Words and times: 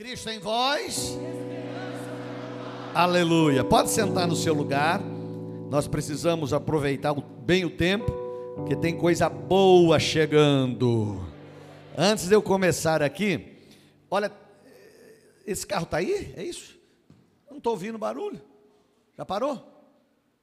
Cristo 0.00 0.30
em 0.30 0.38
vós. 0.38 1.18
Aleluia. 2.94 3.62
Pode 3.62 3.90
sentar 3.90 4.26
no 4.26 4.34
seu 4.34 4.54
lugar. 4.54 4.98
Nós 5.68 5.86
precisamos 5.86 6.54
aproveitar 6.54 7.12
bem 7.12 7.66
o 7.66 7.70
tempo, 7.76 8.10
que 8.66 8.74
tem 8.74 8.96
coisa 8.96 9.28
boa 9.28 10.00
chegando. 10.00 11.22
Antes 11.98 12.28
de 12.28 12.34
eu 12.34 12.40
começar 12.40 13.02
aqui, 13.02 13.58
olha, 14.10 14.32
esse 15.46 15.66
carro 15.66 15.84
está 15.84 15.98
aí? 15.98 16.32
É 16.34 16.44
isso? 16.44 16.78
Não 17.50 17.58
estou 17.58 17.74
ouvindo 17.74 17.98
barulho. 17.98 18.40
Já 19.18 19.26
parou? 19.26 19.84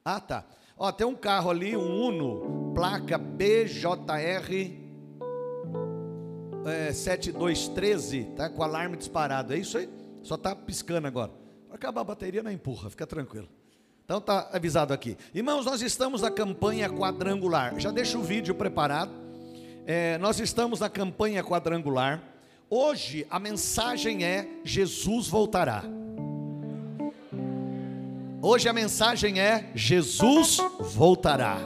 Ah, 0.04 0.20
tá. 0.20 0.46
Ó, 0.76 0.92
tem 0.92 1.04
um 1.04 1.16
carro 1.16 1.50
ali, 1.50 1.76
um 1.76 2.06
Uno, 2.06 2.72
placa 2.76 3.18
BJR 3.18 4.77
é, 6.68 6.92
7213, 6.92 8.24
tá 8.36 8.48
com 8.48 8.62
alarme 8.62 8.96
disparado. 8.96 9.52
É 9.52 9.58
isso 9.58 9.78
aí? 9.78 9.88
Só 10.22 10.36
tá 10.36 10.54
piscando 10.54 11.06
agora. 11.06 11.32
Para 11.66 11.76
acabar 11.76 12.00
a 12.00 12.04
bateria, 12.04 12.42
não 12.42 12.50
empurra, 12.50 12.90
fica 12.90 13.06
tranquilo. 13.06 13.48
Então 14.04 14.20
tá 14.20 14.48
avisado 14.52 14.94
aqui. 14.94 15.18
Irmãos, 15.34 15.66
nós 15.66 15.82
estamos 15.82 16.22
na 16.22 16.30
campanha 16.30 16.88
quadrangular. 16.88 17.78
Já 17.78 17.90
deixa 17.90 18.16
o 18.18 18.22
vídeo 18.22 18.54
preparado. 18.54 19.12
É, 19.86 20.16
nós 20.18 20.40
estamos 20.40 20.80
na 20.80 20.88
campanha 20.88 21.44
quadrangular. 21.44 22.22
Hoje 22.70 23.26
a 23.28 23.38
mensagem 23.38 24.24
é: 24.24 24.48
Jesus 24.64 25.28
voltará. 25.28 25.84
Hoje 28.40 28.68
a 28.68 28.72
mensagem 28.72 29.40
é: 29.40 29.70
Jesus 29.74 30.56
voltará. 30.80 31.58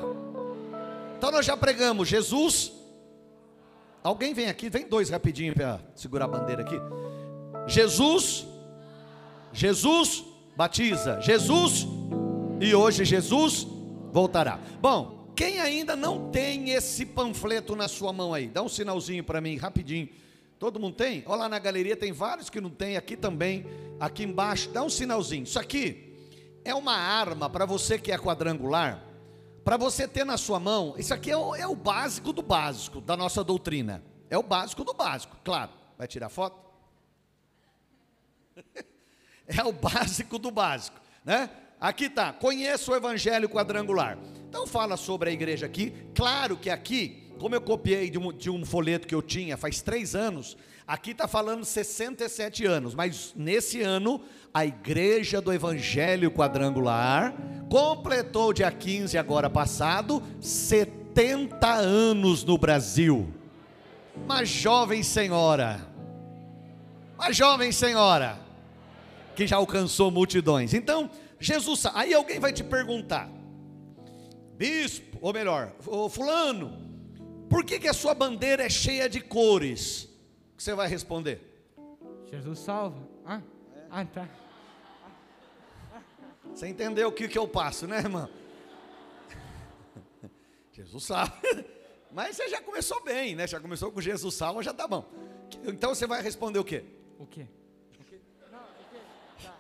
Então 1.17 1.31
nós 1.31 1.47
já 1.47 1.57
pregamos: 1.57 2.09
Jesus 2.09 2.73
Alguém 4.03 4.35
vem 4.35 4.49
aqui, 4.49 4.69
vem 4.69 4.89
dois 4.89 5.11
rapidinho 5.11 5.55
para 5.55 5.81
segurar 5.95 6.25
a 6.25 6.29
bandeira 6.29 6.63
aqui. 6.63 6.77
Jesus, 7.67 8.45
Jesus 9.53 10.25
batiza, 10.57 11.21
Jesus, 11.21 11.87
e 12.61 12.75
hoje 12.75 13.05
Jesus 13.05 13.67
voltará. 14.11 14.59
Bom, 14.81 15.33
quem 15.37 15.61
ainda 15.61 15.95
não 15.95 16.31
tem 16.31 16.71
esse 16.71 17.07
panfleto 17.07 17.77
na 17.77 17.87
sua 17.87 18.13
mão 18.13 18.35
aí, 18.35 18.49
dá 18.49 18.63
um 18.63 18.69
sinalzinho 18.69 19.23
para 19.23 19.41
mim, 19.41 19.57
rapidinho. 19.57 20.09
Todo 20.59 20.79
mundo 20.79 20.95
tem? 20.95 21.23
Olha 21.27 21.41
lá 21.41 21.49
na 21.49 21.59
galeria, 21.59 21.97
tem 21.97 22.13
vários 22.13 22.51
que 22.51 22.61
não 22.61 22.71
tem, 22.71 22.97
aqui 22.97 23.17
também, 23.17 23.67
aqui 23.99 24.25
embaixo, 24.25 24.69
dá 24.71 24.83
um 24.83 24.91
sinalzinho. 24.91 25.45
Isso 25.45 25.59
aqui 25.59 26.13
é 26.65 26.75
uma 26.75 26.95
arma 26.95 27.49
para 27.49 27.67
você 27.67 27.99
que 27.99 28.13
é 28.13 28.19
quadrangular 28.19 29.12
para 29.65 29.77
você 29.77 30.09
ter 30.09 30.25
na 30.25 30.37
sua 30.37 30.59
mão, 30.59 30.95
isso 30.99 31.15
aqui 31.15 31.31
é 31.31 31.37
o, 31.37 31.55
é 31.55 31.67
o, 31.67 31.75
básico 31.75 32.33
do 32.33 32.43
básico 32.43 33.01
da 33.01 33.17
nossa 33.17 33.45
doutrina. 33.45 34.03
É 34.29 34.37
o 34.37 34.43
básico 34.43 34.83
do 34.85 34.93
básico, 34.93 35.37
claro. 35.45 35.71
Vai 35.97 36.09
tirar 36.09 36.29
foto? 36.29 36.59
é 39.47 39.63
o 39.63 39.73
básico 39.73 40.39
do 40.39 40.51
básico, 40.51 41.01
né? 41.25 41.51
Aqui 41.81 42.05
está, 42.05 42.33
conheça 42.33 42.93
o 42.93 42.95
evangelho 42.95 43.49
quadrangular. 43.49 44.19
Então 44.49 44.67
fala 44.67 44.97
sobre 44.97 45.31
a 45.31 45.33
igreja 45.33 45.67
aqui. 45.67 45.93
Claro 46.15 46.57
que 46.57 46.71
aqui, 46.71 47.22
como 47.43 47.57
eu 47.57 47.61
copiei 47.61 48.09
de 48.09 48.21
um, 48.21 48.33
de 48.33 48.49
um 48.49 48.65
folheto 48.65 49.05
que 49.05 49.13
eu 49.13 49.21
tinha 49.21 49.57
faz 49.57 49.83
três 49.83 50.15
anos, 50.15 50.57
aqui 50.87 51.11
está 51.11 51.27
falando 51.27 51.65
67 51.65 52.65
anos, 52.65 52.95
mas 52.95 53.35
nesse 53.35 53.83
ano 53.83 54.21
a 54.55 54.65
igreja 54.65 55.41
do 55.41 55.53
evangelho 55.53 56.31
quadrangular 56.31 57.35
completou 57.69 58.53
dia 58.53 58.71
15 58.71 59.19
agora 59.19 59.51
passado 59.51 60.23
70 60.41 61.67
anos 61.67 62.45
no 62.45 62.57
Brasil. 62.57 63.35
Uma 64.15 64.45
jovem 64.45 65.03
senhora, 65.03 65.81
uma 67.17 67.33
jovem 67.33 67.73
senhora 67.73 68.39
que 69.35 69.49
já 69.49 69.57
alcançou 69.57 70.13
multidões. 70.13 70.75
Então, 70.75 71.11
Jesus, 71.41 71.87
aí 71.93 72.15
alguém 72.15 72.39
vai 72.39 72.53
te 72.53 72.63
perguntar, 72.63 73.29
bispo, 74.57 75.19
ou 75.21 75.33
melhor, 75.33 75.73
fulano, 76.09 76.92
por 77.53 77.65
que, 77.67 77.79
que 77.79 77.87
a 77.87 77.93
sua 77.93 78.15
bandeira 78.15 78.65
é 78.65 78.71
cheia 78.71 79.11
de 79.11 79.21
cores? 79.21 80.05
O 80.05 80.57
que 80.57 80.63
você 80.63 80.75
vai 80.75 80.89
responder? 80.89 81.39
Jesus 82.31 82.61
salva. 82.61 83.07
Ah, 83.27 83.43
ah 83.91 84.05
tá. 84.07 84.27
Você 86.55 86.67
entendeu 86.67 87.09
o 87.09 87.13
que, 87.13 87.29
que 87.29 87.39
eu 87.39 87.47
passo, 87.47 87.87
né, 87.87 87.99
irmão? 87.99 88.27
Jesus 90.73 91.05
sabe. 91.05 91.33
Mas 92.11 92.37
você 92.37 92.49
já 92.49 92.63
começou 92.63 93.03
bem, 93.05 93.37
né? 93.37 93.47
Já 93.47 93.61
começou 93.61 93.93
com 93.93 94.01
Jesus 94.01 94.35
salva, 94.35 94.63
já 94.63 94.73
tá 94.73 94.89
bom. 94.89 95.07
Então 95.65 95.95
você 95.95 96.07
vai 96.07 96.23
responder 96.23 96.59
o 96.59 96.65
quê? 96.65 96.85
O 97.19 97.27
quê? 97.27 97.47
Tá. 99.41 99.55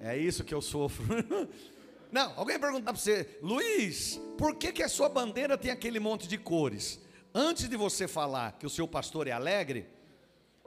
É 0.00 0.18
isso 0.18 0.42
que 0.42 0.52
eu 0.52 0.60
sofro. 0.60 1.04
Não, 2.12 2.30
alguém 2.36 2.60
perguntar 2.60 2.92
para 2.92 3.00
você, 3.00 3.38
Luiz, 3.40 4.20
por 4.36 4.54
que, 4.54 4.70
que 4.70 4.82
a 4.82 4.88
sua 4.88 5.08
bandeira 5.08 5.56
tem 5.56 5.70
aquele 5.70 5.98
monte 5.98 6.28
de 6.28 6.36
cores? 6.36 7.00
Antes 7.34 7.66
de 7.70 7.74
você 7.74 8.06
falar 8.06 8.52
que 8.58 8.66
o 8.66 8.70
seu 8.70 8.86
pastor 8.86 9.26
é 9.26 9.30
alegre, 9.30 9.86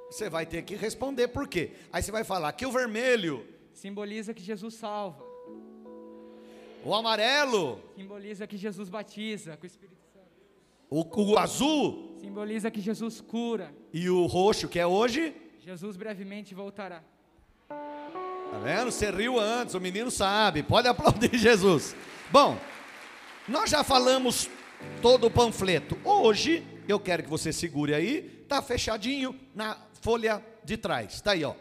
você 0.09 0.28
vai 0.28 0.44
ter 0.44 0.63
que 0.63 0.75
responder 0.75 1.28
por 1.28 1.47
quê. 1.47 1.73
Aí 1.94 2.01
você 2.01 2.11
vai 2.11 2.23
falar 2.23 2.51
que 2.53 2.66
o 2.66 2.72
vermelho 2.72 3.47
simboliza 3.73 4.34
que 4.34 4.41
Jesus 4.41 4.73
salva. 4.73 5.23
O 6.84 6.95
amarelo 6.95 7.79
simboliza 7.95 8.47
que 8.47 8.57
Jesus 8.57 8.89
batiza 8.89 9.55
com 9.55 9.63
o 9.63 9.67
Espírito 9.67 10.01
Santo. 10.11 10.25
O, 10.89 11.34
o 11.34 11.38
azul 11.38 12.17
simboliza 12.19 12.72
que 12.72 12.81
Jesus 12.81 13.22
cura. 13.22 13.72
E 13.94 14.09
o 14.09 14.25
roxo, 14.25 14.67
que 14.67 14.79
é 14.79 14.88
hoje? 14.88 15.35
Jesus 15.59 15.95
brevemente 15.95 16.55
voltará. 16.55 17.03
Tá 18.51 18.57
vendo? 18.59 18.91
Você 18.91 19.09
riu 19.09 19.39
antes, 19.39 19.75
o 19.75 19.79
menino 19.79 20.11
sabe. 20.11 20.63
Pode 20.63 20.88
aplaudir 20.89 21.38
Jesus. 21.38 21.95
Bom, 22.31 22.57
nós 23.47 23.69
já 23.69 23.83
falamos 23.83 24.50
todo 25.01 25.28
o 25.28 25.31
panfleto. 25.31 25.97
Hoje, 26.03 26.66
eu 26.88 27.00
quero 27.00 27.23
que 27.23 27.29
você 27.29 27.51
segure 27.51 27.94
aí, 27.94 28.45
tá 28.47 28.61
fechadinho 28.61 29.39
na 29.53 29.78
folha 30.01 30.44
de 30.63 30.78
trás. 30.78 31.22
Tá 31.22 31.31
aí, 31.31 31.44
ó. 31.44 31.53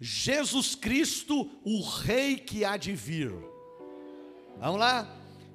Jesus 0.00 0.74
Cristo, 0.74 1.50
o 1.64 1.82
Rei 1.82 2.36
que 2.36 2.64
há 2.64 2.76
de 2.76 2.94
vir. 2.94 3.32
Vamos 4.58 4.80
lá? 4.80 5.06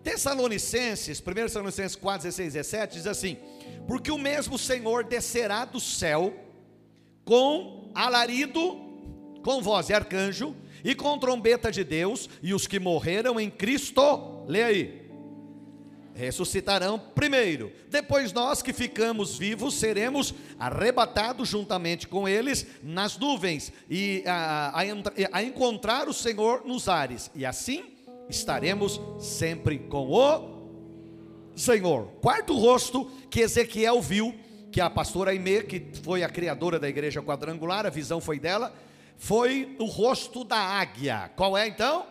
Tessalonicenses, 0.04 1.20
1 1.20 1.34
Tessalonicenses 1.34 1.96
4, 1.96 2.24
16, 2.28 2.54
17, 2.54 2.94
diz 2.94 3.08
assim: 3.08 3.38
Porque 3.88 4.12
o 4.12 4.20
mesmo 4.20 4.58
Senhor 4.58 5.04
descerá 5.04 5.66
do 5.66 5.80
céu 5.80 6.34
com 7.24 7.92
alarido, 7.96 8.80
com 9.44 9.64
voz 9.64 9.88
de 9.88 9.94
arcanjo 9.94 10.56
e 10.86 10.94
com 10.94 11.18
trombeta 11.18 11.72
de 11.72 11.84
Deus, 11.84 12.30
e 12.44 12.54
os 12.54 12.68
que 12.68 12.80
morreram 12.80 13.40
em 13.40 13.50
Cristo, 13.50 14.46
lê 14.48 14.62
aí, 14.62 15.06
ressuscitarão 16.14 17.00
primeiro. 17.00 17.72
Depois 17.90 18.32
nós 18.32 18.62
que 18.62 18.72
ficamos 18.72 19.36
vivos 19.36 19.74
seremos 19.74 20.32
arrebatados 20.60 21.50
juntamente 21.50 22.08
com 22.08 22.30
eles 22.30 22.68
nas 22.84 23.18
nuvens 23.18 23.74
e 23.90 24.24
a, 24.28 24.80
a, 24.80 25.40
a, 25.40 25.44
encontrar 25.44 26.08
o 26.08 26.14
Senhor 26.14 26.64
nos 26.66 26.88
ares. 26.88 27.32
E 27.34 27.48
assim 27.48 27.96
estaremos 28.30 29.02
sempre 29.20 29.80
com 29.80 30.12
o 30.12 30.56
Senhor. 31.56 32.10
Quarto 32.22 32.56
rosto 32.56 33.10
que 33.32 33.40
Ezequiel 33.40 34.00
viu, 34.02 34.36
que 34.72 34.80
a 34.80 34.90
pastora 34.90 35.32
Aimee, 35.32 35.64
que 35.64 35.88
foi 36.04 36.24
a 36.24 36.30
criadora 36.30 36.78
da 36.78 36.88
igreja 36.88 37.24
quadrangular, 37.24 37.88
a 37.88 37.90
visão 37.90 38.22
foi 38.22 38.40
dela, 38.40 38.72
foi 39.18 39.76
o 39.80 39.86
rosto 39.86 40.44
da 40.44 40.58
águia. 40.58 41.32
Qual 41.36 41.58
é 41.58 41.68
então? 41.68 42.08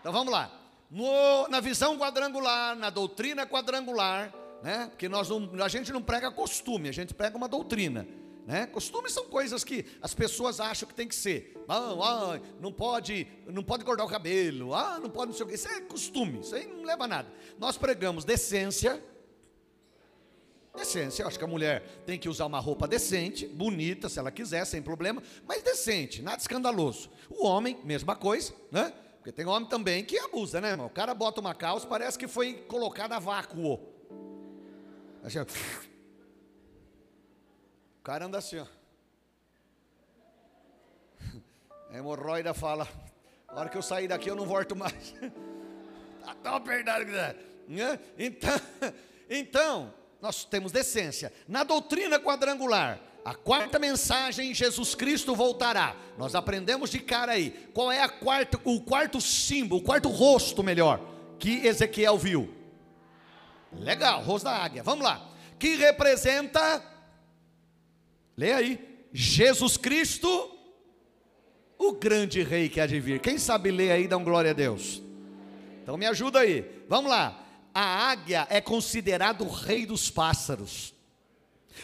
Então 0.00 0.12
vamos 0.12 0.32
lá 0.32 0.56
no, 0.90 1.48
na 1.48 1.60
visão 1.60 1.98
quadrangular, 1.98 2.76
na 2.76 2.90
doutrina 2.90 3.46
quadrangular, 3.46 4.32
né? 4.62 4.86
Porque 4.90 5.08
nós 5.08 5.28
não, 5.28 5.50
a 5.62 5.68
gente 5.68 5.92
não 5.92 6.02
prega 6.02 6.30
costume, 6.30 6.88
a 6.88 6.92
gente 6.92 7.14
prega 7.14 7.36
uma 7.36 7.48
doutrina. 7.48 8.06
Né? 8.46 8.64
Costumes 8.66 9.12
são 9.12 9.24
coisas 9.24 9.64
que 9.64 9.84
as 10.00 10.14
pessoas 10.14 10.60
acham 10.60 10.88
que 10.88 10.94
tem 10.94 11.08
que 11.08 11.16
ser. 11.16 11.64
Não, 11.66 12.00
ah, 12.00 12.40
não 12.60 12.70
pode, 12.70 13.26
não 13.44 13.62
pode 13.62 13.84
cortar 13.84 14.04
o 14.04 14.08
cabelo. 14.08 14.72
Ah, 14.72 15.00
não 15.02 15.10
pode 15.10 15.32
não 15.32 15.36
sei 15.36 15.44
o 15.44 15.48
que. 15.48 15.56
Isso 15.56 15.68
é 15.68 15.80
costume, 15.80 16.40
isso 16.40 16.54
aí 16.54 16.64
não 16.64 16.84
leva 16.84 17.04
a 17.04 17.08
nada. 17.08 17.32
Nós 17.58 17.76
pregamos 17.76 18.24
decência. 18.24 19.02
Decência, 20.76 21.22
eu 21.22 21.28
acho 21.28 21.38
que 21.38 21.44
a 21.44 21.48
mulher 21.48 21.82
tem 22.04 22.18
que 22.18 22.28
usar 22.28 22.44
uma 22.44 22.60
roupa 22.60 22.86
decente, 22.86 23.46
bonita, 23.46 24.08
se 24.08 24.18
ela 24.18 24.30
quiser, 24.30 24.64
sem 24.66 24.82
problema, 24.82 25.22
mas 25.46 25.62
decente, 25.62 26.20
nada 26.20 26.36
escandaloso. 26.36 27.10
O 27.30 27.46
homem, 27.46 27.80
mesma 27.82 28.14
coisa, 28.14 28.52
né? 28.70 28.92
Porque 29.16 29.32
tem 29.32 29.46
homem 29.46 29.68
também 29.68 30.04
que 30.04 30.18
abusa, 30.18 30.60
né? 30.60 30.74
O 30.76 30.90
cara 30.90 31.14
bota 31.14 31.40
uma 31.40 31.54
calça, 31.54 31.86
parece 31.86 32.18
que 32.18 32.28
foi 32.28 32.54
colocada 32.68 33.16
a 33.16 33.18
vácuo. 33.18 33.80
Assim, 35.24 35.40
o 35.40 35.46
cara 38.04 38.26
anda 38.26 38.38
assim, 38.38 38.58
ó. 38.58 38.66
A 41.90 41.96
hemorroida 41.96 42.54
fala: 42.54 42.86
a 43.48 43.58
hora 43.58 43.68
que 43.68 43.76
eu 43.76 43.82
sair 43.82 44.06
daqui 44.06 44.28
eu 44.28 44.36
não 44.36 44.46
volto 44.46 44.76
mais. 44.76 45.14
Tá 46.26 46.34
tão 46.34 46.54
apertado 46.56 47.04
que. 47.04 47.12
Né? 47.12 48.00
Então, 48.18 48.60
então, 49.30 49.94
nós 50.26 50.44
temos 50.44 50.72
decência. 50.72 51.32
Na 51.46 51.62
doutrina 51.62 52.18
quadrangular, 52.18 53.00
A 53.26 53.34
quarta 53.34 53.76
mensagem, 53.80 54.54
Jesus 54.54 54.94
Cristo 54.94 55.34
voltará. 55.34 55.96
Nós 56.16 56.36
aprendemos 56.36 56.90
de 56.90 57.00
cara 57.00 57.32
aí. 57.32 57.50
Qual 57.74 57.90
é 57.90 58.06
quarta, 58.06 58.60
o 58.62 58.80
quarto 58.80 59.20
símbolo, 59.20 59.80
o 59.80 59.84
quarto 59.84 60.08
rosto 60.08 60.62
melhor, 60.62 61.00
que 61.36 61.66
Ezequiel 61.66 62.16
viu? 62.16 62.54
Legal, 63.72 64.22
rosto 64.22 64.44
da 64.44 64.52
águia. 64.52 64.80
Vamos 64.84 65.04
lá. 65.04 65.28
Que 65.58 65.74
representa, 65.74 66.80
leia 68.36 68.58
aí, 68.58 69.06
Jesus 69.12 69.76
Cristo, 69.76 70.28
o 71.76 71.94
grande 71.94 72.44
rei 72.44 72.68
que 72.68 72.80
há 72.80 72.86
de 72.86 73.00
vir. 73.00 73.18
Quem 73.18 73.38
sabe 73.38 73.72
ler 73.72 73.90
aí, 73.90 74.06
dá 74.06 74.16
um 74.16 74.22
glória 74.22 74.52
a 74.52 74.54
Deus. 74.54 75.02
Então 75.82 75.96
me 75.96 76.06
ajuda 76.06 76.38
aí. 76.38 76.84
Vamos 76.88 77.10
lá. 77.10 77.44
A 77.78 78.08
águia 78.08 78.46
é 78.48 78.58
considerado 78.58 79.44
o 79.44 79.50
rei 79.50 79.84
dos 79.84 80.08
pássaros. 80.08 80.94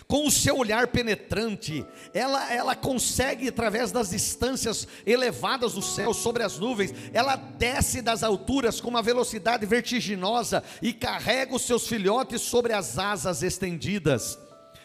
Com 0.09 0.27
o 0.27 0.31
seu 0.31 0.57
olhar 0.57 0.87
penetrante, 0.87 1.85
ela, 2.15 2.51
ela 2.51 2.75
consegue, 2.75 3.49
através 3.49 3.93
das 3.93 4.09
distâncias 4.09 4.89
elevadas 5.05 5.75
do 5.75 5.83
céu, 5.83 6.15
sobre 6.15 6.43
as 6.43 6.59
nuvens, 6.59 6.95
ela 7.13 7.37
desce 7.37 8.01
das 8.01 8.23
alturas 8.23 8.81
com 8.81 8.89
uma 8.89 9.03
velocidade 9.03 9.67
vertiginosa 9.67 10.65
e 10.81 10.95
carrega 10.95 11.55
os 11.55 11.61
seus 11.61 11.87
filhotes 11.87 12.41
sobre 12.41 12.73
as 12.73 12.99
asas 12.99 13.43
estendidas. 13.43 14.39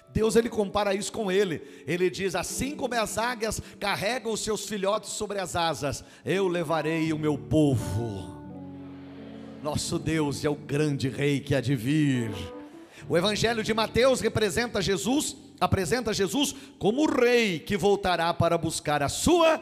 Deus 0.09 0.35
ele 0.35 0.49
compara 0.49 0.93
isso 0.93 1.13
com 1.13 1.31
ele. 1.31 1.85
Ele 1.87 2.09
diz: 2.09 2.35
Assim 2.35 2.75
como 2.75 2.95
as 2.95 3.17
águias 3.17 3.61
carregam 3.79 4.33
os 4.33 4.41
seus 4.41 4.65
filhotes 4.65 5.11
sobre 5.11 5.39
as 5.39 5.55
asas, 5.55 6.03
eu 6.25 6.49
levarei 6.49 7.13
o 7.13 7.17
meu 7.17 7.37
povo. 7.37 8.36
Nosso 9.67 9.99
Deus 9.99 10.45
é 10.45 10.49
o 10.49 10.55
grande 10.55 11.09
rei 11.09 11.41
que 11.41 11.53
há 11.53 11.59
de 11.59 11.75
vir. 11.75 12.31
O 13.09 13.17
Evangelho 13.17 13.61
de 13.61 13.73
Mateus 13.73 14.21
representa 14.21 14.81
Jesus, 14.81 15.35
apresenta 15.59 16.13
Jesus 16.13 16.55
como 16.79 17.01
o 17.01 17.05
rei 17.05 17.59
que 17.59 17.75
voltará 17.75 18.33
para 18.33 18.57
buscar 18.57 19.03
a 19.03 19.09
sua 19.09 19.61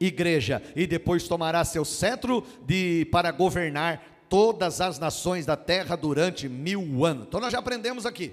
igreja 0.00 0.62
e 0.74 0.86
depois 0.86 1.28
tomará 1.28 1.66
seu 1.66 1.84
cetro 1.84 2.42
de 2.64 3.06
para 3.12 3.30
governar 3.30 4.24
todas 4.26 4.80
as 4.80 4.98
nações 4.98 5.44
da 5.44 5.54
terra 5.54 5.96
durante 5.96 6.48
mil 6.48 7.04
anos. 7.04 7.26
Então 7.28 7.38
nós 7.38 7.52
já 7.52 7.58
aprendemos 7.58 8.06
aqui. 8.06 8.32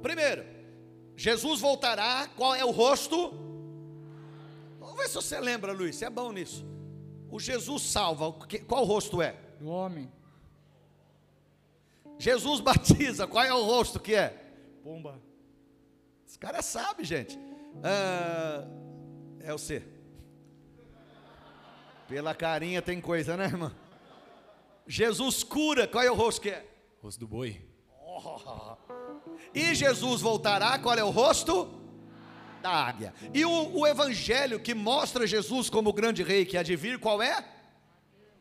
Primeiro, 0.00 0.46
Jesus 1.14 1.60
voltará, 1.60 2.26
qual 2.34 2.54
é 2.54 2.64
o 2.64 2.70
rosto? 2.70 3.34
Vamos 4.80 4.96
ver 4.96 5.08
se 5.08 5.14
você 5.14 5.38
lembra, 5.38 5.74
Luiz, 5.74 5.96
você 5.96 6.06
é 6.06 6.10
bom 6.10 6.32
nisso. 6.32 6.64
O 7.30 7.38
Jesus 7.38 7.82
salva, 7.82 8.32
qual 8.66 8.82
rosto 8.84 9.20
é? 9.20 9.36
Do 9.60 9.68
homem. 9.68 10.10
Jesus 12.18 12.60
batiza, 12.60 13.26
qual 13.26 13.44
é 13.44 13.52
o 13.52 13.62
rosto 13.62 13.98
que 14.00 14.14
é? 14.14 14.28
Pomba. 14.82 15.20
Os 16.26 16.36
caras 16.36 16.64
sabem, 16.64 17.04
gente. 17.04 17.38
Ah, 17.82 18.66
é 19.40 19.52
o 19.52 19.58
C. 19.58 19.82
Pela 22.08 22.34
carinha 22.34 22.82
tem 22.82 23.00
coisa, 23.00 23.36
né, 23.36 23.44
irmã? 23.44 23.74
Jesus 24.86 25.42
cura, 25.42 25.86
qual 25.86 26.04
é 26.04 26.10
o 26.10 26.14
rosto 26.14 26.40
que 26.40 26.50
é? 26.50 26.64
Rosto 27.02 27.20
do 27.20 27.26
boi. 27.26 27.60
Oh. 28.06 28.76
E 29.54 29.74
Jesus 29.74 30.20
voltará, 30.20 30.78
qual 30.78 30.96
é 30.96 31.04
o 31.04 31.10
rosto? 31.10 31.72
Da 32.60 32.70
águia. 32.70 33.14
E 33.32 33.44
o, 33.44 33.78
o 33.78 33.86
evangelho 33.86 34.60
que 34.60 34.74
mostra 34.74 35.26
Jesus 35.26 35.68
como 35.70 35.90
o 35.90 35.92
grande 35.92 36.22
rei 36.22 36.44
que 36.44 36.56
há 36.56 36.62
de 36.62 36.76
vir, 36.76 36.98
qual 36.98 37.22
é? 37.22 37.44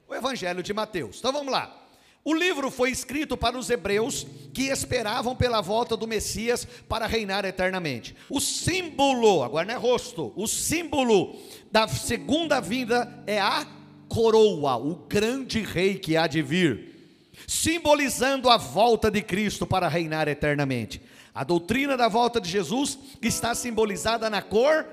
O 0.07 0.15
evangelho 0.15 0.63
de 0.63 0.73
Mateus. 0.73 1.19
Então 1.19 1.31
vamos 1.31 1.51
lá. 1.51 1.82
O 2.25 2.33
livro 2.33 2.71
foi 2.71 2.89
escrito 2.89 3.35
para 3.35 3.57
os 3.57 3.69
hebreus 3.69 4.25
que 4.53 4.69
esperavam 4.69 5.35
pela 5.35 5.59
volta 5.59 5.97
do 5.97 6.07
Messias 6.07 6.65
para 6.87 7.05
reinar 7.05 7.43
eternamente. 7.43 8.15
O 8.29 8.39
símbolo, 8.39 9.43
agora 9.43 9.65
não 9.65 9.73
é 9.73 9.77
rosto, 9.77 10.31
o 10.35 10.47
símbolo 10.47 11.35
da 11.69 11.85
segunda 11.87 12.61
vinda 12.61 13.23
é 13.27 13.41
a 13.41 13.67
coroa, 14.07 14.77
o 14.77 14.95
grande 14.95 15.59
rei 15.61 15.95
que 15.95 16.15
há 16.15 16.25
de 16.25 16.41
vir, 16.41 17.29
simbolizando 17.45 18.49
a 18.49 18.55
volta 18.55 19.11
de 19.11 19.21
Cristo 19.21 19.65
para 19.65 19.89
reinar 19.89 20.29
eternamente. 20.29 21.01
A 21.35 21.43
doutrina 21.43 21.97
da 21.97 22.07
volta 22.07 22.39
de 22.39 22.49
Jesus 22.49 22.97
está 23.21 23.53
simbolizada 23.53 24.29
na 24.29 24.41
cor 24.41 24.85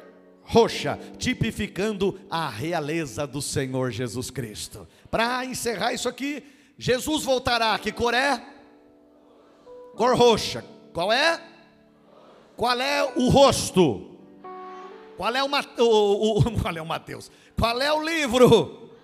roxa, 0.43 0.99
tipificando 1.17 2.19
a 2.29 2.49
realeza 2.49 3.25
do 3.25 3.41
Senhor 3.41 3.93
Jesus 3.93 4.31
Cristo. 4.31 4.89
Para 5.09 5.45
encerrar 5.45 5.93
isso 5.93 6.09
aqui, 6.09 6.43
Jesus 6.81 7.25
voltará, 7.25 7.79
que 7.79 7.93
cor 7.93 8.15
é? 8.15 8.43
Cor 9.95 10.17
roxa. 10.17 10.65
Qual 10.95 11.13
é? 11.13 11.39
Qual 12.57 12.81
é 12.81 13.05
o 13.17 13.29
rosto? 13.29 14.17
Qual 15.15 15.37
é 15.37 15.43
o, 15.43 15.47
o, 15.47 16.39
o, 16.39 16.43
qual 16.63 16.75
é 16.75 16.81
o 16.81 16.87
Mateus? 16.87 17.31
Qual 17.55 17.79
é 17.83 17.93
o 17.93 18.03
livro? 18.03 18.95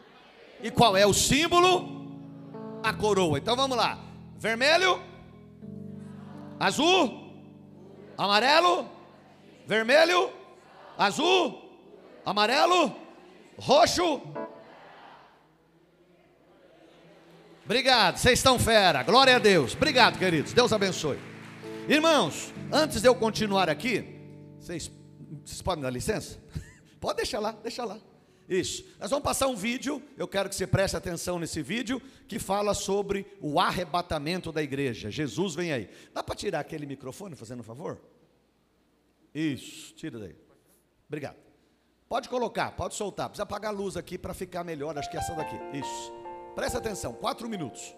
E 0.62 0.70
qual 0.70 0.96
é 0.96 1.06
o 1.06 1.12
símbolo? 1.12 2.16
A 2.82 2.94
coroa. 2.94 3.36
Então 3.36 3.54
vamos 3.54 3.76
lá. 3.76 3.98
Vermelho, 4.38 4.98
azul, 6.58 7.30
amarelo, 8.16 8.88
vermelho, 9.66 10.30
azul, 10.96 11.60
amarelo, 12.24 12.96
roxo, 13.58 14.22
Obrigado, 17.66 18.16
vocês 18.16 18.38
estão 18.38 18.60
fera. 18.60 19.02
Glória 19.02 19.34
a 19.34 19.38
Deus. 19.40 19.74
Obrigado, 19.74 20.20
queridos. 20.20 20.52
Deus 20.52 20.72
abençoe. 20.72 21.18
Irmãos, 21.88 22.54
antes 22.70 23.02
de 23.02 23.08
eu 23.08 23.14
continuar 23.14 23.68
aqui, 23.68 24.04
vocês, 24.60 24.88
vocês 25.44 25.60
podem 25.62 25.82
dar 25.82 25.90
licença? 25.90 26.38
Pode 27.00 27.16
deixar 27.16 27.40
lá, 27.40 27.50
deixa 27.50 27.84
lá. 27.84 27.98
Isso. 28.48 28.84
Nós 29.00 29.10
vamos 29.10 29.24
passar 29.24 29.48
um 29.48 29.56
vídeo, 29.56 30.00
eu 30.16 30.28
quero 30.28 30.48
que 30.48 30.54
você 30.54 30.64
preste 30.64 30.96
atenção 30.96 31.40
nesse 31.40 31.60
vídeo, 31.60 32.00
que 32.28 32.38
fala 32.38 32.72
sobre 32.72 33.26
o 33.40 33.58
arrebatamento 33.58 34.52
da 34.52 34.62
igreja. 34.62 35.10
Jesus 35.10 35.56
vem 35.56 35.72
aí. 35.72 35.90
Dá 36.14 36.22
para 36.22 36.36
tirar 36.36 36.60
aquele 36.60 36.86
microfone, 36.86 37.34
fazendo 37.34 37.60
um 37.60 37.64
favor? 37.64 38.00
Isso, 39.34 39.92
tira 39.96 40.20
daí. 40.20 40.36
Obrigado. 41.08 41.36
Pode 42.08 42.28
colocar, 42.28 42.70
pode 42.76 42.94
soltar. 42.94 43.28
Precisa 43.28 43.42
apagar 43.42 43.74
a 43.74 43.76
luz 43.76 43.96
aqui 43.96 44.16
para 44.16 44.32
ficar 44.32 44.62
melhor, 44.62 44.96
acho 44.96 45.10
que 45.10 45.16
é 45.16 45.20
essa 45.20 45.34
daqui. 45.34 45.56
Isso. 45.76 46.25
Presta 46.56 46.78
atenção, 46.78 47.12
quatro 47.12 47.46
minutos. 47.50 47.94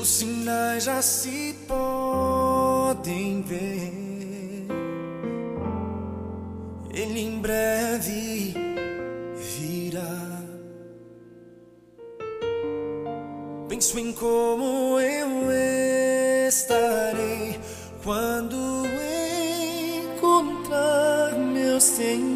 Os 0.00 0.08
sinais 0.08 0.84
já 0.84 1.02
se 1.02 1.58
podem 1.66 3.42
ver. 3.42 3.92
Ele 6.94 7.20
em 7.20 7.40
breve 7.40 8.54
virá. 9.34 10.42
Penso 13.68 13.98
em 13.98 14.12
como 14.12 15.00
eu 15.00 15.41
estarei 16.52 17.58
quando 18.04 18.84
encontrar 20.14 21.38
meu 21.38 21.80
Senhor. 21.80 22.31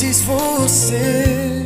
Vezes 0.00 0.22
você 0.22 1.57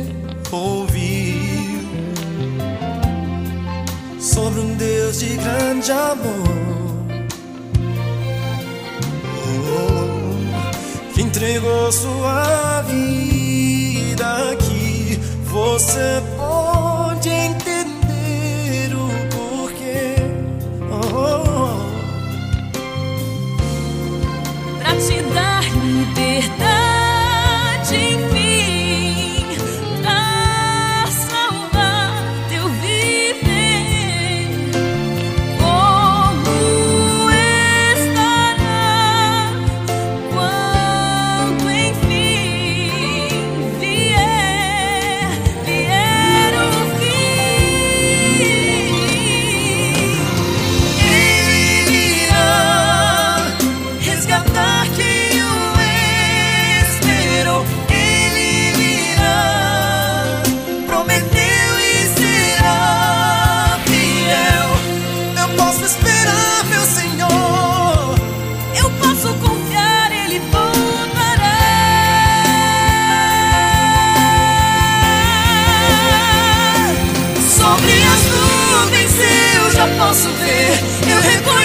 Eu 81.33 81.39
reconheço 81.39 81.62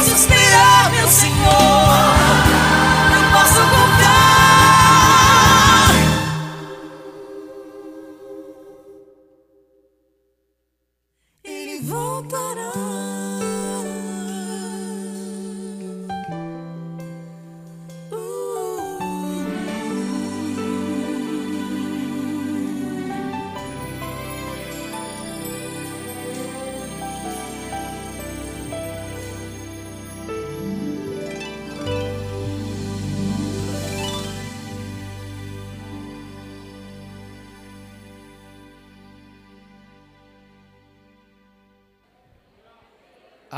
posso 0.00 0.14
esperar, 0.14 0.90
meu 0.92 1.06
Senhor. 1.08 1.89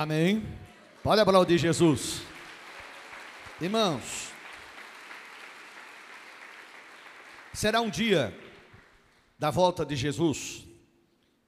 Amém. 0.02 0.44
Pode 1.00 1.20
aplaudir 1.20 1.58
Jesus. 1.58 2.22
Irmãos, 3.60 4.32
será 7.54 7.80
um 7.80 7.88
dia 7.88 8.36
da 9.38 9.48
volta 9.48 9.86
de 9.86 9.94
Jesus 9.94 10.66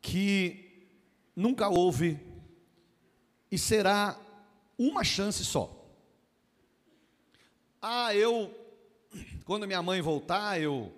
que 0.00 0.86
nunca 1.34 1.68
houve 1.68 2.16
e 3.50 3.58
será 3.58 4.16
uma 4.78 5.02
chance 5.02 5.44
só. 5.44 5.76
Ah, 7.82 8.14
eu, 8.14 8.54
quando 9.44 9.66
minha 9.66 9.82
mãe 9.82 10.00
voltar, 10.00 10.60
eu 10.60 10.94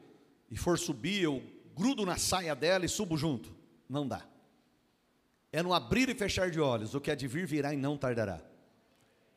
e 0.51 0.59
for 0.59 0.79
subir, 0.79 1.23
eu 1.23 1.43
grudo 1.75 2.05
na 2.05 2.19
saia 2.19 2.55
dela 2.55 2.85
e 2.85 2.89
subo 2.91 3.17
junto. 3.17 3.57
Não 3.89 4.07
dá. 4.07 4.36
É 5.53 5.63
no 5.63 5.73
abrir 5.73 6.09
e 6.09 6.15
fechar 6.15 6.51
de 6.51 6.61
olhos, 6.61 6.95
o 6.95 7.01
que 7.01 7.11
há 7.11 7.15
de 7.15 7.27
vir 7.27 7.47
virá 7.47 7.73
e 7.73 7.77
não 7.77 7.97
tardará. 7.97 8.41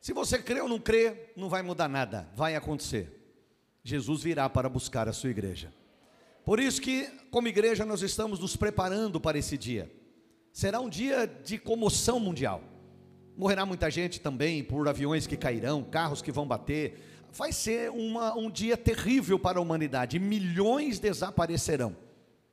Se 0.00 0.12
você 0.12 0.38
crê 0.38 0.60
ou 0.60 0.68
não 0.68 0.78
crê, 0.78 1.30
não 1.36 1.48
vai 1.48 1.62
mudar 1.62 1.88
nada, 1.88 2.28
vai 2.34 2.56
acontecer. 2.56 3.20
Jesus 3.82 4.22
virá 4.22 4.48
para 4.48 4.68
buscar 4.68 5.08
a 5.08 5.12
sua 5.12 5.30
igreja. 5.30 5.72
Por 6.44 6.58
isso 6.58 6.80
que, 6.80 7.06
como 7.30 7.48
igreja, 7.48 7.84
nós 7.84 8.02
estamos 8.02 8.38
nos 8.38 8.56
preparando 8.56 9.20
para 9.20 9.38
esse 9.38 9.58
dia. 9.58 9.90
Será 10.52 10.80
um 10.80 10.88
dia 10.88 11.26
de 11.26 11.58
comoção 11.58 12.18
mundial. 12.18 12.62
Morrerá 13.36 13.64
muita 13.64 13.90
gente 13.90 14.20
também 14.20 14.64
por 14.64 14.88
aviões 14.88 15.26
que 15.26 15.36
cairão, 15.36 15.84
carros 15.84 16.20
que 16.20 16.32
vão 16.32 16.46
bater. 16.46 16.98
Vai 17.32 17.52
ser 17.52 17.90
uma, 17.90 18.34
um 18.36 18.50
dia 18.50 18.76
terrível 18.76 19.38
para 19.38 19.58
a 19.58 19.62
humanidade. 19.62 20.18
Milhões 20.18 20.98
desaparecerão. 20.98 21.96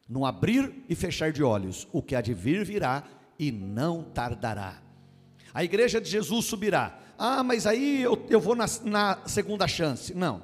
No 0.08 0.26
abrir 0.26 0.86
e 0.88 0.96
fechar 0.96 1.32
de 1.32 1.44
olhos, 1.44 1.88
o 1.92 2.02
que 2.02 2.16
há 2.16 2.22
de 2.22 2.34
vir 2.34 2.64
virá 2.64 3.04
e 3.40 3.52
não 3.52 4.04
tardará. 4.04 4.82
A 5.54 5.64
igreja 5.64 6.00
de 6.00 6.10
Jesus 6.10 6.46
subirá. 6.46 7.00
Ah, 7.18 7.44
mas 7.44 7.66
aí 7.66 8.02
eu, 8.02 8.26
eu 8.30 8.40
vou 8.40 8.56
na, 8.56 8.66
na 8.84 9.20
segunda 9.26 9.68
chance. 9.68 10.14
Não. 10.14 10.44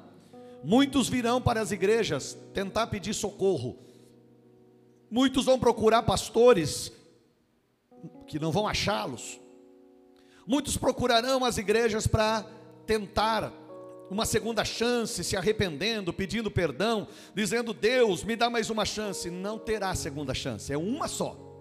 Muitos 0.62 1.08
virão 1.08 1.40
para 1.40 1.60
as 1.60 1.70
igrejas 1.70 2.36
tentar 2.52 2.86
pedir 2.88 3.14
socorro. 3.14 3.78
Muitos 5.10 5.44
vão 5.44 5.58
procurar 5.58 6.02
pastores 6.02 6.90
que 8.26 8.38
não 8.38 8.50
vão 8.50 8.66
achá-los. 8.66 9.38
Muitos 10.46 10.76
procurarão 10.76 11.44
as 11.44 11.58
igrejas 11.58 12.06
para 12.06 12.44
tentar 12.86 13.52
uma 14.10 14.26
segunda 14.26 14.64
chance, 14.64 15.22
se 15.24 15.36
arrependendo, 15.36 16.12
pedindo 16.12 16.50
perdão, 16.50 17.08
dizendo: 17.34 17.72
Deus, 17.72 18.24
me 18.24 18.36
dá 18.36 18.50
mais 18.50 18.70
uma 18.70 18.84
chance. 18.84 19.30
Não 19.30 19.58
terá 19.58 19.94
segunda 19.94 20.34
chance, 20.34 20.72
é 20.72 20.76
uma 20.76 21.08
só. 21.08 21.53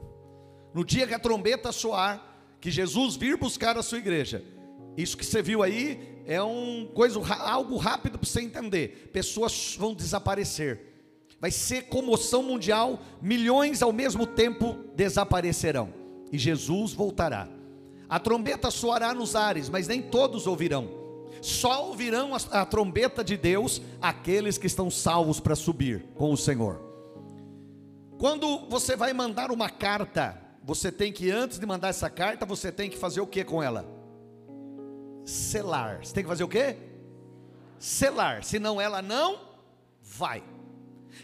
No 0.73 0.83
dia 0.83 1.05
que 1.05 1.13
a 1.13 1.19
trombeta 1.19 1.71
soar, 1.71 2.23
que 2.59 2.71
Jesus 2.71 3.15
vir 3.15 3.37
buscar 3.37 3.77
a 3.77 3.83
sua 3.83 3.99
igreja, 3.99 4.43
isso 4.97 5.17
que 5.17 5.25
você 5.25 5.41
viu 5.41 5.61
aí 5.61 6.21
é 6.25 6.41
um 6.41 6.89
coisa, 6.93 7.19
algo 7.35 7.77
rápido 7.77 8.17
para 8.17 8.27
você 8.27 8.41
entender. 8.41 9.09
Pessoas 9.11 9.75
vão 9.77 9.93
desaparecer. 9.93 10.93
Vai 11.39 11.51
ser 11.51 11.83
comoção 11.83 12.41
mundial, 12.41 13.01
milhões 13.21 13.81
ao 13.81 13.91
mesmo 13.91 14.25
tempo 14.25 14.77
desaparecerão. 14.95 15.93
E 16.31 16.37
Jesus 16.37 16.93
voltará. 16.93 17.49
A 18.07 18.19
trombeta 18.19 18.71
soará 18.71 19.13
nos 19.13 19.35
ares, 19.35 19.69
mas 19.69 19.87
nem 19.87 20.01
todos 20.01 20.47
ouvirão. 20.47 20.89
só 21.41 21.87
ouvirão 21.87 22.33
a, 22.33 22.61
a 22.61 22.65
trombeta 22.65 23.23
de 23.23 23.35
Deus 23.35 23.81
aqueles 24.01 24.57
que 24.57 24.67
estão 24.67 24.89
salvos 24.89 25.39
para 25.39 25.55
subir 25.55 26.05
com 26.15 26.31
o 26.31 26.37
Senhor. 26.37 26.79
Quando 28.17 28.59
você 28.69 28.95
vai 28.95 29.11
mandar 29.11 29.51
uma 29.51 29.69
carta, 29.69 30.42
você 30.63 30.91
tem 30.91 31.11
que, 31.11 31.29
antes 31.29 31.59
de 31.59 31.65
mandar 31.65 31.89
essa 31.89 32.09
carta, 32.09 32.45
você 32.45 32.71
tem 32.71 32.89
que 32.89 32.97
fazer 32.97 33.19
o 33.19 33.27
que 33.27 33.43
com 33.43 33.61
ela? 33.61 33.85
Selar. 35.25 36.05
Você 36.05 36.13
tem 36.13 36.23
que 36.23 36.29
fazer 36.29 36.43
o 36.43 36.47
que? 36.47 36.77
Selar, 37.77 38.43
senão 38.43 38.79
ela 38.79 39.01
não 39.01 39.39
vai. 40.01 40.43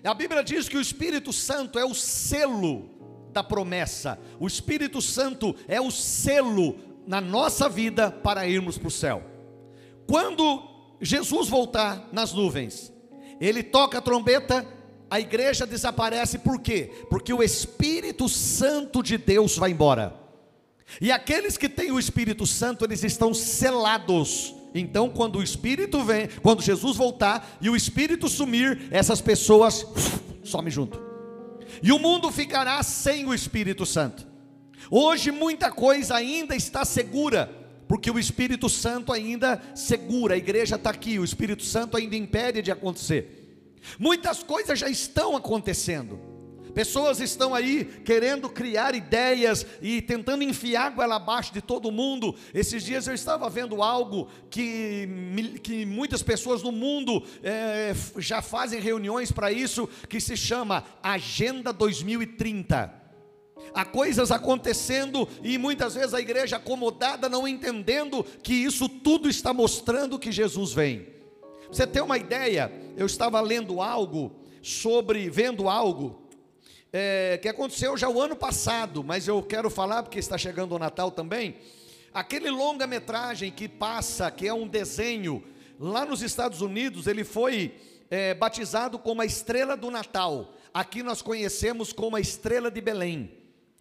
A 0.03 0.13
Bíblia 0.13 0.43
diz 0.43 0.67
que 0.67 0.77
o 0.77 0.81
Espírito 0.81 1.31
Santo 1.31 1.79
é 1.79 1.85
o 1.85 1.95
selo 1.95 2.89
da 3.31 3.43
promessa. 3.43 4.19
O 4.39 4.47
Espírito 4.47 5.01
Santo 5.01 5.55
é 5.67 5.79
o 5.79 5.91
selo 5.91 6.77
na 7.07 7.21
nossa 7.21 7.69
vida 7.69 8.11
para 8.11 8.45
irmos 8.45 8.77
para 8.77 8.87
o 8.87 8.91
céu. 8.91 9.23
Quando 10.07 10.67
Jesus 11.01 11.47
voltar 11.47 12.09
nas 12.11 12.33
nuvens, 12.33 12.91
ele 13.39 13.63
toca 13.63 13.99
a 13.99 14.01
trombeta, 14.01 14.65
a 15.09 15.19
igreja 15.19 15.65
desaparece, 15.65 16.39
por 16.39 16.59
quê? 16.61 16.91
Porque 17.09 17.33
o 17.33 17.41
Espírito 17.41 18.29
Santo 18.29 19.01
de 19.01 19.17
Deus 19.17 19.57
vai 19.57 19.71
embora. 19.71 20.13
E 21.01 21.11
aqueles 21.11 21.57
que 21.57 21.69
têm 21.69 21.91
o 21.91 21.99
Espírito 21.99 22.45
Santo, 22.45 22.85
eles 22.85 23.03
estão 23.03 23.33
selados. 23.33 24.55
Então, 24.73 25.09
quando 25.09 25.39
o 25.39 25.43
Espírito 25.43 26.03
vem, 26.03 26.27
quando 26.41 26.61
Jesus 26.61 26.95
voltar 26.95 27.57
e 27.61 27.69
o 27.69 27.75
Espírito 27.75 28.29
sumir, 28.29 28.87
essas 28.91 29.21
pessoas 29.21 29.85
somem 30.43 30.71
junto. 30.71 30.99
E 31.81 31.91
o 31.91 31.99
mundo 31.99 32.31
ficará 32.31 32.81
sem 32.83 33.25
o 33.25 33.33
Espírito 33.33 33.85
Santo. 33.85 34.27
Hoje 34.91 35.31
muita 35.31 35.71
coisa 35.71 36.15
ainda 36.15 36.55
está 36.55 36.83
segura, 36.85 37.51
porque 37.87 38.09
o 38.09 38.19
Espírito 38.19 38.69
Santo 38.69 39.11
ainda 39.11 39.61
segura, 39.75 40.35
a 40.35 40.37
igreja 40.37 40.75
está 40.75 40.89
aqui, 40.89 41.19
o 41.19 41.23
Espírito 41.23 41.63
Santo 41.63 41.97
ainda 41.97 42.15
impede 42.15 42.61
de 42.61 42.71
acontecer. 42.71 43.38
Muitas 43.97 44.43
coisas 44.43 44.77
já 44.79 44.89
estão 44.89 45.35
acontecendo. 45.35 46.29
Pessoas 46.73 47.19
estão 47.19 47.53
aí 47.53 47.83
querendo 48.05 48.49
criar 48.49 48.93
ideias 48.95 49.65
e 49.81 50.01
tentando 50.01 50.43
enfiar 50.43 50.91
goela 50.91 51.15
abaixo 51.15 51.53
de 51.53 51.61
todo 51.61 51.91
mundo. 51.91 52.35
Esses 52.53 52.83
dias 52.83 53.07
eu 53.07 53.13
estava 53.13 53.49
vendo 53.49 53.81
algo 53.81 54.29
que, 54.49 55.07
que 55.63 55.85
muitas 55.85 56.21
pessoas 56.21 56.61
no 56.61 56.71
mundo 56.71 57.23
é, 57.43 57.93
já 58.17 58.41
fazem 58.41 58.79
reuniões 58.79 59.31
para 59.31 59.51
isso, 59.51 59.89
que 60.07 60.21
se 60.21 60.37
chama 60.37 60.85
Agenda 61.01 61.73
2030. 61.73 62.99
Há 63.73 63.85
coisas 63.85 64.31
acontecendo 64.31 65.27
e 65.43 65.57
muitas 65.57 65.95
vezes 65.95 66.13
a 66.13 66.21
igreja 66.21 66.57
acomodada 66.57 67.27
não 67.27 67.47
entendendo 67.47 68.23
que 68.41 68.53
isso 68.53 68.87
tudo 68.87 69.29
está 69.29 69.53
mostrando 69.53 70.19
que 70.19 70.31
Jesus 70.31 70.73
vem. 70.73 71.18
Você 71.71 71.85
tem 71.85 72.01
uma 72.01 72.17
ideia? 72.17 72.71
Eu 72.97 73.05
estava 73.05 73.39
lendo 73.41 73.79
algo 73.79 74.31
sobre, 74.61 75.29
vendo 75.29 75.69
algo 75.69 76.27
é, 76.91 77.37
que 77.39 77.47
aconteceu 77.47 77.95
já 77.95 78.09
o 78.09 78.19
ano 78.19 78.35
passado, 78.35 79.03
mas 79.03 79.27
eu 79.27 79.41
quero 79.43 79.69
falar 79.69 80.01
porque 80.01 80.17
está 80.17 80.35
chegando 80.35 80.73
o 80.73 80.79
Natal 80.79 81.11
também. 81.11 81.57
Aquele 82.11 82.49
longa-metragem 82.49 83.51
que 83.51 83.67
passa, 83.67 84.31
que 84.31 84.47
é 84.47 84.53
um 84.53 84.67
desenho, 84.67 85.43
lá 85.79 86.05
nos 86.05 86.23
Estados 86.23 86.59
Unidos, 86.59 87.05
ele 87.05 87.23
foi 87.23 87.75
é, 88.09 88.33
batizado 88.33 88.97
como 88.97 89.21
a 89.21 89.25
Estrela 89.25 89.77
do 89.77 89.91
Natal. 89.91 90.55
Aqui 90.73 91.03
nós 91.03 91.21
conhecemos 91.21 91.93
como 91.93 92.15
a 92.15 92.19
Estrela 92.19 92.71
de 92.71 92.81
Belém. 92.81 93.31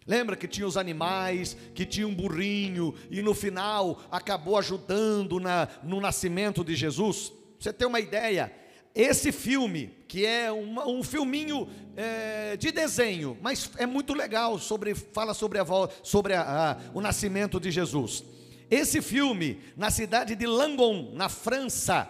Lembra 0.05 0.35
que 0.35 0.47
tinha 0.47 0.67
os 0.67 0.77
animais, 0.77 1.57
que 1.73 1.87
tinha 1.87 2.07
um 2.07 2.13
burrinho, 2.13 2.93
e 3.09 3.23
no 3.23 3.33
final 3.33 3.99
acabou 4.11 4.57
ajudando 4.57 5.39
na, 5.39 5.67
no 5.83 5.99
nascimento 5.99 6.63
de 6.63 6.75
Jesus? 6.75 7.33
Você 7.59 7.73
tem 7.73 7.87
uma 7.87 7.99
ideia? 7.99 8.51
Esse 8.95 9.31
filme, 9.31 9.93
que 10.07 10.25
é 10.25 10.51
uma, 10.51 10.87
um 10.87 11.03
filminho 11.03 11.69
é, 11.95 12.57
de 12.57 12.71
desenho, 12.71 13.37
mas 13.41 13.69
é 13.77 13.85
muito 13.85 14.13
legal, 14.13 14.57
sobre, 14.57 14.95
fala 14.95 15.33
sobre, 15.33 15.59
a, 15.59 15.65
sobre 16.01 16.33
a, 16.33 16.41
a, 16.71 16.77
o 16.93 17.01
nascimento 17.01 17.59
de 17.59 17.69
Jesus. 17.69 18.23
Esse 18.71 19.01
filme, 19.01 19.59
na 19.75 19.91
cidade 19.91 20.35
de 20.35 20.45
Langon, 20.45 21.11
na 21.13 21.27
França, 21.27 22.07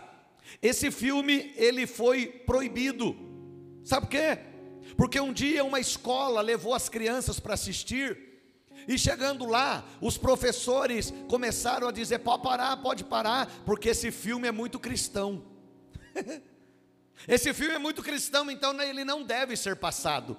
esse 0.62 0.92
filme 0.92 1.54
ele 1.56 1.88
foi 1.88 2.28
proibido. 2.28 3.16
Sabe 3.84 4.08
por 4.08 4.12
quê? 4.12 4.38
Porque 4.96 5.20
um 5.20 5.34
dia 5.34 5.64
uma 5.64 5.80
escola 5.80 6.42
levou 6.42 6.74
as 6.74 6.90
crianças 6.90 7.40
para 7.40 7.54
assistir, 7.54 8.29
e 8.90 8.98
chegando 8.98 9.46
lá, 9.46 9.86
os 10.02 10.18
professores 10.18 11.14
começaram 11.30 11.88
a 11.88 11.92
dizer: 11.92 12.18
pode 12.20 12.42
parar, 12.42 12.76
pode 12.78 13.04
parar, 13.04 13.48
porque 13.64 13.90
esse 13.90 14.10
filme 14.10 14.48
é 14.48 14.52
muito 14.52 14.80
cristão. 14.80 15.44
Esse 17.28 17.54
filme 17.54 17.76
é 17.76 17.78
muito 17.78 18.02
cristão, 18.02 18.50
então 18.50 18.72
né, 18.72 18.90
ele 18.90 19.04
não 19.04 19.24
deve 19.24 19.58
ser 19.58 19.76
passado. 19.76 20.38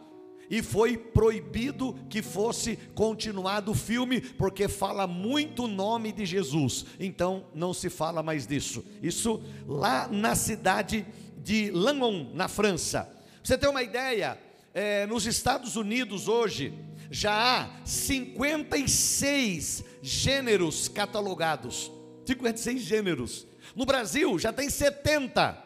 E 0.49 0.63
foi 0.63 0.97
proibido 0.97 1.93
que 2.09 2.23
fosse 2.23 2.77
continuado 2.95 3.73
o 3.73 3.75
filme, 3.75 4.19
porque 4.23 4.67
fala 4.67 5.07
muito 5.07 5.65
o 5.65 5.69
nome 5.69 6.11
de 6.11 6.25
Jesus. 6.25 6.87
Então 6.99 7.45
não 7.55 7.75
se 7.75 7.91
fala 7.91 8.23
mais 8.23 8.47
disso. 8.47 8.83
Isso 9.03 9.43
lá 9.69 10.09
na 10.09 10.35
cidade 10.35 11.07
de 11.37 11.71
Langon, 11.71 12.31
na 12.33 12.49
França. 12.49 13.15
Você 13.45 13.59
tem 13.59 13.69
uma 13.69 13.83
ideia? 13.83 14.39
É, 14.73 15.05
nos 15.07 15.27
Estados 15.27 15.77
Unidos 15.77 16.29
hoje 16.29 16.73
já 17.11 17.63
há 17.63 17.69
56 17.85 19.85
gêneros 20.01 20.89
catalogados. 20.89 21.91
56 22.25 22.81
gêneros. 22.81 23.47
No 23.75 23.85
Brasil 23.85 24.39
já 24.39 24.53
tem 24.53 24.71
70. 24.71 25.65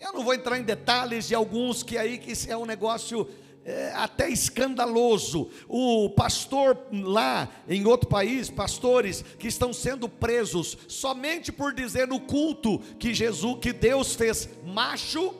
Eu 0.00 0.14
não 0.14 0.24
vou 0.24 0.32
entrar 0.32 0.58
em 0.58 0.62
detalhes 0.62 1.28
de 1.28 1.34
alguns 1.34 1.82
que 1.82 1.98
aí 1.98 2.16
que 2.16 2.32
é 2.50 2.56
um 2.56 2.64
negócio 2.64 3.28
é, 3.64 3.92
até 3.94 4.30
escandaloso. 4.30 5.50
O 5.68 6.08
pastor 6.10 6.86
lá 6.90 7.50
em 7.68 7.86
outro 7.86 8.08
país, 8.08 8.48
pastores 8.48 9.22
que 9.38 9.48
estão 9.48 9.74
sendo 9.74 10.08
presos 10.08 10.78
somente 10.88 11.52
por 11.52 11.74
dizer 11.74 12.08
no 12.08 12.18
culto 12.18 12.78
que 12.98 13.12
Jesus, 13.12 13.58
que 13.60 13.74
Deus 13.74 14.14
fez 14.14 14.48
macho 14.64 15.34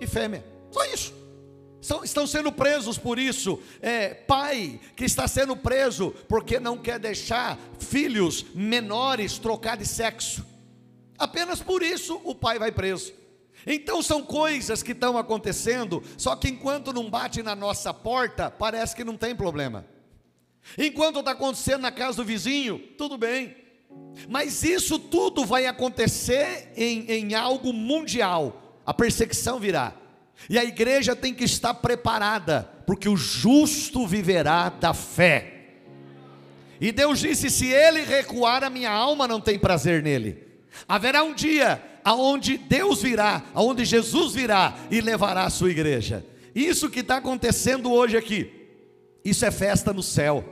e 0.00 0.06
fêmea. 0.06 0.42
Só 0.70 0.82
isso. 0.86 1.23
Estão 2.02 2.26
sendo 2.26 2.50
presos 2.50 2.96
por 2.96 3.18
isso. 3.18 3.60
É, 3.82 4.14
pai 4.14 4.80
que 4.96 5.04
está 5.04 5.28
sendo 5.28 5.54
preso 5.54 6.14
porque 6.26 6.58
não 6.58 6.78
quer 6.78 6.98
deixar 6.98 7.58
filhos 7.78 8.46
menores 8.54 9.38
trocar 9.38 9.76
de 9.76 9.84
sexo. 9.84 10.46
Apenas 11.18 11.60
por 11.60 11.82
isso 11.82 12.18
o 12.24 12.34
pai 12.34 12.58
vai 12.58 12.72
preso. 12.72 13.12
Então 13.66 14.02
são 14.02 14.22
coisas 14.22 14.82
que 14.82 14.92
estão 14.92 15.18
acontecendo, 15.18 16.02
só 16.16 16.34
que 16.36 16.48
enquanto 16.48 16.92
não 16.92 17.08
bate 17.10 17.42
na 17.42 17.54
nossa 17.54 17.92
porta, 17.92 18.50
parece 18.50 18.96
que 18.96 19.04
não 19.04 19.16
tem 19.16 19.34
problema. 19.34 19.86
Enquanto 20.78 21.18
está 21.18 21.32
acontecendo 21.32 21.82
na 21.82 21.92
casa 21.92 22.16
do 22.16 22.24
vizinho, 22.24 22.78
tudo 22.96 23.18
bem. 23.18 23.56
Mas 24.28 24.62
isso 24.62 24.98
tudo 24.98 25.44
vai 25.44 25.66
acontecer 25.66 26.72
em, 26.76 27.10
em 27.10 27.34
algo 27.34 27.72
mundial. 27.72 28.80
A 28.86 28.94
perseguição 28.94 29.58
virá. 29.60 29.94
E 30.48 30.58
a 30.58 30.64
igreja 30.64 31.16
tem 31.16 31.32
que 31.32 31.44
estar 31.44 31.74
preparada, 31.74 32.68
porque 32.86 33.08
o 33.08 33.16
justo 33.16 34.06
viverá 34.06 34.68
da 34.68 34.92
fé. 34.92 35.54
E 36.80 36.92
Deus 36.92 37.20
disse: 37.20 37.50
se 37.50 37.66
ele 37.66 38.02
recuar, 38.02 38.62
a 38.62 38.70
minha 38.70 38.90
alma 38.90 39.26
não 39.26 39.40
tem 39.40 39.58
prazer 39.58 40.02
nele. 40.02 40.42
Haverá 40.86 41.22
um 41.22 41.34
dia 41.34 41.82
aonde 42.04 42.58
Deus 42.58 43.02
virá, 43.02 43.42
aonde 43.54 43.84
Jesus 43.84 44.34
virá 44.34 44.74
e 44.90 45.00
levará 45.00 45.44
a 45.44 45.50
sua 45.50 45.70
igreja. 45.70 46.24
Isso 46.54 46.90
que 46.90 47.00
está 47.00 47.16
acontecendo 47.16 47.90
hoje 47.90 48.16
aqui, 48.16 48.50
isso 49.24 49.44
é 49.44 49.50
festa 49.50 49.92
no 49.92 50.02
céu. 50.02 50.44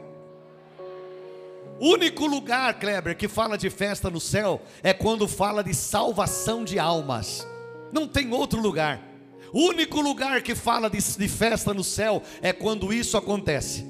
Único 1.79 2.27
lugar, 2.27 2.79
Kleber, 2.79 3.17
que 3.17 3.29
fala 3.29 3.59
de 3.59 3.69
festa 3.69 4.09
no 4.09 4.21
céu 4.21 4.63
é 4.83 4.93
quando 4.93 5.27
fala 5.29 5.63
de 5.63 5.75
salvação 5.75 6.65
de 6.65 6.79
almas. 6.79 7.47
Não 7.93 8.07
tem 8.07 8.33
outro 8.33 8.61
lugar. 8.61 9.12
O 9.53 9.69
único 9.69 10.01
lugar 10.01 10.41
que 10.43 10.55
fala 10.55 10.89
de, 10.89 10.99
de 10.99 11.29
festa 11.29 11.75
no 11.75 11.85
céu 11.85 12.23
é 12.41 12.53
quando 12.53 12.93
isso 12.93 13.17
acontece. 13.17 13.87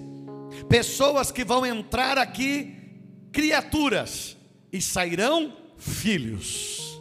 Pessoas 0.68 1.31
que 1.31 1.44
vão 1.44 1.64
entrar 1.64 2.18
aqui, 2.18 2.75
criaturas, 3.31 4.37
e 4.72 4.81
sairão 4.81 5.53
filhos. 5.77 7.01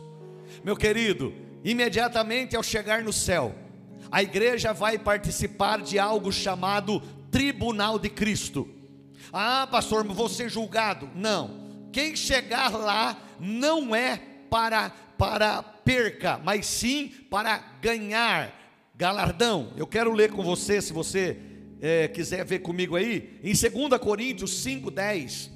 Meu 0.64 0.76
querido, 0.76 1.34
imediatamente 1.64 2.56
ao 2.56 2.62
chegar 2.62 3.02
no 3.02 3.14
céu, 3.14 3.56
a 4.12 4.22
igreja 4.22 4.74
vai 4.74 5.00
participar 5.00 5.82
de 5.82 5.98
algo 5.98 6.32
chamado 6.32 7.02
Tribunal 7.32 7.98
de 7.98 8.10
Cristo. 8.10 8.68
Ah, 9.32 9.66
pastor, 9.72 10.06
vou 10.06 10.28
ser 10.28 10.50
julgado. 10.50 11.10
Não. 11.16 11.62
Quem 11.94 12.16
chegar 12.16 12.72
lá 12.72 13.18
não 13.40 13.96
é 13.96 14.18
para 14.50 14.92
para 15.22 15.62
perca, 15.62 16.40
mas 16.44 16.66
sim 16.66 17.10
para 17.30 17.60
ganhar 17.80 18.52
galardão. 18.96 19.72
Eu 19.78 19.86
quero 19.86 20.12
ler 20.12 20.32
com 20.32 20.42
você, 20.42 20.82
se 20.82 20.92
você 20.92 21.38
é, 21.80 22.08
quiser 22.08 22.44
ver 22.44 22.58
comigo 22.58 22.96
aí, 22.96 23.40
em 23.44 23.54
2 23.54 24.02
Coríntios 24.02 24.66
5,10. 24.66 25.52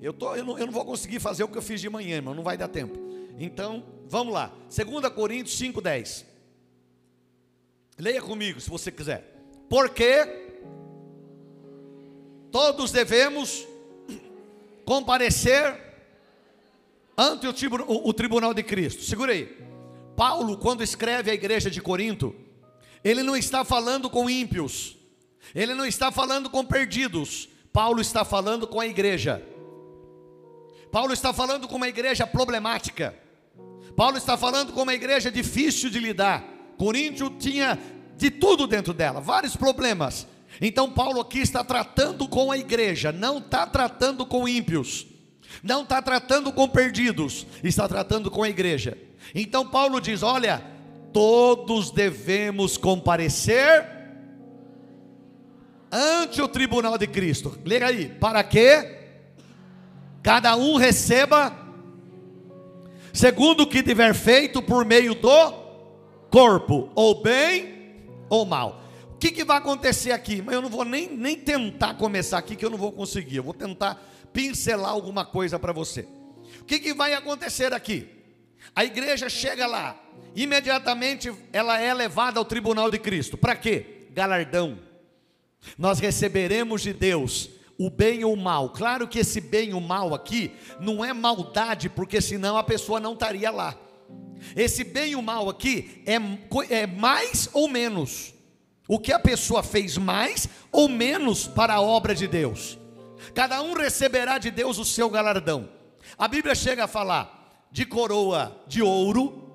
Eu, 0.00 0.12
tô, 0.12 0.36
eu, 0.36 0.44
não, 0.44 0.56
eu 0.56 0.66
não 0.66 0.72
vou 0.72 0.84
conseguir 0.84 1.18
fazer 1.18 1.42
o 1.42 1.48
que 1.48 1.58
eu 1.58 1.62
fiz 1.62 1.80
de 1.80 1.90
manhã, 1.90 2.18
irmão, 2.18 2.34
não 2.34 2.44
vai 2.44 2.56
dar 2.56 2.68
tempo. 2.68 2.96
Então, 3.36 3.82
vamos 4.06 4.32
lá. 4.32 4.52
2 4.72 5.12
Coríntios 5.12 5.60
5:10. 5.60 6.24
Leia 7.98 8.22
comigo, 8.22 8.60
se 8.60 8.70
você 8.70 8.92
quiser. 8.92 9.24
Porque 9.68 10.24
todos 12.52 12.92
devemos 12.92 13.66
comparecer 14.84 15.89
ante 17.22 17.46
o, 17.46 17.50
o- 17.86 18.08
o 18.08 18.12
tribunal 18.12 18.54
de 18.54 18.62
Cristo. 18.62 19.02
Segura 19.02 19.32
aí. 19.32 19.56
Paulo, 20.16 20.56
quando 20.56 20.82
escreve 20.82 21.30
à 21.30 21.34
igreja 21.34 21.70
de 21.70 21.80
Corinto, 21.80 22.34
ele 23.04 23.22
não 23.22 23.36
está 23.36 23.64
falando 23.64 24.08
com 24.10 24.28
ímpios, 24.28 24.96
ele 25.54 25.74
não 25.74 25.84
está 25.86 26.10
falando 26.10 26.48
com 26.50 26.64
perdidos. 26.64 27.48
Paulo 27.72 28.00
está 28.00 28.24
falando 28.24 28.66
com 28.66 28.80
a 28.80 28.86
igreja. 28.86 29.42
Paulo 30.90 31.12
está 31.12 31.32
falando 31.32 31.68
com 31.68 31.76
uma 31.76 31.88
igreja 31.88 32.26
problemática. 32.26 33.14
Paulo 33.96 34.16
está 34.16 34.36
falando 34.36 34.72
com 34.72 34.82
uma 34.82 34.94
igreja 34.94 35.30
difícil 35.30 35.88
de 35.90 35.98
lidar. 36.00 36.44
Coríntio 36.76 37.30
tinha 37.38 37.78
de 38.16 38.30
tudo 38.30 38.66
dentro 38.66 38.92
dela, 38.92 39.20
vários 39.20 39.54
problemas. 39.56 40.26
Então 40.60 40.90
Paulo 40.90 41.20
aqui 41.20 41.38
está 41.38 41.62
tratando 41.62 42.26
com 42.28 42.50
a 42.50 42.58
igreja, 42.58 43.12
não 43.12 43.38
está 43.38 43.66
tratando 43.66 44.26
com 44.26 44.48
ímpios, 44.48 45.06
não 45.62 45.82
está 45.82 46.00
tratando 46.00 46.52
com 46.52 46.68
perdidos, 46.68 47.46
está 47.62 47.88
tratando 47.88 48.30
com 48.30 48.42
a 48.42 48.48
igreja. 48.48 48.96
Então 49.34 49.66
Paulo 49.66 50.00
diz: 50.00 50.22
olha, 50.22 50.62
todos 51.12 51.90
devemos 51.90 52.76
comparecer 52.76 54.00
ante 55.90 56.40
o 56.40 56.48
tribunal 56.48 56.96
de 56.96 57.06
Cristo. 57.06 57.58
Leia 57.64 57.86
aí, 57.86 58.08
para 58.08 58.42
que 58.44 58.98
cada 60.22 60.56
um 60.56 60.76
receba 60.76 61.56
segundo 63.12 63.62
o 63.62 63.66
que 63.66 63.82
tiver 63.82 64.14
feito 64.14 64.62
por 64.62 64.84
meio 64.84 65.14
do 65.14 65.52
corpo, 66.30 66.90
ou 66.94 67.22
bem 67.22 68.04
ou 68.28 68.46
mal. 68.46 68.80
O 69.12 69.18
que, 69.20 69.30
que 69.30 69.44
vai 69.44 69.58
acontecer 69.58 70.12
aqui? 70.12 70.40
Mas 70.40 70.54
eu 70.54 70.62
não 70.62 70.70
vou 70.70 70.84
nem, 70.84 71.10
nem 71.10 71.36
tentar 71.36 71.94
começar 71.94 72.38
aqui, 72.38 72.56
que 72.56 72.64
eu 72.64 72.70
não 72.70 72.78
vou 72.78 72.92
conseguir. 72.92 73.36
Eu 73.36 73.42
vou 73.42 73.52
tentar 73.52 74.00
pincelar 74.32 74.90
alguma 74.90 75.24
coisa 75.24 75.58
para 75.58 75.72
você. 75.72 76.06
O 76.60 76.64
que, 76.64 76.78
que 76.78 76.94
vai 76.94 77.14
acontecer 77.14 77.72
aqui? 77.72 78.08
A 78.74 78.84
igreja 78.84 79.28
chega 79.28 79.66
lá, 79.66 80.00
imediatamente 80.34 81.32
ela 81.52 81.80
é 81.80 81.92
levada 81.92 82.38
ao 82.38 82.44
tribunal 82.44 82.90
de 82.90 82.98
Cristo. 82.98 83.36
Para 83.36 83.56
quê? 83.56 84.06
Galardão. 84.12 84.78
Nós 85.76 85.98
receberemos 85.98 86.82
de 86.82 86.92
Deus 86.92 87.50
o 87.78 87.90
bem 87.90 88.24
ou 88.24 88.34
o 88.34 88.36
mal. 88.36 88.70
Claro 88.70 89.08
que 89.08 89.18
esse 89.18 89.40
bem 89.40 89.72
ou 89.72 89.80
mal 89.80 90.14
aqui 90.14 90.52
não 90.78 91.04
é 91.04 91.12
maldade, 91.12 91.88
porque 91.88 92.20
senão 92.20 92.56
a 92.56 92.62
pessoa 92.62 93.00
não 93.00 93.14
estaria 93.14 93.50
lá. 93.50 93.76
Esse 94.56 94.84
bem 94.84 95.12
e 95.12 95.16
o 95.16 95.22
mal 95.22 95.48
aqui 95.48 96.02
é, 96.06 96.16
é 96.74 96.86
mais 96.86 97.48
ou 97.52 97.68
menos. 97.68 98.34
O 98.88 98.98
que 98.98 99.12
a 99.12 99.18
pessoa 99.18 99.62
fez 99.62 99.96
mais 99.96 100.48
ou 100.72 100.88
menos 100.88 101.46
para 101.46 101.74
a 101.74 101.80
obra 101.80 102.14
de 102.14 102.26
Deus. 102.26 102.79
Cada 103.34 103.62
um 103.62 103.74
receberá 103.74 104.38
de 104.38 104.50
Deus 104.50 104.78
o 104.78 104.84
seu 104.84 105.08
galardão. 105.08 105.68
A 106.18 106.28
Bíblia 106.28 106.54
chega 106.54 106.84
a 106.84 106.88
falar 106.88 107.68
de 107.70 107.84
coroa 107.84 108.56
de 108.66 108.82
ouro. 108.82 109.48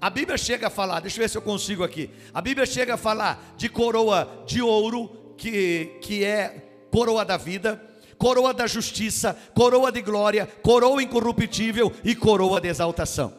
A 0.00 0.10
Bíblia 0.10 0.38
chega 0.38 0.68
a 0.68 0.70
falar, 0.70 1.00
deixa 1.00 1.18
eu 1.18 1.22
ver 1.22 1.28
se 1.28 1.38
eu 1.38 1.42
consigo 1.42 1.82
aqui. 1.82 2.10
A 2.32 2.40
Bíblia 2.40 2.66
chega 2.66 2.94
a 2.94 2.96
falar 2.96 3.54
de 3.56 3.68
coroa 3.68 4.44
de 4.46 4.62
ouro, 4.62 5.34
que, 5.36 5.98
que 6.02 6.24
é 6.24 6.86
coroa 6.90 7.24
da 7.24 7.36
vida, 7.36 7.82
coroa 8.18 8.52
da 8.52 8.66
justiça, 8.66 9.36
coroa 9.54 9.90
de 9.90 10.02
glória, 10.02 10.46
coroa 10.62 11.02
incorruptível 11.02 11.92
e 12.04 12.14
coroa 12.14 12.60
de 12.60 12.68
exaltação. 12.68 13.34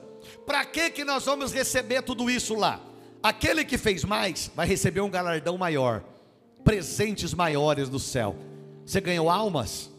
Para 0.46 0.66
que 0.66 0.90
que 0.90 1.06
nós 1.06 1.26
vamos 1.26 1.54
receber 1.54 2.02
tudo 2.02 2.30
isso 2.30 2.56
lá? 2.56 2.82
Aquele 3.22 3.64
que 3.64 3.78
fez 3.78 4.04
mais 4.04 4.50
vai 4.56 4.66
receber 4.66 5.02
um 5.02 5.10
galardão 5.10 5.58
maior, 5.58 6.04
presentes 6.64 7.34
maiores 7.34 7.88
do 7.88 8.00
céu. 8.00 8.36
Você 8.92 9.00
ganhou 9.00 9.30
almas? 9.30 9.90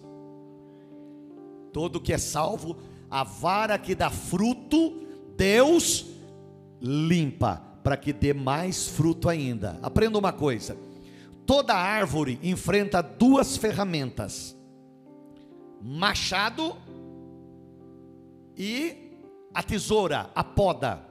Todo 1.72 1.98
que 1.98 2.12
é 2.12 2.18
salvo, 2.18 2.76
a 3.10 3.24
vara 3.24 3.78
que 3.78 3.94
dá 3.94 4.10
fruto, 4.10 5.06
Deus 5.34 6.04
limpa 6.78 7.62
para 7.82 7.96
que 7.96 8.12
dê 8.12 8.34
mais 8.34 8.88
fruto 8.88 9.30
ainda. 9.30 9.78
Aprenda 9.82 10.18
uma 10.18 10.30
coisa: 10.30 10.76
toda 11.46 11.74
árvore 11.74 12.38
enfrenta 12.42 13.02
duas 13.02 13.56
ferramentas: 13.56 14.54
machado 15.80 16.76
e 18.54 18.94
a 19.54 19.62
tesoura, 19.62 20.28
a 20.34 20.44
poda. 20.44 21.02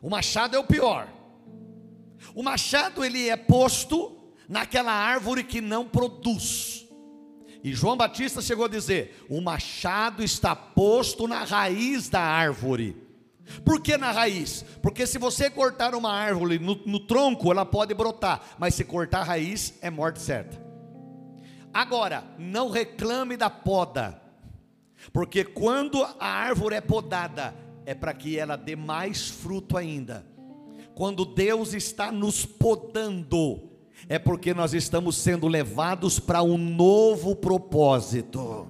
O 0.00 0.08
machado 0.08 0.54
é 0.54 0.60
o 0.60 0.64
pior. 0.64 1.12
O 2.36 2.42
machado 2.44 3.04
ele 3.04 3.28
é 3.28 3.36
posto 3.36 4.17
naquela 4.48 4.92
árvore 4.92 5.44
que 5.44 5.60
não 5.60 5.84
produz. 5.84 6.86
E 7.62 7.74
João 7.74 7.96
Batista 7.96 8.40
chegou 8.40 8.64
a 8.64 8.68
dizer: 8.68 9.26
o 9.28 9.40
machado 9.40 10.22
está 10.22 10.54
posto 10.56 11.28
na 11.28 11.44
raiz 11.44 12.08
da 12.08 12.20
árvore. 12.20 13.08
Por 13.64 13.80
que 13.80 13.96
na 13.96 14.10
raiz? 14.10 14.64
Porque 14.82 15.06
se 15.06 15.18
você 15.18 15.48
cortar 15.48 15.94
uma 15.94 16.12
árvore 16.12 16.58
no, 16.58 16.74
no 16.86 17.00
tronco, 17.00 17.50
ela 17.50 17.64
pode 17.64 17.94
brotar, 17.94 18.42
mas 18.58 18.74
se 18.74 18.84
cortar 18.84 19.20
a 19.20 19.24
raiz, 19.24 19.74
é 19.80 19.90
morte 19.90 20.20
certa. 20.20 20.62
Agora, 21.72 22.24
não 22.38 22.70
reclame 22.70 23.36
da 23.36 23.48
poda, 23.48 24.20
porque 25.12 25.44
quando 25.44 26.02
a 26.02 26.26
árvore 26.26 26.76
é 26.76 26.80
podada, 26.80 27.54
é 27.86 27.94
para 27.94 28.12
que 28.12 28.38
ela 28.38 28.56
dê 28.56 28.76
mais 28.76 29.28
fruto 29.28 29.76
ainda. 29.76 30.26
Quando 30.94 31.24
Deus 31.24 31.72
está 31.72 32.10
nos 32.10 32.44
podando, 32.44 33.67
é 34.08 34.18
porque 34.18 34.52
nós 34.52 34.74
estamos 34.74 35.16
sendo 35.16 35.48
levados 35.48 36.20
para 36.20 36.42
um 36.42 36.58
novo 36.58 37.34
propósito. 37.34 38.66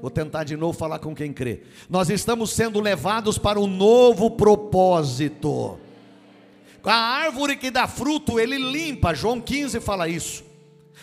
Vou 0.00 0.10
tentar 0.10 0.44
de 0.44 0.56
novo 0.56 0.76
falar 0.76 0.98
com 0.98 1.14
quem 1.14 1.32
crê. 1.32 1.62
Nós 1.88 2.10
estamos 2.10 2.50
sendo 2.50 2.80
levados 2.80 3.38
para 3.38 3.60
um 3.60 3.66
novo 3.66 4.30
propósito. 4.30 5.78
A 6.84 6.94
árvore 6.94 7.56
que 7.56 7.70
dá 7.70 7.86
fruto, 7.86 8.40
ele 8.40 8.58
limpa. 8.58 9.14
João 9.14 9.40
15 9.40 9.80
fala 9.80 10.08
isso. 10.08 10.51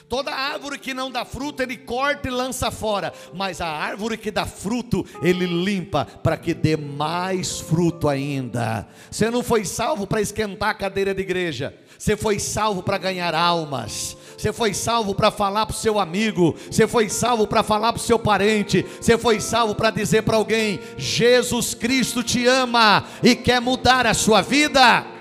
Toda 0.07 0.31
árvore 0.31 0.79
que 0.79 0.93
não 0.93 1.11
dá 1.11 1.23
fruto, 1.23 1.61
ele 1.61 1.77
corta 1.77 2.27
e 2.27 2.31
lança 2.31 2.71
fora. 2.71 3.13
Mas 3.33 3.61
a 3.61 3.67
árvore 3.67 4.17
que 4.17 4.31
dá 4.31 4.45
fruto, 4.45 5.05
ele 5.21 5.45
limpa 5.45 6.05
para 6.05 6.37
que 6.37 6.53
dê 6.53 6.75
mais 6.75 7.59
fruto 7.59 8.07
ainda. 8.07 8.87
Você 9.11 9.29
não 9.29 9.43
foi 9.43 9.65
salvo 9.65 10.07
para 10.07 10.21
esquentar 10.21 10.69
a 10.69 10.73
cadeira 10.73 11.13
de 11.13 11.21
igreja. 11.21 11.75
Você 11.97 12.15
foi 12.15 12.39
salvo 12.39 12.81
para 12.81 12.97
ganhar 12.97 13.35
almas. 13.35 14.17
Você 14.37 14.53
foi 14.53 14.73
salvo 14.73 15.13
para 15.13 15.29
falar 15.29 15.65
para 15.65 15.75
o 15.75 15.77
seu 15.77 15.99
amigo. 15.99 16.55
Você 16.71 16.87
foi 16.87 17.09
salvo 17.09 17.45
para 17.45 17.61
falar 17.61 17.91
para 17.91 17.99
o 17.99 18.03
seu 18.03 18.17
parente. 18.17 18.85
Você 18.99 19.17
foi 19.17 19.41
salvo 19.41 19.75
para 19.75 19.91
dizer 19.91 20.23
para 20.23 20.37
alguém: 20.37 20.79
Jesus 20.97 21.73
Cristo 21.73 22.23
te 22.23 22.47
ama 22.47 23.05
e 23.21 23.35
quer 23.35 23.59
mudar 23.59 24.07
a 24.07 24.13
sua 24.13 24.41
vida. 24.41 25.18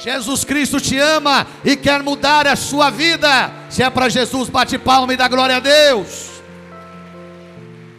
Jesus 0.00 0.44
Cristo 0.44 0.80
te 0.80 0.98
ama 0.98 1.46
e 1.62 1.76
quer 1.76 2.02
mudar 2.02 2.46
a 2.46 2.56
sua 2.56 2.88
vida. 2.88 3.28
Se 3.70 3.82
é 3.82 3.90
para 3.90 4.08
Jesus, 4.08 4.48
bate 4.48 4.78
palma 4.78 5.12
e 5.12 5.16
dá 5.16 5.28
glória 5.28 5.56
a 5.56 5.60
Deus. 5.60 6.40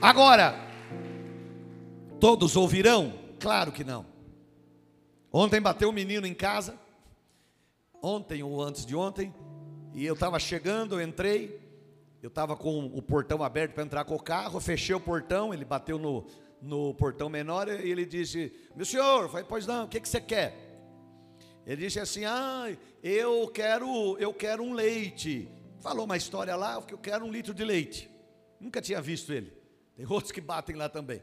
Agora, 0.02 0.56
todos 2.20 2.56
ouvirão? 2.56 3.14
Claro 3.40 3.72
que 3.72 3.84
não. 3.84 4.04
Ontem 5.32 5.62
bateu 5.62 5.90
um 5.90 5.94
menino 5.94 6.26
em 6.26 6.34
casa, 6.34 6.74
ontem 8.02 8.42
ou 8.42 8.62
antes 8.62 8.84
de 8.84 8.96
ontem, 8.96 9.34
e 9.94 10.04
eu 10.04 10.16
estava 10.16 10.40
chegando, 10.40 11.00
eu 11.00 11.08
entrei, 11.08 11.62
eu 12.22 12.30
estava 12.30 12.56
com 12.56 12.88
o 12.88 13.02
portão 13.02 13.44
aberto 13.44 13.74
para 13.74 13.84
entrar 13.84 14.06
com 14.06 14.16
o 14.16 14.22
carro, 14.22 14.60
fechei 14.60 14.96
o 14.96 15.00
portão, 15.00 15.54
ele 15.54 15.64
bateu 15.64 16.00
no, 16.00 16.26
no 16.60 16.96
portão 16.96 17.30
menor 17.30 17.68
e 17.68 17.92
ele 17.92 18.06
disse: 18.06 18.52
Meu 18.76 18.86
senhor, 18.86 19.30
falei, 19.30 19.46
pois 19.48 19.68
não, 19.68 19.86
o 19.86 19.88
que, 19.88 20.00
que 20.00 20.10
você 20.10 20.20
quer? 20.20 20.71
Ele 21.66 21.86
disse 21.86 22.00
assim: 22.00 22.26
Ah, 22.26 22.76
eu 23.04 23.48
quero, 23.54 24.18
eu 24.18 24.34
quero 24.34 24.64
um 24.64 24.74
leite. 24.74 25.50
Falou 25.80 26.06
uma 26.06 26.18
história 26.18 26.56
lá, 26.56 26.82
que 26.82 26.94
eu 26.94 26.98
quero 26.98 27.26
um 27.26 27.32
litro 27.32 27.54
de 27.54 27.64
leite. 27.64 28.10
Nunca 28.60 28.82
tinha 28.82 29.02
visto 29.02 29.34
ele. 29.34 29.52
Tem 29.96 30.06
outros 30.06 30.32
que 30.32 30.42
batem 30.42 30.76
lá 30.76 30.88
também. 30.88 31.22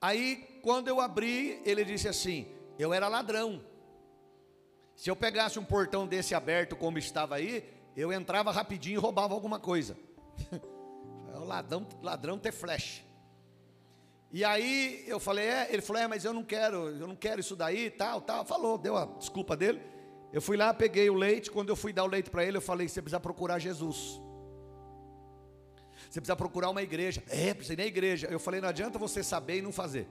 Aí, 0.00 0.60
quando 0.62 0.88
eu 0.88 1.00
abri, 1.00 1.60
ele 1.64 1.84
disse 1.84 2.08
assim: 2.08 2.46
Eu 2.78 2.92
era 2.92 3.08
ladrão. 3.08 3.62
Se 4.96 5.10
eu 5.10 5.16
pegasse 5.16 5.58
um 5.58 5.64
portão 5.64 6.06
desse 6.06 6.34
aberto 6.34 6.76
como 6.76 6.98
estava 6.98 7.34
aí, 7.34 7.68
eu 7.96 8.12
entrava 8.12 8.52
rapidinho 8.52 8.98
e 8.98 9.00
roubava 9.00 9.34
alguma 9.34 9.58
coisa. 9.58 9.96
o 11.34 11.44
ladrão, 11.44 11.86
ladrão 12.02 12.38
ter 12.38 12.52
flash. 12.52 13.04
E 14.34 14.44
aí 14.44 15.04
eu 15.06 15.20
falei, 15.20 15.46
é, 15.46 15.68
ele 15.70 15.80
falou, 15.80 16.02
é, 16.02 16.08
mas 16.08 16.24
eu 16.24 16.32
não 16.32 16.42
quero, 16.42 16.88
eu 16.88 17.06
não 17.06 17.14
quero 17.14 17.38
isso 17.38 17.54
daí, 17.54 17.88
tal, 17.88 18.20
tal. 18.20 18.44
Falou, 18.44 18.76
deu 18.76 18.96
a 18.96 19.06
desculpa 19.06 19.56
dele. 19.56 19.80
Eu 20.32 20.42
fui 20.42 20.56
lá, 20.56 20.74
peguei 20.74 21.08
o 21.08 21.14
leite. 21.14 21.52
Quando 21.52 21.68
eu 21.68 21.76
fui 21.76 21.92
dar 21.92 22.02
o 22.02 22.08
leite 22.08 22.30
para 22.30 22.44
ele, 22.44 22.56
eu 22.56 22.60
falei, 22.60 22.88
você 22.88 23.00
precisa 23.00 23.20
procurar 23.20 23.60
Jesus. 23.60 24.20
Você 26.10 26.20
precisa 26.20 26.34
procurar 26.34 26.70
uma 26.70 26.82
igreja. 26.82 27.22
É, 27.28 27.54
precisa 27.54 27.74
ir 27.74 27.76
na 27.76 27.86
igreja. 27.86 28.26
Eu 28.28 28.40
falei, 28.40 28.60
não 28.60 28.68
adianta 28.68 28.98
você 28.98 29.22
saber 29.22 29.58
e 29.58 29.62
não 29.62 29.70
fazer. 29.70 30.08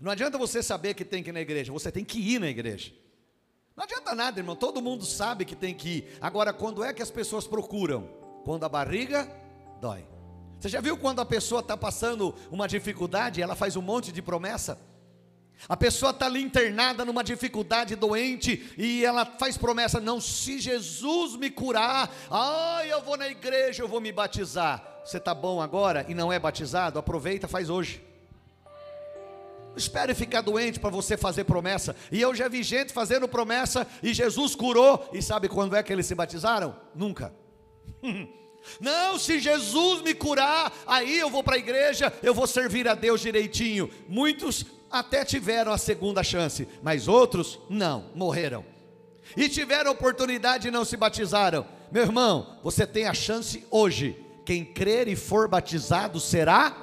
Não 0.00 0.10
adianta 0.10 0.38
você 0.38 0.62
saber 0.62 0.94
que 0.94 1.04
tem 1.04 1.22
que 1.22 1.28
ir 1.28 1.34
na 1.34 1.42
igreja, 1.42 1.70
você 1.70 1.92
tem 1.92 2.02
que 2.02 2.18
ir 2.18 2.38
na 2.38 2.48
igreja. 2.48 2.94
Não 3.76 3.84
adianta 3.84 4.14
nada, 4.14 4.40
irmão, 4.40 4.56
todo 4.56 4.80
mundo 4.80 5.04
sabe 5.04 5.44
que 5.44 5.54
tem 5.54 5.74
que 5.74 5.88
ir. 5.98 6.18
Agora, 6.18 6.50
quando 6.50 6.82
é 6.82 6.94
que 6.94 7.02
as 7.02 7.10
pessoas 7.10 7.46
procuram? 7.46 8.08
Quando 8.42 8.64
a 8.64 8.70
barriga 8.70 9.30
dói. 9.82 10.02
Você 10.60 10.68
já 10.68 10.80
viu 10.80 10.94
quando 10.98 11.20
a 11.20 11.24
pessoa 11.24 11.62
está 11.62 11.74
passando 11.74 12.34
uma 12.50 12.68
dificuldade, 12.68 13.40
ela 13.40 13.56
faz 13.56 13.76
um 13.76 13.82
monte 13.82 14.12
de 14.12 14.20
promessa? 14.20 14.78
A 15.66 15.76
pessoa 15.76 16.10
está 16.10 16.26
ali 16.26 16.42
internada 16.42 17.02
numa 17.02 17.24
dificuldade 17.24 17.96
doente 17.96 18.70
e 18.76 19.02
ela 19.02 19.24
faz 19.24 19.56
promessa: 19.56 19.98
não, 19.98 20.20
se 20.20 20.58
Jesus 20.58 21.34
me 21.36 21.50
curar, 21.50 22.14
ah, 22.30 22.82
eu 22.86 23.00
vou 23.02 23.16
na 23.16 23.28
igreja, 23.28 23.82
eu 23.82 23.88
vou 23.88 24.02
me 24.02 24.12
batizar. 24.12 25.00
Você 25.02 25.16
está 25.16 25.34
bom 25.34 25.62
agora 25.62 26.04
e 26.08 26.14
não 26.14 26.30
é 26.30 26.38
batizado? 26.38 26.98
Aproveita, 26.98 27.48
faz 27.48 27.70
hoje. 27.70 28.02
Espere 29.74 30.14
ficar 30.14 30.42
doente 30.42 30.78
para 30.78 30.90
você 30.90 31.16
fazer 31.16 31.44
promessa. 31.44 31.96
E 32.12 32.20
eu 32.20 32.34
já 32.34 32.48
vi 32.48 32.62
gente 32.62 32.92
fazendo 32.92 33.26
promessa 33.26 33.86
e 34.02 34.12
Jesus 34.12 34.54
curou. 34.54 35.08
E 35.10 35.22
sabe 35.22 35.48
quando 35.48 35.74
é 35.74 35.82
que 35.82 35.90
eles 35.90 36.04
se 36.04 36.14
batizaram? 36.14 36.76
Nunca. 36.94 37.32
Não, 38.80 39.18
se 39.18 39.38
Jesus 39.38 40.02
me 40.02 40.14
curar, 40.14 40.72
aí 40.86 41.18
eu 41.18 41.30
vou 41.30 41.42
para 41.42 41.56
a 41.56 41.58
igreja, 41.58 42.12
eu 42.22 42.34
vou 42.34 42.46
servir 42.46 42.88
a 42.88 42.94
Deus 42.94 43.20
direitinho. 43.20 43.90
Muitos 44.08 44.64
até 44.90 45.24
tiveram 45.24 45.72
a 45.72 45.78
segunda 45.78 46.22
chance, 46.22 46.66
mas 46.82 47.08
outros 47.08 47.58
não, 47.68 48.10
morreram. 48.14 48.64
E 49.36 49.48
tiveram 49.48 49.92
oportunidade 49.92 50.68
e 50.68 50.70
não 50.70 50.84
se 50.84 50.96
batizaram. 50.96 51.66
Meu 51.90 52.02
irmão, 52.02 52.58
você 52.62 52.86
tem 52.86 53.06
a 53.06 53.14
chance 53.14 53.66
hoje. 53.70 54.24
Quem 54.44 54.64
crer 54.64 55.06
e 55.06 55.14
for 55.14 55.48
batizado 55.48 56.18
será 56.18 56.76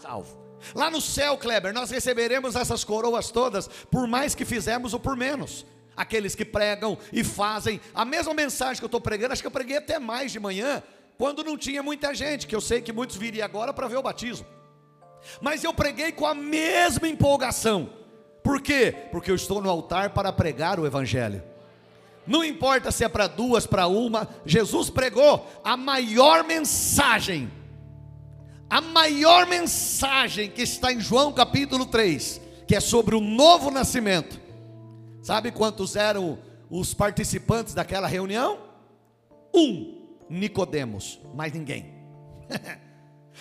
salvo. 0.00 0.36
Lá 0.74 0.90
no 0.90 1.00
céu, 1.00 1.36
Kleber, 1.36 1.72
nós 1.72 1.90
receberemos 1.90 2.54
essas 2.54 2.84
coroas 2.84 3.30
todas, 3.30 3.68
por 3.90 4.06
mais 4.06 4.34
que 4.34 4.44
fizemos 4.44 4.92
ou 4.92 5.00
por 5.00 5.16
menos. 5.16 5.64
Aqueles 5.96 6.34
que 6.34 6.44
pregam 6.44 6.98
e 7.12 7.24
fazem 7.24 7.80
a 7.94 8.04
mesma 8.04 8.34
mensagem 8.34 8.76
que 8.76 8.84
eu 8.84 8.88
estou 8.88 9.00
pregando, 9.00 9.32
acho 9.32 9.42
que 9.42 9.46
eu 9.46 9.52
preguei 9.52 9.78
até 9.78 9.98
mais 9.98 10.30
de 10.30 10.38
manhã, 10.38 10.82
quando 11.16 11.42
não 11.42 11.56
tinha 11.56 11.82
muita 11.82 12.14
gente, 12.14 12.46
que 12.46 12.54
eu 12.54 12.60
sei 12.60 12.82
que 12.82 12.92
muitos 12.92 13.16
viriam 13.16 13.44
agora 13.44 13.72
para 13.72 13.88
ver 13.88 13.96
o 13.96 14.02
batismo 14.02 14.46
mas 15.40 15.64
eu 15.64 15.72
preguei 15.72 16.12
com 16.12 16.26
a 16.26 16.34
mesma 16.34 17.08
empolgação. 17.08 17.90
Por 18.42 18.60
quê? 18.60 18.94
Porque 19.10 19.30
eu 19.30 19.34
estou 19.34 19.60
no 19.60 19.68
altar 19.68 20.10
para 20.10 20.32
pregar 20.32 20.78
o 20.78 20.86
Evangelho. 20.86 21.42
Não 22.26 22.44
importa 22.44 22.90
se 22.90 23.04
é 23.04 23.08
para 23.08 23.26
duas, 23.26 23.66
para 23.66 23.86
uma, 23.86 24.28
Jesus 24.44 24.90
pregou 24.90 25.46
a 25.62 25.76
maior 25.76 26.42
mensagem, 26.44 27.50
a 28.68 28.80
maior 28.80 29.46
mensagem 29.46 30.50
que 30.50 30.62
está 30.62 30.92
em 30.92 31.00
João 31.00 31.32
capítulo 31.32 31.86
3, 31.86 32.40
que 32.66 32.74
é 32.74 32.80
sobre 32.80 33.14
o 33.14 33.20
novo 33.20 33.70
nascimento. 33.70 34.40
Sabe 35.26 35.50
quantos 35.50 35.96
eram 35.96 36.38
os 36.70 36.94
participantes 36.94 37.74
daquela 37.74 38.06
reunião? 38.06 38.60
Um, 39.52 40.06
Nicodemos, 40.30 41.18
mais 41.34 41.52
ninguém. 41.52 41.92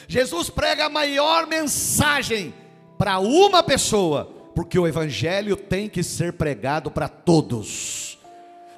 Jesus 0.07 0.49
prega 0.49 0.85
a 0.87 0.89
maior 0.89 1.45
mensagem 1.45 2.55
para 2.97 3.19
uma 3.19 3.61
pessoa, 3.61 4.25
porque 4.55 4.79
o 4.79 4.87
evangelho 4.87 5.55
tem 5.55 5.87
que 5.87 6.01
ser 6.01 6.33
pregado 6.33 6.89
para 6.89 7.07
todos. 7.07 8.17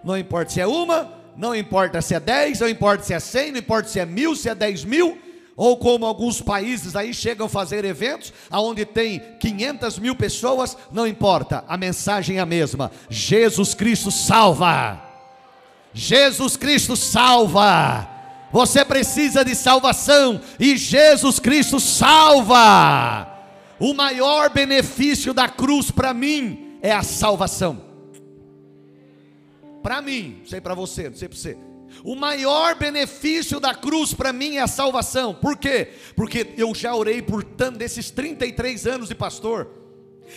Não 0.03 0.17
importa 0.17 0.51
se 0.51 0.59
é 0.59 0.67
uma, 0.67 1.09
não 1.37 1.55
importa 1.55 2.01
se 2.01 2.13
é 2.13 2.19
dez, 2.19 2.59
não 2.59 2.67
importa 2.67 3.05
se 3.05 3.13
é 3.13 3.21
cem, 3.21 3.53
não 3.53 3.59
importa 3.59 3.87
se 3.87 4.01
é 4.01 4.05
mil, 4.05 4.35
se 4.35 4.49
é 4.49 4.53
dez 4.53 4.83
mil, 4.83 5.17
ou 5.57 5.75
como 5.75 6.05
alguns 6.05 6.39
países 6.39 6.95
aí 6.95 7.11
chegam 7.11 7.47
a 7.47 7.49
fazer 7.49 7.83
eventos, 7.83 8.31
aonde 8.47 8.85
tem 8.85 9.19
500 9.39 9.97
mil 9.97 10.15
pessoas, 10.15 10.77
não 10.91 11.07
importa, 11.07 11.65
a 11.67 11.75
mensagem 11.75 12.37
é 12.37 12.39
a 12.39 12.45
mesma: 12.45 12.91
Jesus 13.09 13.73
Cristo 13.73 14.11
salva. 14.11 15.01
Jesus 15.91 16.55
Cristo 16.55 16.95
salva. 16.95 18.07
Você 18.51 18.85
precisa 18.85 19.43
de 19.43 19.55
salvação 19.55 20.39
e 20.59 20.77
Jesus 20.77 21.39
Cristo 21.39 21.79
salva. 21.79 23.27
O 23.79 23.95
maior 23.95 24.51
benefício 24.51 25.33
da 25.33 25.49
cruz 25.49 25.89
para 25.89 26.13
mim 26.13 26.77
é 26.83 26.91
a 26.91 27.01
salvação. 27.01 27.81
Para 29.81 30.01
mim, 30.01 30.37
não 30.41 30.47
sei 30.47 30.61
para 30.61 30.75
você, 30.75 31.09
não 31.09 31.17
sei 31.17 31.27
para 31.27 31.37
você. 31.37 31.66
O 32.03 32.15
maior 32.15 32.75
benefício 32.75 33.59
da 33.59 33.73
cruz 33.73 34.13
para 34.13 34.33
mim 34.33 34.55
é 34.55 34.61
a 34.61 34.67
salvação. 34.67 35.33
Por 35.33 35.57
quê? 35.57 35.93
Porque 36.15 36.53
eu 36.57 36.73
já 36.73 36.95
orei 36.95 37.21
por 37.21 37.43
tanto 37.43 37.77
desses 37.77 38.09
33 38.11 38.87
anos 38.87 39.09
de 39.09 39.15
pastor. 39.15 39.69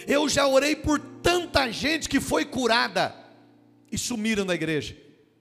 Eu 0.07 0.29
já 0.29 0.47
orei 0.47 0.77
por 0.77 0.99
tanta 1.23 1.71
gente 1.71 2.09
que 2.09 2.21
foi 2.21 2.45
curada 2.45 3.15
e 3.91 3.99
sumiram 3.99 4.47
da 4.47 4.55
igreja. 4.55 4.97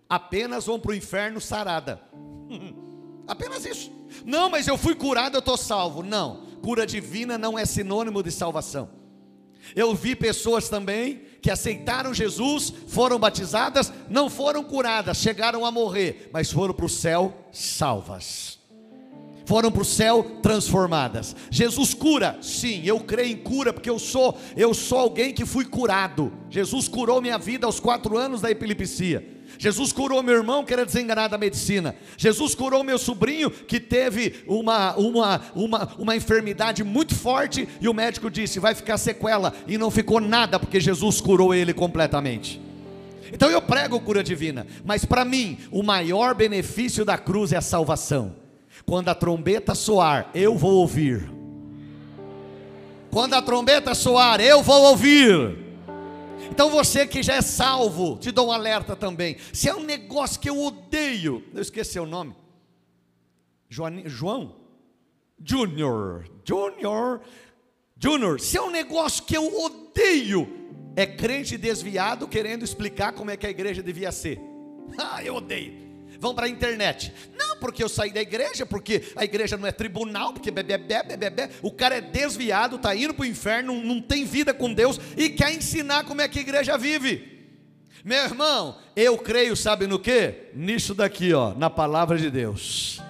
Apenas 0.07 0.65
vão 0.65 0.79
para 0.79 0.91
o 0.91 0.95
inferno 0.95 1.39
sarada. 1.39 2.01
Apenas 3.27 3.65
isso. 3.65 3.91
Não, 4.25 4.49
mas 4.49 4.67
eu 4.67 4.77
fui 4.77 4.95
curado, 4.95 5.35
eu 5.35 5.39
estou 5.39 5.55
salvo. 5.55 6.01
Não, 6.01 6.47
cura 6.63 6.85
divina 6.85 7.37
não 7.37 7.57
é 7.57 7.65
sinônimo 7.65 8.23
de 8.23 8.31
salvação. 8.31 8.98
Eu 9.75 9.93
vi 9.93 10.15
pessoas 10.15 10.69
também 10.69 11.21
que 11.41 11.49
aceitaram 11.49 12.13
Jesus, 12.13 12.73
foram 12.87 13.17
batizadas, 13.17 13.91
não 14.09 14.29
foram 14.29 14.63
curadas, 14.63 15.17
chegaram 15.17 15.65
a 15.65 15.71
morrer, 15.71 16.29
mas 16.33 16.51
foram 16.51 16.73
para 16.73 16.85
o 16.85 16.89
céu 16.89 17.33
salvas. 17.51 18.59
Foram 19.45 19.71
para 19.71 19.81
o 19.81 19.85
céu 19.85 20.37
transformadas. 20.43 21.35
Jesus 21.49 21.93
cura, 21.93 22.37
sim, 22.39 22.83
eu 22.85 22.99
creio 22.99 23.33
em 23.33 23.37
cura, 23.37 23.73
porque 23.73 23.89
eu 23.89 23.97
sou, 23.97 24.37
eu 24.55 24.75
sou 24.75 24.99
alguém 24.99 25.33
que 25.33 25.45
fui 25.45 25.65
curado. 25.65 26.31
Jesus 26.51 26.87
curou 26.87 27.19
minha 27.19 27.37
vida 27.37 27.65
aos 27.65 27.79
quatro 27.79 28.15
anos 28.15 28.41
da 28.41 28.51
epilepsia. 28.51 29.38
Jesus 29.57 29.91
curou 29.91 30.21
meu 30.21 30.35
irmão 30.35 30.63
que 30.63 30.73
era 30.73 30.85
desenganado 30.85 31.31
da 31.31 31.37
medicina. 31.37 31.95
Jesus 32.17 32.55
curou 32.55 32.83
meu 32.83 32.97
sobrinho 32.97 33.49
que 33.49 33.79
teve 33.79 34.43
uma, 34.47 34.95
uma, 34.95 35.41
uma, 35.55 35.95
uma 35.97 36.15
enfermidade 36.15 36.83
muito 36.83 37.15
forte 37.15 37.67
e 37.81 37.87
o 37.87 37.93
médico 37.93 38.29
disse: 38.29 38.59
vai 38.59 38.75
ficar 38.75 38.97
sequela. 38.97 39.53
E 39.67 39.77
não 39.77 39.91
ficou 39.91 40.19
nada, 40.19 40.59
porque 40.59 40.79
Jesus 40.79 41.19
curou 41.19 41.53
ele 41.53 41.73
completamente. 41.73 42.61
Então 43.31 43.49
eu 43.49 43.61
prego 43.61 43.99
cura 43.99 44.23
divina, 44.23 44.65
mas 44.83 45.05
para 45.05 45.23
mim 45.23 45.57
o 45.71 45.83
maior 45.83 46.33
benefício 46.33 47.05
da 47.05 47.17
cruz 47.17 47.53
é 47.53 47.57
a 47.57 47.61
salvação. 47.61 48.35
Quando 48.85 49.09
a 49.09 49.15
trombeta 49.15 49.75
soar, 49.75 50.29
eu 50.33 50.57
vou 50.57 50.73
ouvir. 50.73 51.29
Quando 53.11 53.33
a 53.33 53.41
trombeta 53.41 53.93
soar, 53.93 54.39
eu 54.39 54.63
vou 54.63 54.83
ouvir. 54.83 55.68
Então 56.51 56.69
você 56.69 57.07
que 57.07 57.23
já 57.23 57.35
é 57.35 57.41
salvo, 57.41 58.17
te 58.17 58.31
dou 58.31 58.47
um 58.47 58.51
alerta 58.51 58.95
também. 58.95 59.37
Se 59.53 59.69
é 59.69 59.75
um 59.75 59.83
negócio 59.83 60.39
que 60.39 60.49
eu 60.49 60.61
odeio, 60.61 61.43
eu 61.53 61.61
esqueci 61.61 61.99
o 61.99 62.05
nome. 62.05 62.35
João? 63.69 64.55
Júnior, 65.43 66.29
Júnior, 66.43 67.21
Júnior. 67.97 68.39
Se 68.39 68.57
é 68.57 68.61
um 68.61 68.71
negócio 68.71 69.23
que 69.23 69.37
eu 69.37 69.63
odeio, 69.63 70.69
é 70.95 71.05
crente 71.05 71.57
desviado 71.57 72.27
querendo 72.27 72.63
explicar 72.63 73.13
como 73.13 73.31
é 73.31 73.37
que 73.37 73.47
a 73.47 73.49
igreja 73.49 73.81
devia 73.81 74.11
ser. 74.11 74.39
Ah, 74.97 75.23
eu 75.23 75.35
odeio 75.35 75.88
vão 76.19 76.35
para 76.35 76.45
a 76.45 76.49
internet. 76.49 77.13
Não, 77.35 77.57
porque 77.57 77.83
eu 77.83 77.89
saí 77.89 78.11
da 78.11 78.21
igreja, 78.21 78.65
porque 78.65 79.11
a 79.15 79.23
igreja 79.23 79.57
não 79.57 79.67
é 79.67 79.71
tribunal, 79.71 80.33
porque 80.33 80.51
bebê, 80.51 80.77
bebê, 80.77 81.17
bebê, 81.17 81.49
o 81.61 81.71
cara 81.71 81.95
é 81.95 82.01
desviado, 82.01 82.75
está 82.75 82.95
indo 82.95 83.13
para 83.13 83.23
o 83.23 83.25
inferno, 83.25 83.81
não 83.83 84.01
tem 84.01 84.25
vida 84.25 84.53
com 84.53 84.73
Deus 84.73 84.99
e 85.17 85.29
quer 85.29 85.53
ensinar 85.53 86.03
como 86.03 86.21
é 86.21 86.27
que 86.27 86.39
a 86.39 86.41
igreja 86.41 86.77
vive. 86.77 87.39
Meu 88.03 88.23
irmão, 88.23 88.77
eu 88.95 89.17
creio, 89.17 89.55
sabe 89.55 89.85
no 89.85 89.99
que? 89.99 90.49
Nisso 90.53 90.93
daqui, 90.93 91.33
ó, 91.33 91.53
na 91.53 91.69
palavra 91.69 92.17
de 92.17 92.29
Deus. 92.29 93.01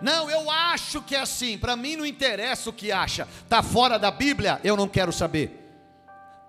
Não, 0.00 0.30
eu 0.30 0.50
acho 0.50 1.02
que 1.02 1.14
é 1.14 1.20
assim. 1.20 1.58
Para 1.58 1.76
mim 1.76 1.96
não 1.96 2.06
interessa 2.06 2.70
o 2.70 2.72
que 2.72 2.90
acha. 2.90 3.28
Tá 3.48 3.62
fora 3.62 3.98
da 3.98 4.10
Bíblia, 4.10 4.58
eu 4.64 4.76
não 4.76 4.88
quero 4.88 5.12
saber. 5.12 5.59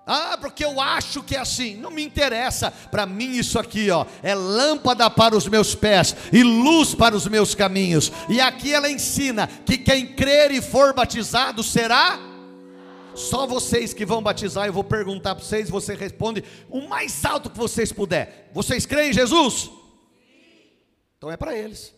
Ah, 0.06 0.36
porque 0.40 0.64
eu 0.64 0.80
acho 0.80 1.22
que 1.22 1.36
é 1.36 1.38
assim. 1.38 1.76
Não 1.76 1.90
me 1.90 2.02
interessa. 2.02 2.70
Para 2.70 3.06
mim 3.06 3.36
isso 3.36 3.58
aqui, 3.58 3.90
ó, 3.90 4.04
é 4.22 4.34
lâmpada 4.34 5.08
para 5.08 5.36
os 5.36 5.46
meus 5.46 5.74
pés 5.74 6.16
e 6.32 6.42
luz 6.42 6.94
para 6.94 7.14
os 7.14 7.26
meus 7.26 7.54
caminhos. 7.54 8.10
E 8.28 8.40
aqui 8.40 8.74
ela 8.74 8.90
ensina 8.90 9.46
que 9.46 9.78
quem 9.78 10.14
crer 10.14 10.50
e 10.50 10.60
for 10.60 10.92
batizado 10.92 11.62
será 11.62 12.18
só 13.14 13.46
vocês 13.46 13.92
que 13.92 14.06
vão 14.06 14.22
batizar, 14.22 14.66
eu 14.66 14.72
vou 14.72 14.84
perguntar 14.84 15.34
para 15.34 15.44
vocês, 15.44 15.68
você 15.68 15.94
responde 15.94 16.42
o 16.70 16.88
mais 16.88 17.24
alto 17.24 17.50
que 17.50 17.58
vocês 17.58 17.92
puder. 17.92 18.50
Vocês 18.52 18.86
creem 18.86 19.10
em 19.10 19.12
Jesus? 19.12 19.70
Então 21.18 21.30
é 21.30 21.36
para 21.36 21.56
eles. 21.56 21.94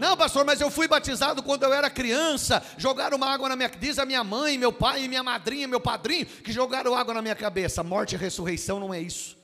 Não, 0.00 0.16
pastor, 0.16 0.46
mas 0.46 0.62
eu 0.62 0.70
fui 0.70 0.88
batizado 0.88 1.42
quando 1.42 1.62
eu 1.64 1.74
era 1.74 1.90
criança. 1.90 2.62
Jogaram 2.78 3.18
uma 3.18 3.30
água 3.30 3.50
na 3.50 3.54
minha 3.54 3.68
diz 3.68 3.98
a 3.98 4.06
minha 4.06 4.24
mãe, 4.24 4.56
meu 4.56 4.72
pai, 4.72 5.06
minha 5.06 5.22
madrinha, 5.22 5.68
meu 5.68 5.78
padrinho, 5.78 6.24
que 6.24 6.50
jogaram 6.52 6.94
água 6.94 7.12
na 7.12 7.20
minha 7.20 7.34
cabeça. 7.34 7.84
Morte 7.84 8.14
e 8.14 8.18
ressurreição 8.18 8.80
não 8.80 8.94
é 8.94 9.00
isso. 9.02 9.38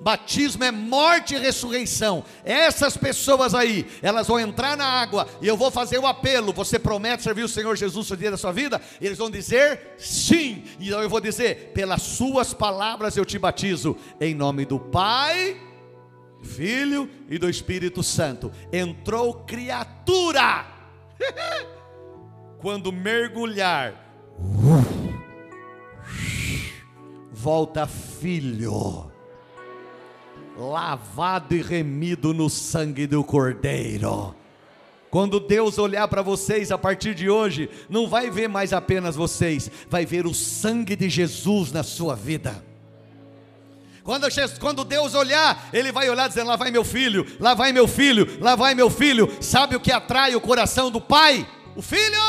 Batismo 0.00 0.62
é 0.62 0.70
morte 0.70 1.34
e 1.34 1.38
ressurreição. 1.38 2.24
Essas 2.44 2.96
pessoas 2.96 3.52
aí, 3.52 3.84
elas 4.00 4.28
vão 4.28 4.38
entrar 4.38 4.76
na 4.76 4.86
água 4.86 5.26
e 5.42 5.48
eu 5.48 5.56
vou 5.56 5.72
fazer 5.72 5.98
o 5.98 6.06
apelo. 6.06 6.52
Você 6.52 6.78
promete 6.78 7.24
servir 7.24 7.42
o 7.42 7.48
Senhor 7.48 7.76
Jesus 7.76 8.08
no 8.08 8.16
dia 8.16 8.30
da 8.30 8.36
sua 8.36 8.52
vida? 8.52 8.80
Eles 9.00 9.18
vão 9.18 9.28
dizer 9.28 9.96
sim. 9.98 10.62
E 10.78 10.86
então 10.86 11.02
eu 11.02 11.08
vou 11.08 11.20
dizer: 11.20 11.72
pelas 11.74 12.02
suas 12.02 12.54
palavras 12.54 13.16
eu 13.16 13.24
te 13.24 13.40
batizo, 13.40 13.96
em 14.20 14.36
nome 14.36 14.64
do 14.64 14.78
Pai, 14.78 15.60
Filho 16.42 17.08
e 17.28 17.38
do 17.38 17.48
Espírito 17.48 18.02
Santo. 18.02 18.52
Entrou 18.72 19.34
criatura. 19.44 20.66
Quando 22.60 22.92
mergulhar, 22.92 23.94
volta 27.32 27.86
filho 27.86 29.10
lavado 30.60 31.54
e 31.54 31.62
remido 31.62 32.34
no 32.34 32.50
sangue 32.50 33.06
do 33.06 33.24
Cordeiro. 33.24 34.34
Quando 35.10 35.40
Deus 35.40 35.78
olhar 35.78 36.06
para 36.06 36.22
vocês 36.22 36.70
a 36.70 36.78
partir 36.78 37.14
de 37.14 37.28
hoje, 37.28 37.68
não 37.88 38.06
vai 38.06 38.30
ver 38.30 38.48
mais 38.48 38.72
apenas 38.72 39.16
vocês, 39.16 39.70
vai 39.88 40.06
ver 40.06 40.26
o 40.26 40.34
sangue 40.34 40.94
de 40.94 41.08
Jesus 41.08 41.72
na 41.72 41.82
sua 41.82 42.14
vida. 42.14 42.62
Quando, 44.02 44.26
quando, 44.58 44.84
Deus 44.84 45.14
olhar, 45.14 45.68
Ele 45.72 45.92
vai 45.92 46.08
olhar 46.08 46.28
dizendo: 46.28 46.48
Lá 46.48 46.56
vai 46.56 46.70
meu 46.70 46.84
filho, 46.84 47.26
lá 47.38 47.54
vai 47.54 47.72
meu 47.72 47.86
filho, 47.86 48.38
lá 48.40 48.56
vai 48.56 48.74
meu 48.74 48.88
filho. 48.90 49.30
Sabe 49.40 49.76
o 49.76 49.80
que 49.80 49.92
atrai 49.92 50.34
o 50.34 50.40
coração 50.40 50.90
do 50.90 51.00
Pai? 51.00 51.46
O 51.76 51.82
filho. 51.82 52.20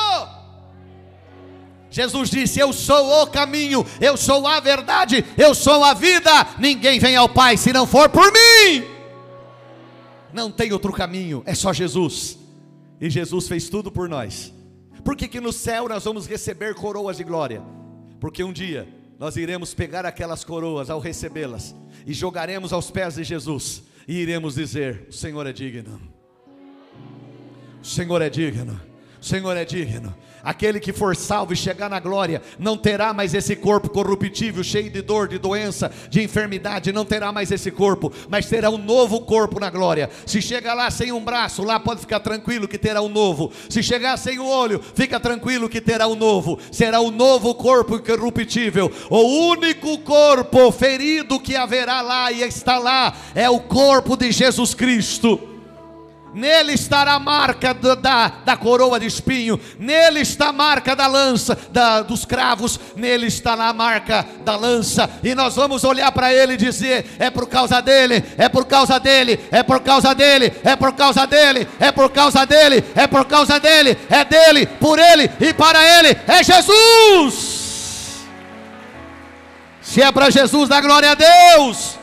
Jesus 1.89 2.29
disse: 2.29 2.59
Eu 2.59 2.71
sou 2.73 3.23
o 3.23 3.27
caminho, 3.27 3.85
eu 3.99 4.15
sou 4.17 4.47
a 4.47 4.59
verdade, 4.59 5.25
eu 5.37 5.55
sou 5.55 5.83
a 5.83 5.93
vida. 5.93 6.31
Ninguém 6.59 6.99
vem 6.99 7.15
ao 7.15 7.29
Pai 7.29 7.57
se 7.57 7.71
não 7.73 7.85
for 7.87 8.09
por 8.09 8.31
mim. 8.31 8.85
Não 10.33 10.49
tem 10.49 10.71
outro 10.71 10.93
caminho, 10.93 11.43
é 11.45 11.53
só 11.53 11.73
Jesus. 11.73 12.37
E 12.99 13.09
Jesus 13.09 13.47
fez 13.47 13.67
tudo 13.67 13.91
por 13.91 14.07
nós. 14.07 14.53
Por 15.03 15.15
que, 15.15 15.27
que 15.27 15.41
no 15.41 15.51
céu 15.51 15.89
nós 15.89 16.03
vamos 16.03 16.27
receber 16.27 16.75
coroas 16.75 17.17
de 17.17 17.23
glória? 17.23 17.61
Porque 18.19 18.43
um 18.43 18.53
dia 18.53 18.87
nós 19.21 19.37
iremos 19.37 19.71
pegar 19.71 20.03
aquelas 20.03 20.43
coroas 20.43 20.89
ao 20.89 20.99
recebê-las 20.99 21.75
e 22.07 22.11
jogaremos 22.11 22.73
aos 22.73 22.89
pés 22.89 23.13
de 23.13 23.23
Jesus 23.23 23.83
e 24.07 24.15
iremos 24.15 24.55
dizer: 24.55 25.05
O 25.09 25.13
Senhor 25.13 25.45
é 25.45 25.53
digno. 25.53 26.01
O 27.79 27.85
Senhor 27.85 28.19
é 28.19 28.31
digno. 28.31 28.81
O 29.21 29.25
Senhor 29.25 29.55
é 29.55 29.63
digno. 29.63 30.15
Aquele 30.43 30.79
que 30.79 30.91
for 30.91 31.15
salvo 31.15 31.53
e 31.53 31.55
chegar 31.55 31.87
na 31.87 31.99
glória, 31.99 32.41
não 32.57 32.75
terá 32.75 33.13
mais 33.13 33.35
esse 33.35 33.55
corpo 33.55 33.87
corruptível, 33.87 34.63
cheio 34.63 34.89
de 34.89 34.99
dor, 34.99 35.27
de 35.27 35.37
doença, 35.37 35.91
de 36.09 36.23
enfermidade, 36.23 36.91
não 36.91 37.05
terá 37.05 37.31
mais 37.31 37.51
esse 37.51 37.69
corpo, 37.69 38.11
mas 38.27 38.47
terá 38.47 38.71
um 38.71 38.77
novo 38.79 39.21
corpo 39.21 39.59
na 39.59 39.69
glória. 39.69 40.09
Se 40.25 40.41
chega 40.41 40.73
lá 40.73 40.89
sem 40.89 41.11
um 41.11 41.23
braço, 41.23 41.63
lá 41.63 41.79
pode 41.79 42.01
ficar 42.01 42.19
tranquilo 42.21 42.67
que 42.67 42.79
terá 42.79 43.03
um 43.03 43.09
novo. 43.09 43.51
Se 43.69 43.83
chegar 43.83 44.17
sem 44.17 44.39
o 44.39 44.43
um 44.43 44.47
olho, 44.47 44.81
fica 44.95 45.19
tranquilo 45.19 45.69
que 45.69 45.79
terá 45.79 46.07
um 46.07 46.15
novo. 46.15 46.57
Será 46.71 46.99
um 46.99 47.11
novo 47.11 47.53
corpo 47.53 47.97
incorruptível. 47.97 48.91
O 49.11 49.51
único 49.51 49.99
corpo 49.99 50.71
ferido 50.71 51.39
que 51.39 51.55
haverá 51.55 52.01
lá 52.01 52.31
e 52.31 52.41
está 52.41 52.79
lá 52.79 53.15
é 53.35 53.47
o 53.47 53.59
corpo 53.59 54.17
de 54.17 54.31
Jesus 54.31 54.73
Cristo. 54.73 55.50
Nele 56.33 56.73
estará 56.73 57.13
a 57.15 57.19
marca 57.19 57.73
da, 57.73 57.93
da, 57.93 58.27
da, 58.45 58.55
coroa 58.55 58.97
de 58.97 59.05
espinho, 59.05 59.59
nele 59.77 60.21
está 60.21 60.47
a 60.47 60.53
marca 60.53 60.95
da 60.95 61.05
lança, 61.05 61.57
da, 61.69 62.01
dos 62.03 62.23
cravos, 62.23 62.79
nele 62.95 63.27
está 63.27 63.53
a 63.53 63.73
marca 63.73 64.25
da 64.45 64.55
lança, 64.55 65.09
e 65.21 65.35
nós 65.35 65.57
vamos 65.57 65.83
olhar 65.83 66.09
para 66.13 66.33
ele 66.33 66.53
e 66.53 66.57
dizer: 66.57 67.17
é 67.19 67.29
por 67.29 67.49
causa 67.49 67.81
dele, 67.81 68.23
é 68.37 68.47
por 68.47 68.65
causa 68.65 68.97
dele, 68.97 69.41
é 69.51 69.61
por 69.61 69.81
causa 69.81 70.15
dele, 70.15 70.53
é 70.63 70.73
por 70.73 70.93
causa 70.93 71.25
dele, 71.27 71.67
é 71.77 71.91
por 71.91 72.09
causa 72.09 72.45
dele, 72.45 72.83
é 72.95 73.07
por 73.07 73.25
causa 73.25 73.59
dele, 73.59 73.97
é 74.09 74.23
dele, 74.23 74.65
por 74.67 74.99
ele 74.99 75.29
e 75.37 75.53
para 75.53 75.83
ele, 75.99 76.17
é 76.27 76.41
Jesus. 76.41 78.21
Se 79.81 80.01
é 80.01 80.09
para 80.13 80.29
Jesus, 80.29 80.69
dá 80.69 80.79
glória 80.79 81.11
a 81.11 81.15
Deus, 81.15 81.99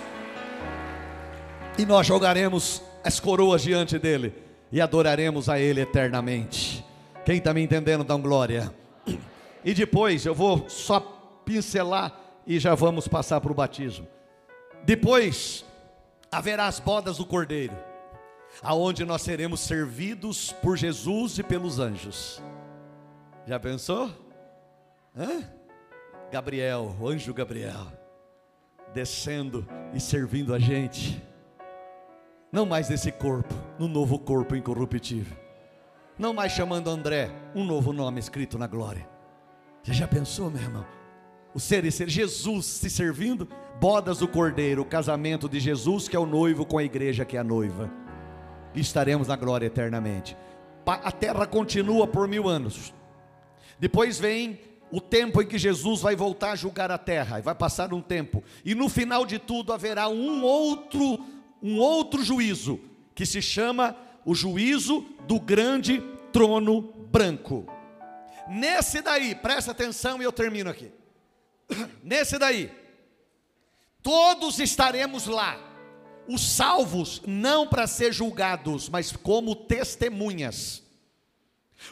e 1.78 1.86
nós 1.86 2.06
jogaremos 2.06 2.87
as 3.04 3.20
coroas 3.20 3.62
diante 3.62 3.98
dele 3.98 4.34
e 4.70 4.80
adoraremos 4.80 5.48
a 5.48 5.58
ele 5.58 5.80
eternamente. 5.80 6.84
Quem 7.24 7.38
está 7.38 7.52
me 7.52 7.62
entendendo, 7.62 8.04
dá 8.04 8.16
glória. 8.16 8.72
E 9.64 9.74
depois 9.74 10.24
eu 10.24 10.34
vou 10.34 10.68
só 10.68 11.00
pincelar 11.44 12.18
e 12.46 12.58
já 12.58 12.74
vamos 12.74 13.06
passar 13.08 13.40
para 13.40 13.52
o 13.52 13.54
batismo. 13.54 14.06
Depois 14.84 15.64
haverá 16.30 16.66
as 16.66 16.78
bodas 16.80 17.18
do 17.18 17.26
cordeiro, 17.26 17.76
aonde 18.62 19.04
nós 19.04 19.22
seremos 19.22 19.60
servidos 19.60 20.52
por 20.52 20.76
Jesus 20.76 21.38
e 21.38 21.42
pelos 21.42 21.78
anjos. 21.78 22.42
Já 23.46 23.58
pensou? 23.58 24.10
Hã? 25.16 25.42
Gabriel, 26.30 26.94
o 27.00 27.08
anjo 27.08 27.32
Gabriel, 27.32 27.86
descendo 28.92 29.66
e 29.94 30.00
servindo 30.00 30.54
a 30.54 30.58
gente. 30.58 31.22
Não 32.50 32.64
mais 32.64 32.88
nesse 32.88 33.12
corpo, 33.12 33.54
no 33.78 33.86
novo 33.86 34.18
corpo 34.18 34.56
incorruptível. 34.56 35.36
Não 36.18 36.32
mais 36.32 36.52
chamando 36.52 36.88
André, 36.88 37.30
um 37.54 37.62
novo 37.62 37.92
nome 37.92 38.18
escrito 38.18 38.58
na 38.58 38.66
glória. 38.66 39.06
Você 39.82 39.92
já 39.92 40.08
pensou, 40.08 40.50
meu 40.50 40.62
irmão? 40.62 40.86
O 41.54 41.60
ser 41.60 41.84
e 41.84 41.92
ser 41.92 42.08
Jesus 42.08 42.64
se 42.64 42.88
servindo, 42.88 43.46
bodas 43.78 44.18
do 44.18 44.26
cordeiro, 44.26 44.82
o 44.82 44.86
casamento 44.86 45.48
de 45.48 45.60
Jesus, 45.60 46.08
que 46.08 46.16
é 46.16 46.18
o 46.18 46.26
noivo, 46.26 46.64
com 46.64 46.78
a 46.78 46.84
igreja, 46.84 47.24
que 47.24 47.36
é 47.36 47.40
a 47.40 47.44
noiva. 47.44 47.90
E 48.74 48.80
estaremos 48.80 49.28
na 49.28 49.36
glória 49.36 49.66
eternamente. 49.66 50.36
A 50.86 51.12
terra 51.12 51.46
continua 51.46 52.06
por 52.06 52.26
mil 52.26 52.48
anos. 52.48 52.94
Depois 53.78 54.18
vem 54.18 54.58
o 54.90 55.02
tempo 55.02 55.42
em 55.42 55.46
que 55.46 55.58
Jesus 55.58 56.00
vai 56.00 56.16
voltar 56.16 56.52
a 56.52 56.56
julgar 56.56 56.90
a 56.90 56.96
terra, 56.96 57.38
e 57.38 57.42
vai 57.42 57.54
passar 57.54 57.92
um 57.92 58.00
tempo, 58.00 58.42
e 58.64 58.74
no 58.74 58.88
final 58.88 59.26
de 59.26 59.38
tudo 59.38 59.72
haverá 59.72 60.08
um 60.08 60.42
outro 60.42 61.18
um 61.62 61.78
outro 61.78 62.22
juízo, 62.22 62.80
que 63.14 63.26
se 63.26 63.42
chama 63.42 63.96
o 64.24 64.34
juízo 64.34 65.06
do 65.26 65.40
grande 65.40 66.00
trono 66.32 66.82
branco. 67.10 67.66
Nesse 68.48 69.02
daí, 69.02 69.34
presta 69.34 69.72
atenção 69.72 70.20
e 70.20 70.24
eu 70.24 70.32
termino 70.32 70.70
aqui. 70.70 70.90
Nesse 72.02 72.38
daí, 72.38 72.70
todos 74.02 74.58
estaremos 74.58 75.26
lá, 75.26 75.58
os 76.28 76.42
salvos, 76.42 77.22
não 77.26 77.66
para 77.66 77.86
ser 77.86 78.12
julgados, 78.12 78.88
mas 78.88 79.12
como 79.12 79.54
testemunhas. 79.54 80.82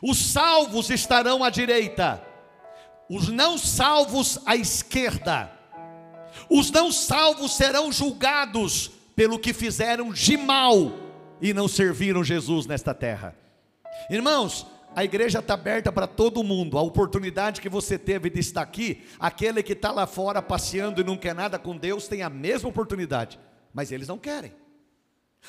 Os 0.03 0.19
salvos 0.19 0.91
estarão 0.91 1.43
à 1.45 1.51
direita, 1.51 2.23
os 3.09 3.29
não 3.29 3.57
salvos 3.57 4.39
à 4.45 4.57
esquerda. 4.57 5.53
Os 6.51 6.71
não 6.71 6.93
salvos 6.93 7.57
serão 7.57 7.91
julgados 7.91 8.91
pelo 9.17 9.39
que 9.39 9.55
fizeram 9.55 10.13
de 10.13 10.37
mal 10.37 10.93
e 11.41 11.55
não 11.55 11.67
serviram 11.67 12.23
Jesus 12.23 12.67
nesta 12.67 12.93
terra. 12.93 13.35
Irmãos, 14.11 14.67
a 14.95 15.03
igreja 15.03 15.39
está 15.39 15.55
aberta 15.55 15.91
para 15.91 16.07
todo 16.07 16.45
mundo. 16.45 16.77
A 16.77 16.83
oportunidade 16.83 17.61
que 17.61 17.69
você 17.69 17.99
teve 17.99 18.29
de 18.29 18.41
estar 18.41 18.61
aqui, 18.61 19.07
aquele 19.19 19.63
que 19.63 19.73
está 19.73 19.91
lá 19.91 20.07
fora 20.07 20.43
passeando 20.43 21.01
e 21.01 21.05
não 21.05 21.17
quer 21.17 21.35
nada 21.35 21.59
com 21.59 21.77
Deus, 21.77 22.07
tem 22.07 22.23
a 22.23 22.31
mesma 22.31 22.69
oportunidade, 22.69 23.41
mas 23.73 23.91
eles 23.91 24.07
não 24.07 24.19
querem. 24.19 24.53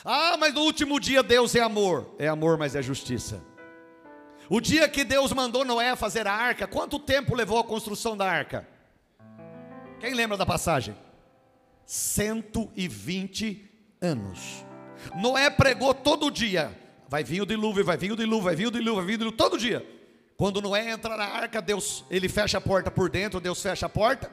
Ah, 0.04 0.38
mas 0.38 0.54
no 0.54 0.62
último 0.62 1.00
dia 1.00 1.22
Deus 1.22 1.54
é 1.54 1.62
amor. 1.62 2.16
É 2.18 2.28
amor, 2.28 2.58
mas 2.58 2.76
é 2.76 2.82
justiça. 2.82 3.44
O 4.50 4.62
dia 4.62 4.88
que 4.88 5.04
Deus 5.04 5.34
mandou 5.34 5.66
Noé 5.66 5.94
fazer 5.98 6.26
a 6.26 6.34
arca, 6.34 6.66
quanto 6.66 7.00
tempo 7.00 7.36
levou 7.36 7.60
a 7.60 7.64
construção 7.66 8.16
da 8.16 8.30
arca? 8.30 8.66
Quem 10.00 10.14
lembra 10.14 10.38
da 10.38 10.46
passagem? 10.46 10.96
120 11.88 13.66
anos. 14.02 14.66
Noé 15.16 15.50
pregou 15.50 15.94
todo 15.94 16.30
dia. 16.30 16.78
Vai 17.10 17.24
vir 17.24 17.42
o 17.42 17.46
dilúvio, 17.46 17.86
vai 17.86 17.98
vir 17.98 18.12
o 18.12 18.16
dilúvio, 18.18 18.44
vai 18.44 18.56
vir 18.56 18.68
o 18.68 18.72
dilúvio, 18.72 18.96
vai 18.96 19.06
vir 19.06 19.16
o 19.16 19.18
dilúvio, 19.18 19.38
todo 19.38 19.58
dia. 19.58 19.88
Quando 20.36 20.62
Noé 20.62 20.92
entra 20.92 21.16
na 21.16 21.24
arca, 21.24 21.62
Deus, 21.62 22.04
ele 22.12 22.28
fecha 22.28 22.58
a 22.58 22.62
porta 22.62 22.92
por 22.92 23.10
dentro, 23.10 23.40
Deus 23.40 23.62
fecha 23.62 23.86
a 23.86 23.90
porta. 23.90 24.30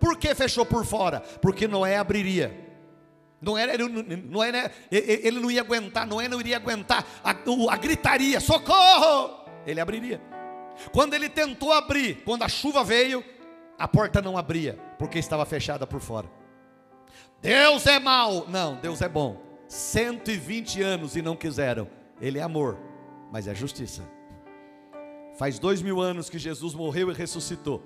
Por 0.00 0.18
que 0.18 0.34
fechou 0.34 0.66
por 0.66 0.84
fora? 0.84 1.20
Porque 1.20 1.68
Noé 1.68 1.96
abriria. 1.96 2.52
Noé, 3.40 3.74
ele, 3.74 3.88
Noé, 4.16 4.70
ele 4.90 5.40
não 5.40 5.50
ia 5.50 5.60
aguentar, 5.60 6.06
Noé 6.06 6.28
não 6.28 6.40
iria 6.40 6.56
aguentar 6.56 7.06
a, 7.24 7.30
a 7.30 7.76
gritaria, 7.76 8.40
socorro! 8.40 9.44
Ele 9.64 9.80
abriria. 9.80 10.20
Quando 10.92 11.14
ele 11.14 11.28
tentou 11.28 11.72
abrir, 11.72 12.22
quando 12.24 12.42
a 12.42 12.48
chuva 12.48 12.82
veio, 12.82 13.24
a 13.82 13.88
porta 13.88 14.22
não 14.22 14.38
abria, 14.38 14.78
porque 14.96 15.18
estava 15.18 15.44
fechada 15.44 15.84
por 15.84 15.98
fora. 15.98 16.30
Deus 17.40 17.84
é 17.84 17.98
mau. 17.98 18.46
Não, 18.46 18.76
Deus 18.76 19.02
é 19.02 19.08
bom. 19.08 19.42
120 19.66 20.80
anos 20.80 21.16
e 21.16 21.20
não 21.20 21.34
quiseram. 21.34 21.88
Ele 22.20 22.38
é 22.38 22.42
amor, 22.42 22.78
mas 23.32 23.48
é 23.48 23.54
justiça. 23.56 24.08
Faz 25.36 25.58
dois 25.58 25.82
mil 25.82 26.00
anos 26.00 26.30
que 26.30 26.38
Jesus 26.38 26.74
morreu 26.74 27.10
e 27.10 27.12
ressuscitou. 27.12 27.82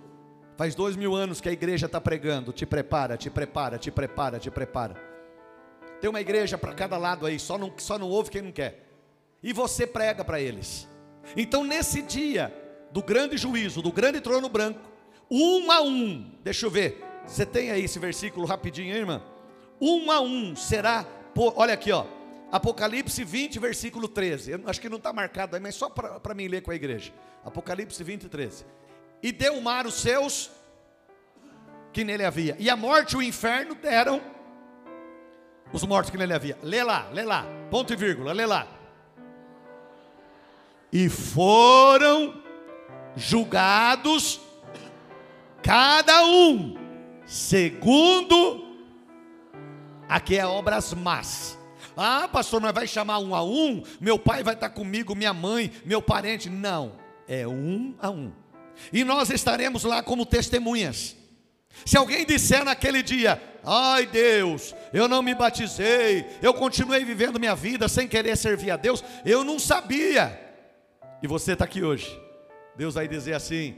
Faz 0.59 0.75
dois 0.75 0.97
mil 0.97 1.15
anos 1.15 1.41
que 1.41 1.49
a 1.49 1.53
igreja 1.53 1.87
está 1.87 1.99
pregando. 1.99 2.53
Te 2.53 2.67
prepara, 2.67 3.17
te 3.17 3.31
prepara, 3.31 3.79
te 3.79 3.91
prepara, 3.91 4.39
te 4.39 4.51
prepara. 4.51 4.97
Tem 5.99 6.11
uma 6.11 6.21
igreja 6.21 6.59
para 6.59 6.75
cada 6.75 6.99
lado 6.99 7.25
aí, 7.25 7.39
só 7.39 7.57
não, 7.57 7.73
só 7.79 7.99
não 7.99 8.11
ouve 8.11 8.29
quem 8.29 8.43
não 8.43 8.53
quer. 8.53 8.87
E 9.43 9.51
você 9.51 9.87
prega 9.87 10.23
para 10.23 10.39
eles. 10.39 10.87
Então, 11.35 11.65
nesse 11.65 12.03
dia 12.03 12.55
do 12.93 13.03
grande 13.03 13.39
juízo, 13.39 13.81
do 13.81 13.91
grande 13.91 14.21
trono 14.21 14.51
branco, 14.51 14.95
um 15.31 15.71
a 15.71 15.83
um, 15.83 16.31
deixa 16.43 16.67
eu 16.67 16.71
ver, 16.71 17.05
você 17.27 17.45
tem 17.45 17.71
aí 17.71 17.85
esse 17.85 17.99
versículo 17.99 18.47
rapidinho, 18.47 18.93
hein, 18.93 19.01
irmã? 19.01 19.23
Um 19.81 20.11
a 20.11 20.21
um 20.21 20.55
será, 20.55 21.05
olha 21.57 21.75
aqui, 21.75 21.91
ó, 21.93 22.07
Apocalipse 22.51 23.25
20, 23.25 23.59
versículo 23.59 24.09
13. 24.09 24.53
Eu 24.53 24.63
acho 24.67 24.81
que 24.81 24.89
não 24.89 24.99
está 24.99 25.13
marcado 25.13 25.57
aí, 25.57 25.63
mas 25.63 25.75
só 25.75 25.91
para 25.91 26.35
mim 26.35 26.49
ler 26.49 26.63
com 26.63 26.71
a 26.71 26.75
igreja. 26.75 27.13
Apocalipse 27.45 28.03
20, 28.03 28.29
13. 28.29 28.65
E 29.23 29.33
deu 29.33 29.59
o 29.59 29.63
mar 29.63 29.87
os 29.87 29.95
seus 29.95 30.51
que 31.93 32.05
nele 32.05 32.25
havia. 32.25 32.57
E 32.59 32.71
a 32.71 32.77
morte 32.77 33.13
e 33.13 33.17
o 33.17 33.23
inferno 33.23 33.75
deram 33.75 34.21
os 35.73 35.83
mortos 35.85 36.11
que 36.11 36.17
nele 36.17 36.33
havia. 36.33 36.57
Lê 36.63 36.83
lá, 36.83 37.09
lê 37.13 37.25
lá. 37.25 37.45
Ponto 37.71 37.93
e 37.93 37.97
vírgula, 37.97 38.33
lê 38.33 38.47
lá. 38.47 38.67
E 40.93 41.09
foram 41.09 42.43
julgados 43.17 44.41
cada 45.63 46.25
um 46.25 46.77
segundo 47.27 48.65
aqui 50.09 50.37
é 50.37 50.47
obras 50.47 50.95
más 50.95 51.57
ah, 51.97 52.29
pastor, 52.29 52.61
mas 52.61 52.75
vai 52.75 52.87
chamar 52.87 53.19
um 53.21 53.35
a 53.35 53.43
um? 53.43 53.83
Meu 53.99 54.19
pai 54.19 54.43
vai 54.43 54.53
estar 54.53 54.69
comigo, 54.69 55.15
minha 55.15 55.33
mãe, 55.33 55.73
meu 55.83 56.03
parente. 56.03 56.51
Não, 56.51 56.93
é 57.27 57.49
um 57.49 57.95
a 57.99 58.11
um. 58.11 58.31
E 58.93 59.03
nós 59.03 59.31
estaremos 59.31 59.83
lá 59.85 60.03
como 60.03 60.27
testemunhas. 60.27 61.17
Se 61.87 61.97
alguém 61.97 62.27
disser 62.27 62.65
naquele 62.65 63.03
dia, 63.03 63.43
ai 63.65 64.07
Deus, 64.07 64.75
eu 64.93 65.09
não 65.09 65.23
me 65.23 65.35
batizei, 65.35 66.27
eu 66.43 66.53
continuei 66.53 67.05
vivendo 67.05 67.41
minha 67.41 67.55
vida 67.55 67.89
sem 67.89 68.07
querer 68.07 68.37
servir 68.37 68.71
a 68.71 68.77
Deus, 68.77 69.03
eu 69.25 69.43
não 69.43 69.59
sabia. 69.59 70.39
E 71.23 71.27
você 71.27 71.53
está 71.53 71.65
aqui 71.65 71.83
hoje. 71.83 72.21
Deus 72.77 72.95
vai 72.95 73.09
dizer 73.09 73.33
assim: 73.33 73.75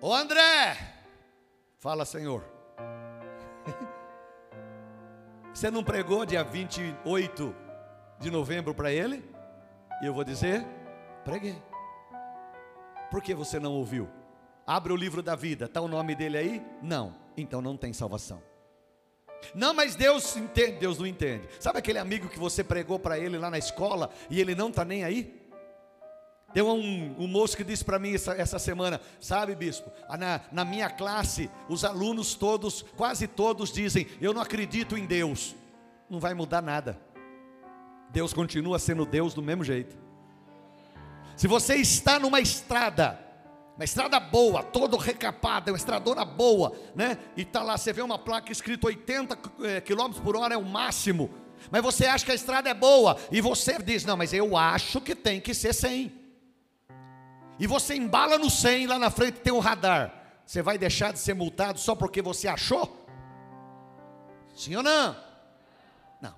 Ô 0.00 0.14
André, 0.14 0.76
fala 1.78 2.04
Senhor. 2.04 2.44
Você 5.52 5.70
não 5.70 5.82
pregou 5.82 6.24
dia 6.24 6.44
28 6.44 7.54
de 8.20 8.30
novembro 8.30 8.74
para 8.74 8.92
ele? 8.92 9.24
E 10.02 10.06
eu 10.06 10.14
vou 10.14 10.24
dizer: 10.24 10.64
preguei. 11.24 11.60
Por 13.10 13.22
que 13.22 13.34
você 13.34 13.58
não 13.58 13.72
ouviu? 13.72 14.08
Abre 14.66 14.92
o 14.92 14.96
livro 14.96 15.22
da 15.22 15.34
vida, 15.34 15.64
está 15.64 15.80
o 15.80 15.88
nome 15.88 16.14
dele 16.14 16.36
aí? 16.36 16.62
Não, 16.82 17.16
então 17.36 17.62
não 17.62 17.74
tem 17.74 17.92
salvação. 17.92 18.42
Não, 19.54 19.72
mas 19.72 19.94
Deus 19.94 20.36
entende, 20.36 20.78
Deus 20.78 20.98
não 20.98 21.06
entende. 21.06 21.48
Sabe 21.58 21.78
aquele 21.78 21.98
amigo 21.98 22.28
que 22.28 22.38
você 22.38 22.62
pregou 22.62 22.98
para 22.98 23.18
ele 23.18 23.38
lá 23.38 23.50
na 23.50 23.56
escola 23.56 24.10
e 24.28 24.40
ele 24.40 24.54
não 24.54 24.68
está 24.68 24.84
nem 24.84 25.04
aí? 25.04 25.47
Tem 26.52 26.62
um, 26.62 27.14
um 27.18 27.26
moço 27.26 27.56
que 27.56 27.62
disse 27.62 27.84
para 27.84 27.98
mim 27.98 28.14
essa, 28.14 28.32
essa, 28.32 28.58
semana, 28.58 29.00
sabe, 29.20 29.54
bispo, 29.54 29.90
na, 30.18 30.40
na 30.50 30.64
minha 30.64 30.88
classe, 30.88 31.50
os 31.68 31.84
alunos 31.84 32.34
todos, 32.34 32.82
quase 32.96 33.26
todos 33.26 33.70
dizem: 33.70 34.06
Eu 34.20 34.32
não 34.32 34.40
acredito 34.40 34.96
em 34.96 35.04
Deus. 35.04 35.54
Não 36.08 36.18
vai 36.18 36.32
mudar 36.32 36.62
nada. 36.62 36.98
Deus 38.10 38.32
continua 38.32 38.78
sendo 38.78 39.04
Deus 39.04 39.34
do 39.34 39.42
mesmo 39.42 39.62
jeito. 39.62 39.94
Se 41.36 41.46
você 41.46 41.76
está 41.76 42.18
numa 42.18 42.40
estrada, 42.40 43.20
uma 43.76 43.84
estrada 43.84 44.18
boa, 44.18 44.62
todo 44.62 44.96
recapada, 44.96 45.70
uma 45.70 45.76
estradona 45.76 46.24
boa, 46.24 46.72
né? 46.96 47.18
E 47.36 47.44
tá 47.44 47.62
lá, 47.62 47.76
você 47.76 47.92
vê 47.92 48.00
uma 48.00 48.18
placa 48.18 48.50
escrito 48.50 48.86
80 48.86 49.36
km 49.36 50.20
por 50.24 50.34
hora 50.34 50.54
é 50.54 50.58
o 50.58 50.64
máximo. 50.64 51.30
Mas 51.70 51.82
você 51.82 52.06
acha 52.06 52.24
que 52.24 52.32
a 52.32 52.34
estrada 52.34 52.70
é 52.70 52.74
boa 52.74 53.18
e 53.30 53.42
você 53.42 53.78
diz: 53.78 54.06
"Não, 54.06 54.16
mas 54.16 54.32
eu 54.32 54.56
acho 54.56 54.98
que 54.98 55.14
tem 55.14 55.38
que 55.38 55.52
ser 55.52 55.74
100" 55.74 56.17
e 57.58 57.66
você 57.66 57.94
embala 57.94 58.38
no 58.38 58.48
100, 58.48 58.86
lá 58.86 58.98
na 58.98 59.10
frente 59.10 59.40
tem 59.40 59.52
um 59.52 59.58
radar, 59.58 60.14
você 60.46 60.62
vai 60.62 60.78
deixar 60.78 61.12
de 61.12 61.18
ser 61.18 61.34
multado 61.34 61.78
só 61.78 61.94
porque 61.94 62.22
você 62.22 62.48
achou? 62.48 63.06
Sim 64.54 64.76
ou 64.76 64.82
não? 64.82 65.16
Não. 66.20 66.34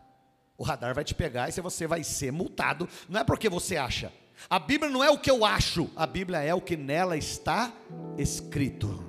O 0.58 0.64
radar 0.64 0.94
vai 0.94 1.04
te 1.04 1.14
pegar 1.14 1.48
e 1.48 1.52
você 1.52 1.86
vai 1.86 2.02
ser 2.02 2.32
multado, 2.32 2.88
não 3.08 3.20
é 3.20 3.24
porque 3.24 3.48
você 3.48 3.76
acha. 3.76 4.12
A 4.48 4.58
Bíblia 4.58 4.90
não 4.90 5.04
é 5.04 5.10
o 5.10 5.18
que 5.18 5.30
eu 5.30 5.44
acho, 5.44 5.90
a 5.94 6.06
Bíblia 6.06 6.38
é 6.40 6.54
o 6.54 6.60
que 6.60 6.76
nela 6.76 7.16
está 7.16 7.72
escrito. 8.16 9.04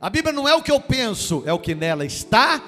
A 0.00 0.10
Bíblia 0.10 0.32
não 0.32 0.48
é 0.48 0.54
o 0.54 0.62
que 0.62 0.70
eu 0.70 0.80
penso, 0.80 1.42
é 1.46 1.52
o 1.52 1.58
que 1.58 1.74
nela 1.74 2.04
está 2.04 2.62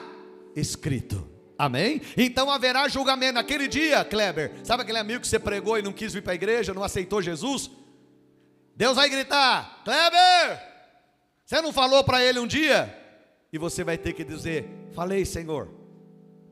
escrito. 0.54 1.28
Amém? 1.58 2.02
Então 2.16 2.50
haverá 2.50 2.86
julgamento. 2.88 3.34
Naquele 3.34 3.66
dia, 3.66 4.04
Kleber, 4.04 4.52
sabe 4.62 4.82
aquele 4.82 4.98
amigo 4.98 5.20
que 5.20 5.26
você 5.26 5.38
pregou 5.38 5.78
e 5.78 5.82
não 5.82 5.92
quis 5.92 6.12
vir 6.12 6.22
para 6.22 6.32
a 6.32 6.34
igreja, 6.34 6.74
não 6.74 6.82
aceitou 6.82 7.22
Jesus? 7.22 7.70
Deus 8.76 8.94
vai 8.94 9.08
gritar: 9.08 9.82
Kleber, 9.84 10.62
você 11.44 11.62
não 11.62 11.72
falou 11.72 12.04
para 12.04 12.22
ele 12.22 12.38
um 12.38 12.46
dia? 12.46 12.94
E 13.52 13.56
você 13.56 13.82
vai 13.82 13.96
ter 13.96 14.12
que 14.12 14.22
dizer: 14.22 14.68
Falei, 14.92 15.24
Senhor. 15.24 15.70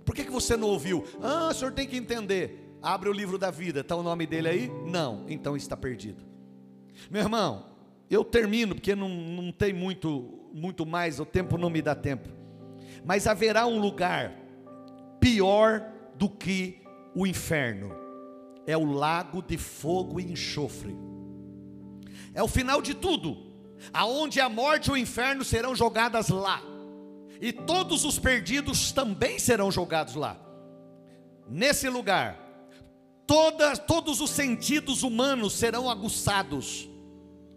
Por 0.05 0.15
que, 0.15 0.25
que 0.25 0.31
você 0.31 0.57
não 0.57 0.69
ouviu? 0.69 1.05
Ah, 1.23 1.49
o 1.51 1.55
senhor 1.55 1.73
tem 1.73 1.87
que 1.87 1.97
entender. 1.97 2.77
Abre 2.83 3.09
o 3.09 3.13
livro 3.13 3.39
da 3.39 3.51
vida, 3.51 3.81
está 3.81 3.97
o 3.97 4.03
nome 4.03 4.27
dele 4.27 4.49
aí? 4.49 4.71
Não, 4.87 5.25
então 5.29 5.57
está 5.57 5.75
perdido. 5.75 6.23
Meu 7.11 7.23
irmão, 7.23 7.65
eu 8.11 8.23
termino, 8.23 8.75
porque 8.75 8.95
não, 8.95 9.09
não 9.09 9.51
tem 9.51 9.73
muito, 9.73 10.51
muito 10.53 10.85
mais, 10.85 11.19
o 11.19 11.25
tempo 11.25 11.57
não 11.57 11.71
me 11.71 11.81
dá 11.81 11.95
tempo. 11.95 12.29
Mas 13.03 13.27
haverá 13.27 13.67
um 13.67 13.79
lugar 13.79 14.35
pior 15.19 15.83
do 16.17 16.29
que 16.29 16.83
o 17.15 17.27
inferno 17.27 17.97
é 18.67 18.77
o 18.77 18.85
lago 18.85 19.43
de 19.43 19.57
fogo 19.57 20.21
e 20.21 20.31
enxofre 20.31 20.95
é 22.35 22.43
o 22.43 22.49
final 22.49 22.83
de 22.83 22.93
tudo, 22.93 23.37
aonde 23.93 24.41
a 24.41 24.49
morte 24.49 24.89
e 24.89 24.93
o 24.93 24.97
inferno 24.97 25.45
serão 25.45 25.75
jogadas 25.75 26.29
lá, 26.29 26.61
e 27.41 27.53
todos 27.53 28.05
os 28.05 28.19
perdidos 28.19 28.93
também 28.93 29.39
serão 29.39 29.71
jogados 29.71 30.15
lá. 30.15 30.37
Nesse 31.49 31.89
lugar, 31.89 32.39
todos 33.27 34.21
os 34.21 34.31
sentidos 34.31 35.03
humanos 35.03 35.53
serão 35.55 35.89
aguçados 35.89 36.89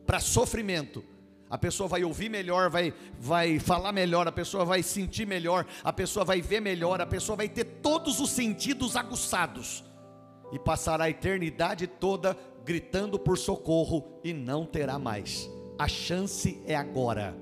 para 0.05 0.19
sofrimento. 0.19 1.03
A 1.49 1.57
pessoa 1.57 1.87
vai 1.87 2.03
ouvir 2.03 2.29
melhor, 2.29 2.69
vai, 2.69 2.93
vai 3.17 3.57
falar 3.57 3.93
melhor, 3.93 4.27
a 4.27 4.31
pessoa 4.31 4.65
vai 4.65 4.83
sentir 4.83 5.25
melhor, 5.25 5.65
a 5.81 5.93
pessoa 5.93 6.25
vai 6.25 6.41
ver 6.41 6.59
melhor, 6.59 6.99
a 6.99 7.05
pessoa 7.05 7.37
vai 7.37 7.47
ter 7.47 7.63
todos 7.81 8.19
os 8.19 8.29
sentidos 8.31 8.97
aguçados 8.97 9.83
e 10.51 10.59
passará 10.59 11.05
a 11.05 11.09
eternidade 11.09 11.87
toda 11.87 12.37
gritando 12.67 13.17
por 13.17 13.37
socorro 13.37 14.19
e 14.21 14.33
não 14.33 14.65
terá 14.65 14.99
mais. 14.99 15.49
A 15.79 15.87
chance 15.87 16.61
é 16.67 16.75
agora. 16.75 17.33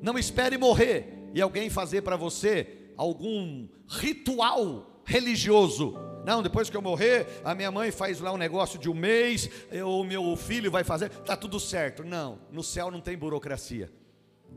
Não 0.00 0.16
espere 0.16 0.56
morrer 0.56 1.28
e 1.34 1.42
alguém 1.42 1.68
fazer 1.68 2.02
para 2.02 2.16
você 2.16 2.92
algum 2.96 3.66
ritual 3.88 5.02
religioso. 5.04 5.96
Não, 6.24 6.40
depois 6.40 6.70
que 6.70 6.76
eu 6.76 6.82
morrer, 6.82 7.26
a 7.44 7.52
minha 7.52 7.70
mãe 7.72 7.90
faz 7.90 8.20
lá 8.20 8.32
um 8.32 8.36
negócio 8.36 8.78
de 8.78 8.88
um 8.88 8.94
mês, 8.94 9.50
ou 9.84 10.04
meu 10.04 10.36
filho 10.36 10.70
vai 10.70 10.84
fazer, 10.84 11.08
tá 11.08 11.36
tudo 11.36 11.58
certo. 11.58 12.04
Não, 12.04 12.38
no 12.52 12.62
céu 12.62 12.92
não 12.92 13.00
tem 13.00 13.18
burocracia. 13.18 13.90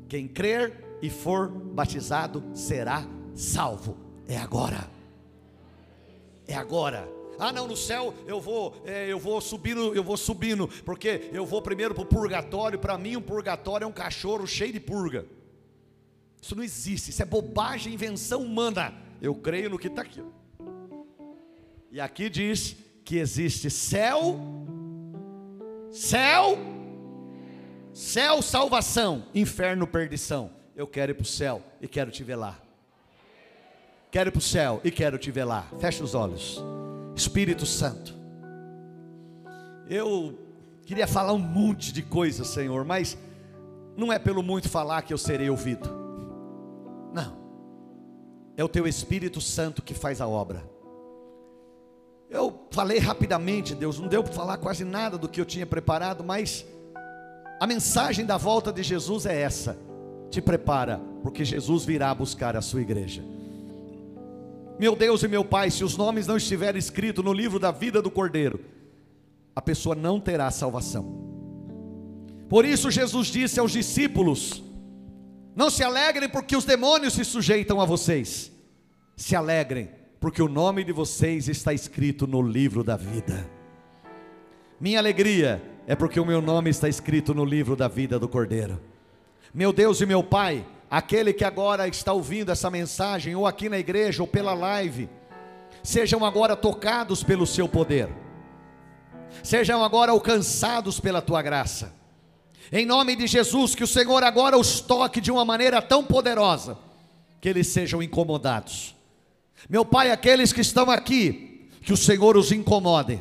Quem 0.08 0.28
crer 0.28 1.00
e 1.02 1.10
for 1.10 1.50
batizado 1.50 2.44
será 2.54 3.04
salvo. 3.34 3.98
É 4.28 4.38
agora. 4.38 4.88
É 6.48 6.54
agora. 6.54 7.19
Ah, 7.40 7.54
não, 7.54 7.68
no 7.68 7.78
céu 7.78 8.14
eu 8.28 8.42
vou, 8.42 8.84
é, 8.86 9.08
eu 9.08 9.18
vou 9.18 9.40
subindo, 9.40 9.96
eu 9.96 10.04
vou 10.04 10.18
subindo, 10.18 10.68
porque 10.84 11.30
eu 11.32 11.46
vou 11.46 11.62
primeiro 11.62 11.96
para 11.96 12.04
o 12.04 12.06
purgatório. 12.06 12.78
Para 12.78 12.98
mim, 12.98 13.16
um 13.16 13.22
purgatório 13.22 13.86
é 13.86 13.88
um 13.88 13.94
cachorro 13.94 14.46
cheio 14.46 14.74
de 14.74 14.80
purga. 14.80 15.26
Isso 16.42 16.56
não 16.56 16.64
existe, 16.64 17.12
isso 17.12 17.22
é 17.22 17.26
bobagem, 17.26 17.94
invenção 17.94 18.42
humana. 18.42 18.94
Eu 19.22 19.34
creio 19.36 19.70
no 19.70 19.80
que 19.80 19.88
está 19.88 20.02
aqui. 20.02 20.22
E 21.92 22.00
aqui 22.00 22.30
diz 22.30 22.76
que 23.06 23.18
existe 23.18 23.70
céu, 23.70 24.40
céu, 25.92 26.58
céu, 27.94 28.42
salvação, 28.42 29.26
inferno, 29.34 29.88
perdição. 29.88 30.52
Eu 30.76 30.88
quero 30.88 31.12
ir 31.12 31.16
para 31.16 31.24
o 31.24 31.26
céu 31.26 31.64
e 31.82 31.88
quero 31.88 32.12
te 32.12 32.24
ver 32.24 32.36
lá. 32.36 32.60
Quero 34.12 34.30
ir 34.30 34.32
para 34.32 34.40
o 34.40 34.42
céu 34.42 34.82
e 34.84 34.92
quero 34.92 35.18
te 35.18 35.32
ver 35.32 35.46
lá. 35.46 35.68
Fecha 35.80 36.04
os 36.04 36.16
olhos. 36.16 36.62
Espírito 37.20 37.66
Santo. 37.66 38.16
Eu 39.90 40.40
queria 40.86 41.06
falar 41.06 41.34
um 41.34 41.40
monte 41.40 41.92
de 41.92 42.02
coisas, 42.02 42.48
Senhor, 42.48 42.86
mas 42.86 43.18
não 43.98 44.14
é 44.14 44.18
pelo 44.18 44.42
muito 44.42 44.70
falar 44.70 45.02
que 45.02 45.14
eu 45.14 45.18
serei 45.18 45.50
ouvido. 45.50 45.90
Não. 47.14 47.38
É 48.56 48.64
o 48.64 48.70
teu 48.70 48.88
Espírito 48.88 49.42
Santo 49.42 49.82
que 49.82 49.94
faz 49.94 50.22
a 50.22 50.28
obra. 50.28 50.64
Eu 52.30 52.68
falei 52.72 53.00
rapidamente, 53.00 53.76
Deus, 53.76 54.00
não 54.00 54.08
deu 54.08 54.24
para 54.24 54.32
falar 54.32 54.58
quase 54.58 54.86
nada 54.86 55.18
do 55.18 55.28
que 55.28 55.42
eu 55.42 55.46
tinha 55.46 55.66
preparado, 55.66 56.24
mas 56.24 56.66
A 57.60 57.68
mensagem 57.68 58.26
da 58.26 58.38
volta 58.38 58.72
de 58.72 58.82
Jesus 58.82 59.26
é 59.26 59.42
essa: 59.42 59.78
te 60.30 60.42
prepara, 60.42 61.02
porque 61.22 61.44
Jesus 61.44 61.84
virá 61.84 62.16
buscar 62.16 62.56
a 62.56 62.62
sua 62.62 62.82
igreja. 62.82 63.22
Meu 64.80 64.96
Deus 64.96 65.22
e 65.24 65.28
meu 65.28 65.44
Pai, 65.44 65.70
se 65.70 65.84
os 65.84 65.98
nomes 65.98 66.26
não 66.26 66.38
estiverem 66.38 66.80
escritos 66.80 67.24
no 67.24 67.34
livro 67.34 67.60
da 67.60 67.70
vida 67.70 68.02
do 68.02 68.10
Cordeiro, 68.10 68.62
a 69.54 69.62
pessoa 69.62 69.94
não 69.94 70.22
terá 70.22 70.50
salvação. 70.50 71.28
Por 72.48 72.64
isso 72.64 72.90
Jesus 72.90 73.28
disse 73.28 73.60
aos 73.60 73.74
discípulos: 73.74 74.64
Não 75.54 75.70
se 75.70 75.84
alegrem 75.84 76.30
porque 76.30 76.56
os 76.56 76.64
demônios 76.64 77.14
se 77.14 77.26
sujeitam 77.26 77.82
a 77.82 77.86
vocês. 77.86 78.52
Se 79.18 79.36
alegrem 79.36 79.90
porque 80.18 80.42
o 80.42 80.48
nome 80.48 80.86
de 80.86 80.94
vocês 80.94 81.50
está 81.50 81.74
escrito 81.74 82.26
no 82.26 82.42
livro 82.42 82.82
da 82.82 82.96
vida. 82.96 83.50
Minha 84.80 85.00
alegria 85.00 85.62
é 85.86 85.94
porque 85.94 86.22
o 86.22 86.26
meu 86.26 86.42
nome 86.42 86.70
está 86.70 86.88
escrito 86.88 87.34
no 87.34 87.44
livro 87.44 87.76
da 87.76 87.90
vida 87.90 88.18
do 88.18 88.30
Cordeiro. 88.30 88.80
Meu 89.54 89.74
Deus 89.74 90.00
e 90.00 90.06
meu 90.06 90.24
Pai, 90.24 90.66
aquele 90.90 91.34
que 91.34 91.44
agora 91.44 91.88
está 91.88 92.12
ouvindo 92.14 92.52
essa 92.52 92.70
mensagem, 92.70 93.36
ou 93.36 93.46
aqui 93.46 93.70
na 93.70 93.78
igreja, 93.78 94.24
ou 94.24 94.28
pela 94.28 94.54
live, 94.54 95.10
sejam 95.84 96.26
agora 96.26 96.56
tocados 96.56 97.24
pelo 97.24 97.46
seu 97.46 97.68
poder, 97.68 98.10
sejam 99.44 99.84
agora 99.84 100.12
alcançados 100.12 101.00
pela 101.00 101.22
tua 101.22 101.42
graça. 101.42 101.94
Em 102.72 102.86
nome 102.86 103.16
de 103.16 103.28
Jesus, 103.28 103.74
que 103.74 103.84
o 103.84 103.88
Senhor 103.88 104.24
agora 104.24 104.58
os 104.58 104.80
toque 104.80 105.20
de 105.20 105.32
uma 105.32 105.46
maneira 105.46 105.82
tão 105.82 106.04
poderosa, 106.04 106.78
que 107.42 107.50
eles 107.50 107.68
sejam 107.68 108.02
incomodados. 108.02 108.96
Meu 109.70 109.84
Pai, 109.84 110.12
aqueles 110.12 110.54
que 110.54 110.62
estão 110.62 110.90
aqui, 110.90 111.68
que 111.82 111.94
o 111.94 111.98
Senhor 111.98 112.38
os 112.38 112.52
incomode. 112.52 113.20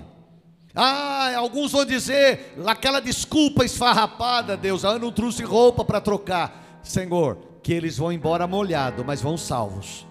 Ah, 0.75 1.35
alguns 1.37 1.73
vão 1.73 1.85
dizer, 1.85 2.55
aquela 2.66 3.01
desculpa 3.01 3.64
esfarrapada, 3.64 4.57
Deus, 4.57 4.85
ah, 4.85 4.93
eu 4.93 4.99
não 4.99 5.11
trouxe 5.11 5.43
roupa 5.43 5.85
para 5.85 6.01
trocar. 6.01 6.81
Senhor, 6.83 7.47
que 7.69 7.75
eles 7.75 7.99
vão 7.99 8.11
embora 8.11 8.47
molhado, 8.47 9.05
mas 9.05 9.21
vão 9.21 9.37
salvos. 9.37 10.07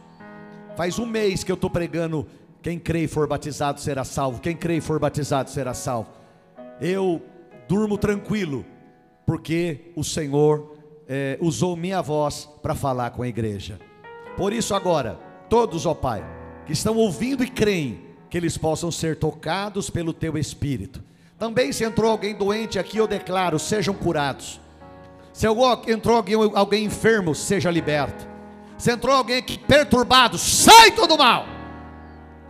Faz 0.76 1.00
um 1.00 1.08
mês 1.08 1.44
que 1.44 1.52
eu 1.52 1.56
estou 1.56 1.72
pregando, 1.72 2.28
quem 2.62 2.78
crê 2.78 3.06
e 3.06 3.08
for 3.08 3.28
batizado 3.28 3.80
será 3.80 4.04
salvo, 4.04 4.40
quem 4.40 4.56
crê 4.56 4.78
e 4.78 4.80
for 4.80 5.00
batizado 5.00 5.50
será 5.50 5.74
salvo. 5.74 6.08
Eu 6.80 7.20
durmo 7.68 7.98
tranquilo, 7.98 8.64
porque 9.26 9.92
o 9.96 10.04
Senhor 10.04 10.78
é, 11.08 11.36
usou 11.42 11.76
minha 11.76 12.00
voz 12.00 12.48
para 12.62 12.76
falar 12.76 13.10
com 13.10 13.24
a 13.24 13.28
igreja. 13.28 13.80
Por 14.38 14.54
isso, 14.54 14.76
agora, 14.76 15.20
todos, 15.50 15.88
ó 15.88 15.96
Pai, 15.96 16.24
que 16.64 16.74
estão 16.74 16.96
ouvindo 16.96 17.44
e 17.44 17.50
creem, 17.50 18.02
que 18.30 18.38
eles 18.38 18.56
possam 18.56 18.92
ser 18.92 19.16
tocados 19.16 19.90
pelo 19.90 20.14
Teu 20.14 20.38
Espírito. 20.38 21.04
Também, 21.40 21.74
se 21.74 21.84
entrou 21.84 22.12
alguém 22.12 22.36
doente 22.36 22.78
aqui, 22.78 22.98
eu 22.98 23.08
declaro: 23.08 23.58
sejam 23.58 23.96
curados. 23.96 24.62
Se 25.38 25.46
entrou 25.46 26.16
alguém, 26.16 26.36
alguém 26.56 26.86
enfermo, 26.86 27.36
seja 27.36 27.70
liberto. 27.70 28.28
Se 28.76 28.92
entrou 28.92 29.16
alguém 29.16 29.38
aqui 29.38 29.56
perturbado, 29.56 30.36
sai 30.36 30.90
todo 30.90 31.16
mal. 31.16 31.46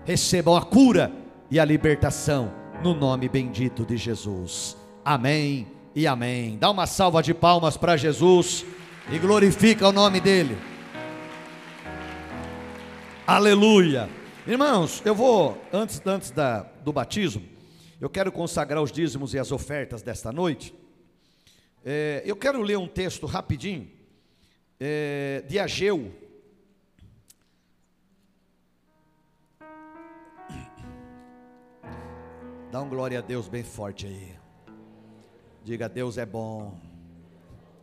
Recebam 0.06 0.56
a 0.56 0.62
cura 0.62 1.12
e 1.52 1.60
a 1.60 1.66
libertação 1.66 2.50
no 2.82 2.94
nome 2.94 3.28
bendito 3.28 3.86
de 3.86 3.98
Jesus. 3.98 4.78
Amém 5.04 5.68
e 5.94 6.08
amém. 6.08 6.58
Dá 6.58 6.72
uma 6.72 6.88
salva 6.88 7.22
de 7.22 7.34
palmas 7.34 7.76
para 7.76 7.98
Jesus 7.98 8.66
e 9.12 9.20
glorifica 9.20 9.90
o 9.90 9.92
nome 9.92 10.22
dele. 10.22 10.58
Aleluia. 13.28 14.10
Irmãos, 14.48 15.02
eu 15.04 15.14
vou, 15.14 15.62
antes, 15.74 16.02
antes 16.06 16.32
da, 16.32 16.66
do 16.86 16.94
batismo, 16.94 17.44
eu 18.00 18.10
quero 18.10 18.32
consagrar 18.32 18.82
os 18.82 18.94
dízimos 18.94 19.34
e 19.34 19.40
as 19.40 19.52
ofertas 19.52 20.02
desta 20.02 20.32
noite. 20.32 20.87
É, 21.90 22.22
eu 22.26 22.36
quero 22.36 22.62
ler 22.62 22.78
um 22.78 22.86
texto 22.86 23.26
rapidinho, 23.26 23.90
é, 24.78 25.42
de 25.48 25.58
Ageu. 25.58 26.14
Dá 32.70 32.82
um 32.82 32.90
glória 32.90 33.20
a 33.20 33.22
Deus 33.22 33.48
bem 33.48 33.64
forte 33.64 34.06
aí. 34.06 34.36
Diga, 35.64 35.88
Deus 35.88 36.18
é 36.18 36.26
bom. 36.26 36.78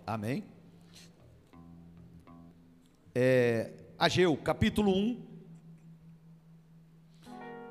Amém? 0.06 0.44
É, 3.14 3.70
Ageu, 3.98 4.36
capítulo 4.36 4.94
1, 4.94 5.18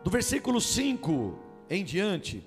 do 0.03 0.09
versículo 0.09 0.59
5 0.59 1.37
em 1.69 1.85
diante, 1.85 2.43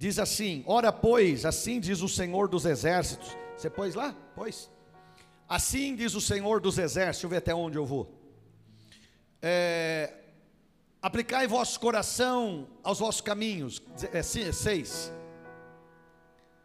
diz 0.00 0.18
assim: 0.18 0.64
Ora, 0.66 0.90
pois, 0.90 1.44
assim 1.44 1.78
diz 1.78 2.00
o 2.00 2.08
Senhor 2.08 2.48
dos 2.48 2.64
Exércitos. 2.64 3.36
Você 3.54 3.68
pôs 3.68 3.94
lá? 3.94 4.16
Pois. 4.34 4.70
Assim 5.46 5.94
diz 5.94 6.14
o 6.14 6.22
Senhor 6.22 6.58
dos 6.58 6.78
Exércitos. 6.78 7.16
Deixa 7.16 7.26
eu 7.26 7.30
ver 7.30 7.36
até 7.36 7.54
onde 7.54 7.76
eu 7.76 7.84
vou. 7.84 8.10
É, 9.42 10.14
Aplicai 11.02 11.46
vosso 11.46 11.78
coração 11.78 12.66
aos 12.82 12.98
vossos 12.98 13.20
caminhos. 13.20 13.82
É, 14.10 14.22
seis. 14.22 15.12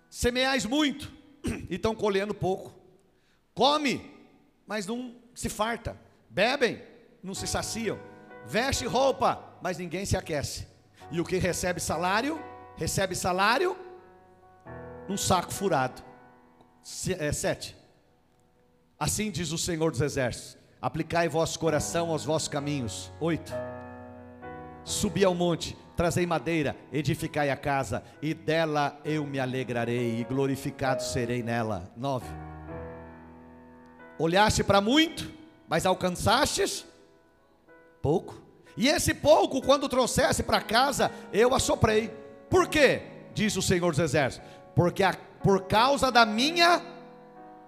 Semeais 0.09 0.65
muito 0.65 1.11
e 1.69 1.75
estão 1.75 1.93
colhendo 1.93 2.33
pouco. 2.33 2.73
Come, 3.53 4.13
mas 4.65 4.87
não 4.87 5.13
se 5.33 5.49
farta. 5.49 5.99
Bebem, 6.29 6.81
não 7.21 7.33
se 7.33 7.47
saciam. 7.47 7.99
Veste 8.45 8.85
roupa, 8.85 9.57
mas 9.61 9.77
ninguém 9.77 10.05
se 10.05 10.15
aquece. 10.15 10.67
E 11.11 11.19
o 11.19 11.25
que 11.25 11.37
recebe 11.37 11.81
salário, 11.81 12.41
recebe 12.77 13.15
salário 13.15 13.77
num 15.07 15.17
saco 15.17 15.53
furado. 15.53 16.01
É, 17.19 17.31
sete. 17.31 17.75
Assim 18.99 19.31
diz 19.31 19.51
o 19.51 19.57
Senhor 19.57 19.91
dos 19.91 20.01
Exércitos: 20.01 20.57
Aplicai 20.81 21.27
vosso 21.27 21.59
coração 21.59 22.11
aos 22.11 22.23
vossos 22.23 22.47
caminhos. 22.47 23.11
Oito. 23.19 23.51
Subi 24.83 25.25
ao 25.25 25.33
monte, 25.33 25.75
Trazei 25.95 26.25
madeira, 26.25 26.75
edificai 26.91 27.49
a 27.49 27.55
casa, 27.55 28.03
e 28.21 28.33
dela 28.33 28.99
eu 29.05 29.25
me 29.25 29.39
alegrarei, 29.39 30.19
e 30.19 30.23
glorificado 30.25 31.01
serei 31.01 31.41
nela. 31.41 31.89
9. 31.95 32.25
Olhaste 34.19 34.61
para 34.61 34.81
muito, 34.81 35.31
mas 35.69 35.85
alcançastes 35.85 36.85
pouco. 38.01 38.41
E 38.75 38.89
esse 38.89 39.13
pouco, 39.13 39.61
quando 39.61 39.87
trouxesse 39.87 40.43
para 40.43 40.59
casa, 40.59 41.09
eu 41.31 41.55
assoprei. 41.55 42.11
Por 42.49 42.67
quê? 42.67 43.01
Diz 43.33 43.55
o 43.55 43.61
Senhor 43.61 43.91
dos 43.91 43.99
Exércitos: 43.99 44.47
Porque 44.75 45.03
a, 45.03 45.13
por 45.13 45.63
causa 45.63 46.11
da 46.11 46.25
minha 46.25 46.81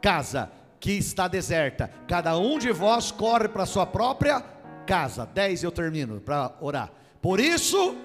casa, 0.01 0.51
que 0.79 0.91
está 0.91 1.27
deserta, 1.27 1.91
cada 2.07 2.37
um 2.37 2.57
de 2.57 2.71
vós 2.71 3.11
corre 3.11 3.47
para 3.47 3.65
sua 3.65 3.85
própria 3.85 4.41
casa. 4.85 5.25
10 5.25 5.63
eu 5.63 5.71
termino 5.71 6.21
para 6.21 6.55
orar. 6.61 6.91
Por 7.21 7.39
isso, 7.39 7.95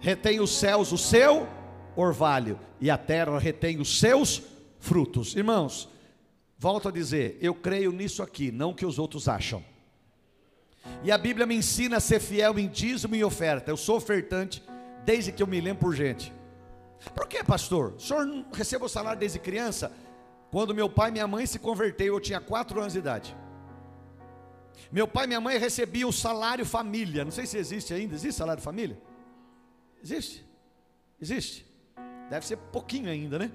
retém 0.00 0.40
os 0.40 0.56
céus 0.58 0.92
o 0.92 0.98
seu 0.98 1.46
orvalho, 1.96 2.58
e 2.80 2.90
a 2.90 2.96
terra 2.96 3.38
retém 3.38 3.80
os 3.80 3.98
seus 3.98 4.42
frutos. 4.78 5.34
Irmãos, 5.34 5.88
volto 6.56 6.88
a 6.88 6.92
dizer, 6.92 7.36
eu 7.40 7.54
creio 7.54 7.90
nisso 7.90 8.22
aqui, 8.22 8.52
não 8.52 8.72
que 8.72 8.86
os 8.86 8.98
outros 8.98 9.28
acham. 9.28 9.64
E 11.02 11.10
a 11.10 11.18
Bíblia 11.18 11.44
me 11.44 11.56
ensina 11.56 11.96
a 11.96 12.00
ser 12.00 12.20
fiel 12.20 12.58
em 12.58 12.68
dízimo 12.68 13.14
e 13.14 13.24
oferta. 13.24 13.70
Eu 13.70 13.76
sou 13.76 13.96
ofertante 13.96 14.62
desde 15.08 15.32
que 15.32 15.42
eu 15.42 15.46
me 15.46 15.58
lembro 15.58 15.86
por 15.86 15.94
gente. 15.94 16.30
Por 17.14 17.26
que, 17.26 17.42
pastor? 17.42 17.94
O 17.94 17.98
senhor 17.98 18.26
não 18.26 18.44
recebe 18.52 18.84
o 18.84 18.88
salário 18.90 19.18
desde 19.18 19.38
criança? 19.38 19.90
Quando 20.50 20.74
meu 20.74 20.90
pai 20.90 21.08
e 21.08 21.12
minha 21.12 21.26
mãe 21.26 21.46
se 21.46 21.58
converteram, 21.58 22.16
eu 22.16 22.20
tinha 22.20 22.38
quatro 22.38 22.78
anos 22.78 22.92
de 22.92 22.98
idade. 22.98 23.34
Meu 24.92 25.08
pai 25.08 25.24
e 25.24 25.28
minha 25.28 25.40
mãe 25.40 25.56
recebiam 25.56 26.10
o 26.10 26.12
salário 26.12 26.66
família. 26.66 27.24
Não 27.24 27.30
sei 27.30 27.46
se 27.46 27.56
existe 27.56 27.94
ainda. 27.94 28.14
Existe 28.14 28.36
salário 28.36 28.62
família? 28.62 29.00
Existe? 30.02 30.44
Existe? 31.18 31.66
Deve 32.28 32.46
ser 32.46 32.58
pouquinho 32.58 33.08
ainda, 33.08 33.38
né? 33.38 33.50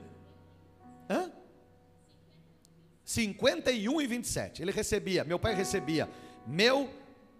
Hã? 1.07 1.31
51 3.05 4.01
e 4.01 4.07
27. 4.07 4.63
Ele 4.63 4.71
recebia, 4.71 5.23
meu 5.23 5.37
pai 5.37 5.53
recebia 5.53 6.09
meu, 6.47 6.89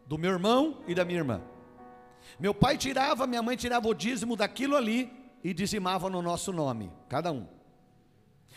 do 0.06 0.20
meu 0.20 0.30
irmão 0.30 0.84
e 0.88 0.94
da 0.94 1.04
minha 1.04 1.18
irmã. 1.18 1.42
Meu 2.40 2.54
pai 2.54 2.78
tirava, 2.78 3.28
minha 3.28 3.42
mãe 3.42 3.56
tirava 3.56 3.88
o 3.88 3.94
dízimo 3.94 4.36
daquilo 4.36 4.76
ali 4.76 5.12
e 5.44 5.54
dizimava 5.54 6.10
no 6.10 6.22
nosso 6.22 6.52
nome, 6.52 6.92
cada 7.10 7.32
um. 7.32 7.46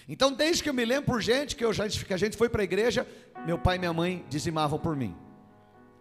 Então, 0.08 0.32
desde 0.32 0.62
que 0.62 0.68
eu 0.68 0.74
me 0.74 0.84
lembro 0.84 1.06
por 1.06 1.20
gente, 1.20 1.56
que, 1.56 1.64
eu 1.64 1.72
que 1.72 2.14
a 2.14 2.16
gente 2.16 2.36
foi 2.36 2.48
para 2.48 2.62
a 2.62 2.64
igreja, 2.64 3.06
meu 3.44 3.58
pai 3.58 3.76
e 3.76 3.78
minha 3.78 3.92
mãe 3.92 4.24
dizimavam 4.28 4.78
por 4.78 4.94
mim. 4.94 5.16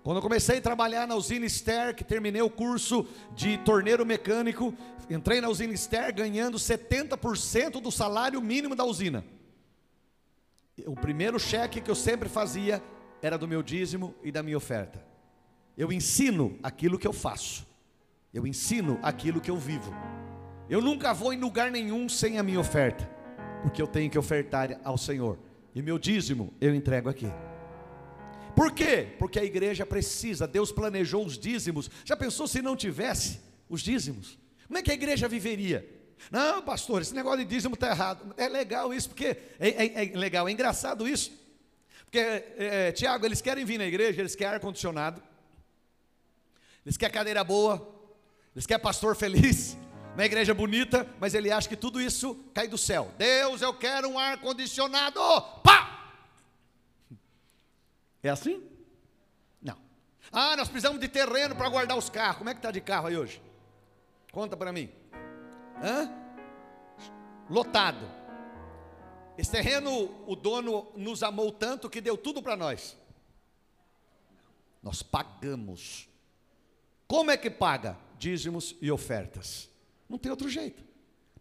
Quando 0.04 0.18
eu 0.18 0.22
comecei 0.22 0.60
a 0.60 0.62
trabalhar 0.62 1.08
na 1.08 1.16
usina 1.16 1.50
Ster, 1.50 1.96
que 1.96 2.04
terminei 2.04 2.42
o 2.42 2.50
curso 2.50 3.08
de 3.36 3.58
torneiro 3.60 4.06
mecânico, 4.06 4.72
entrei 5.10 5.42
na 5.42 5.50
usina 5.50 5.76
Ster 5.76 6.14
ganhando 6.14 6.58
70% 6.58 7.82
do 7.82 7.92
salário 7.92 8.40
mínimo 8.40 8.76
da 8.76 8.86
usina. 8.86 9.26
O 10.86 10.96
primeiro 10.96 11.40
cheque 11.40 11.82
que 11.82 11.90
eu 11.90 11.96
sempre 11.96 12.30
fazia 12.30 12.84
era 13.22 13.38
do 13.38 13.48
meu 13.48 13.64
dízimo 13.64 14.14
e 14.22 14.32
da 14.32 14.44
minha 14.44 14.58
oferta. 14.58 15.15
Eu 15.78 15.92
ensino 15.92 16.58
aquilo 16.64 16.98
que 16.98 17.08
eu 17.08 17.14
faço. 17.14 17.66
Eu 18.34 18.46
ensino 18.48 19.00
aquilo 19.02 19.42
que 19.42 19.52
eu 19.52 19.58
vivo. 19.58 19.94
Eu 20.70 20.82
nunca 20.82 21.14
vou 21.14 21.34
em 21.34 21.40
lugar 21.40 21.72
nenhum 21.72 22.10
sem 22.10 22.38
a 22.40 22.44
minha 22.44 22.60
oferta. 22.60 23.10
Porque 23.62 23.82
eu 23.82 23.88
tenho 23.88 24.10
que 24.10 24.18
ofertar 24.18 24.80
ao 24.84 24.98
Senhor. 24.98 25.38
E 25.74 25.82
meu 25.82 26.00
dízimo 26.00 26.54
eu 26.62 26.74
entrego 26.74 27.10
aqui. 27.10 27.28
Por 28.56 28.72
quê? 28.72 29.08
Porque 29.20 29.38
a 29.38 29.44
igreja 29.44 29.86
precisa, 29.86 30.48
Deus 30.48 30.72
planejou 30.72 31.26
os 31.26 31.38
dízimos. 31.38 31.92
Já 32.06 32.16
pensou 32.16 32.48
se 32.48 32.62
não 32.62 32.76
tivesse 32.76 33.42
os 33.70 33.82
dízimos? 33.82 34.40
Como 34.66 34.80
é 34.80 34.82
que 34.82 34.92
a 34.92 34.94
igreja 34.94 35.28
viveria? 35.28 35.88
Não, 36.32 36.62
pastor, 36.62 37.02
esse 37.02 37.14
negócio 37.14 37.40
de 37.40 37.46
dízimo 37.46 37.76
está 37.76 37.90
errado. 37.90 38.34
É 38.38 38.48
legal 38.48 38.94
isso, 38.94 39.10
porque 39.10 39.38
é, 39.60 39.70
é, 39.70 40.06
é 40.06 40.18
legal, 40.18 40.48
é 40.48 40.52
engraçado 40.52 41.08
isso. 41.08 41.32
Porque, 42.06 42.20
é, 42.20 42.92
Tiago, 42.94 43.26
eles 43.26 43.42
querem 43.42 43.66
vir 43.66 43.78
na 43.78 43.86
igreja, 43.86 44.22
eles 44.22 44.36
querem 44.36 44.56
ar-condicionado, 44.56 45.22
eles 46.86 46.98
querem 46.98 47.14
cadeira 47.14 47.44
boa, 47.44 47.88
eles 48.54 48.66
querem 48.66 48.84
pastor 48.84 49.16
feliz, 49.16 49.76
uma 50.14 50.24
igreja 50.24 50.54
bonita, 50.54 51.06
mas 51.20 51.34
ele 51.34 51.52
acha 51.52 51.68
que 51.68 51.76
tudo 51.76 52.00
isso 52.00 52.36
cai 52.54 52.68
do 52.68 52.78
céu. 52.78 53.12
Deus, 53.18 53.62
eu 53.62 53.74
quero 53.74 54.08
um 54.08 54.20
ar-condicionado, 54.20 55.20
pá! 55.64 56.14
É 58.24 58.30
assim? 58.30 58.64
Não. 59.62 59.78
Ah, 60.32 60.56
nós 60.56 60.70
precisamos 60.70 61.00
de 61.00 61.08
terreno 61.08 61.56
para 61.56 61.70
guardar 61.70 61.98
os 61.98 62.10
carros. 62.10 62.38
Como 62.38 62.50
é 62.50 62.54
que 62.54 62.60
está 62.60 62.72
de 62.72 62.82
carro 62.82 63.08
aí 63.08 63.18
hoje? 63.18 63.42
Conta 64.32 64.58
para 64.58 64.72
mim. 64.72 64.90
Hã? 65.84 66.12
Lotado. 67.50 68.10
Esse 69.38 69.52
terreno, 69.52 70.24
o 70.26 70.36
dono 70.36 70.92
nos 70.96 71.22
amou 71.22 71.52
tanto 71.52 71.90
que 71.90 72.02
deu 72.02 72.18
tudo 72.18 72.42
para 72.42 72.56
nós. 72.56 72.98
Nós 74.82 75.04
pagamos. 75.04 76.08
Como 77.08 77.32
é 77.32 77.38
que 77.38 77.50
paga? 77.50 77.98
Dízimos 78.18 78.76
e 78.82 78.92
ofertas. 78.92 79.70
Não 80.10 80.18
tem 80.18 80.32
outro 80.32 80.50
jeito. 80.50 80.84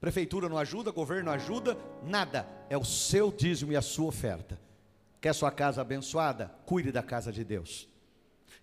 Prefeitura 0.01 0.49
não 0.49 0.59
ajuda, 0.59 0.91
governo 0.91 1.31
ajuda, 1.31 1.79
nada. 2.03 2.47
É 2.69 2.77
o 2.77 2.85
seu 2.85 3.33
dízimo 3.33 3.73
e 3.73 3.77
a 3.77 3.83
sua 3.83 4.07
oferta. 4.07 4.61
Quer 5.21 5.35
sua 5.35 5.51
casa 5.51 5.81
abençoada? 5.81 6.55
Cuide 6.67 6.93
da 6.93 7.03
casa 7.03 7.33
de 7.33 7.43
Deus. 7.43 7.89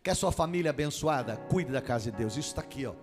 Quer 0.03 0.15
sua 0.15 0.31
família 0.31 0.69
abençoada? 0.69 1.37
Cuide 1.37 1.71
da 1.71 1.81
casa 1.81 2.11
de 2.11 2.17
Deus. 2.17 2.37
Isso 2.37 2.49
está 2.49 2.61
aqui, 2.61 2.85
ó. 2.85 2.93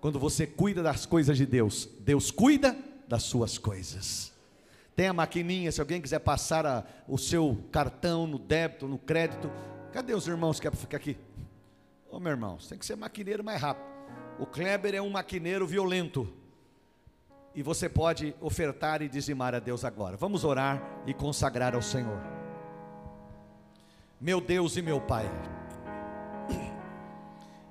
Quando 0.00 0.18
você 0.18 0.46
cuida 0.46 0.82
das 0.82 1.04
coisas 1.04 1.36
de 1.36 1.44
Deus, 1.44 1.88
Deus 2.00 2.30
cuida 2.30 2.74
das 3.06 3.24
suas 3.24 3.58
coisas. 3.58 4.32
Tem 4.96 5.08
a 5.08 5.12
maquininha, 5.12 5.70
se 5.70 5.80
alguém 5.80 6.00
quiser 6.00 6.20
passar 6.20 6.64
a, 6.64 6.84
o 7.06 7.18
seu 7.18 7.62
cartão 7.70 8.26
no 8.26 8.38
débito, 8.38 8.88
no 8.88 8.98
crédito. 8.98 9.50
Cadê 9.92 10.14
os 10.14 10.26
irmãos 10.26 10.58
que 10.58 10.62
querem 10.62 10.78
ficar 10.78 10.96
aqui? 10.96 11.16
Ô 12.10 12.18
meu 12.18 12.32
irmão, 12.32 12.58
você 12.58 12.70
tem 12.70 12.78
que 12.78 12.86
ser 12.86 12.96
maquineiro 12.96 13.44
mais 13.44 13.60
rápido. 13.60 13.86
O 14.38 14.46
Kleber 14.46 14.94
é 14.94 15.02
um 15.02 15.10
maquineiro 15.10 15.66
violento. 15.66 16.32
E 17.54 17.62
você 17.62 17.88
pode 17.88 18.34
ofertar 18.40 19.02
e 19.02 19.08
dizimar 19.08 19.54
a 19.54 19.58
Deus 19.58 19.84
agora. 19.84 20.16
Vamos 20.16 20.44
orar 20.44 20.82
e 21.06 21.14
consagrar 21.14 21.74
ao 21.74 21.82
Senhor. 21.82 22.20
Meu 24.20 24.40
Deus 24.40 24.76
e 24.76 24.82
meu 24.82 25.00
Pai, 25.00 25.30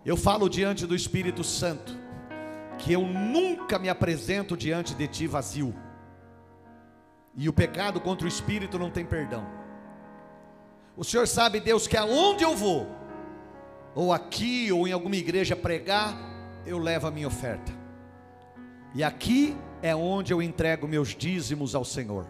eu 0.06 0.18
falo 0.18 0.50
diante 0.50 0.88
do 0.88 0.96
Espírito 0.96 1.44
Santo, 1.44 1.96
que 2.80 2.92
eu 2.92 3.02
nunca 3.02 3.78
me 3.78 3.90
apresento 3.90 4.58
diante 4.58 4.96
de 4.96 5.08
Ti 5.08 5.28
vazio, 5.28 5.76
e 7.36 7.48
o 7.48 7.54
pecado 7.54 8.02
contra 8.02 8.26
o 8.26 8.28
Espírito 8.28 8.80
não 8.80 8.90
tem 8.90 9.06
perdão. 9.06 9.46
O 10.98 11.04
Senhor 11.04 11.28
sabe, 11.28 11.60
Deus, 11.60 11.86
que 11.86 11.96
aonde 11.96 12.44
eu 12.44 12.56
vou, 12.58 12.99
ou 14.00 14.14
aqui, 14.14 14.72
ou 14.72 14.88
em 14.88 14.94
alguma 14.94 15.18
igreja 15.18 15.58
pregar, 15.58 16.16
eu 16.66 16.78
levo 16.78 17.08
a 17.08 17.12
minha 17.12 17.28
oferta, 17.28 17.70
e 18.96 19.04
aqui 19.04 19.58
é 19.82 19.94
onde 19.94 20.32
eu 20.32 20.42
entrego 20.42 20.88
meus 20.88 21.10
dízimos 21.14 21.76
ao 21.76 21.84
Senhor 21.84 22.26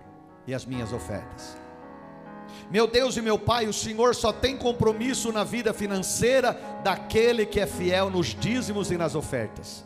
e 0.47 0.53
as 0.55 0.65
minhas 0.65 0.91
ofertas. 0.91 1.55
Meu 2.71 2.87
Deus 2.87 3.17
e 3.17 3.21
meu 3.21 3.37
Pai, 3.37 3.67
o 3.67 3.73
Senhor 3.73 4.15
só 4.15 4.33
tem 4.33 4.57
compromisso 4.57 5.31
na 5.31 5.43
vida 5.43 5.71
financeira 5.71 6.59
daquele 6.83 7.45
que 7.45 7.59
é 7.59 7.67
fiel 7.67 8.09
nos 8.09 8.33
dízimos 8.33 8.89
e 8.89 8.97
nas 8.97 9.13
ofertas. 9.13 9.85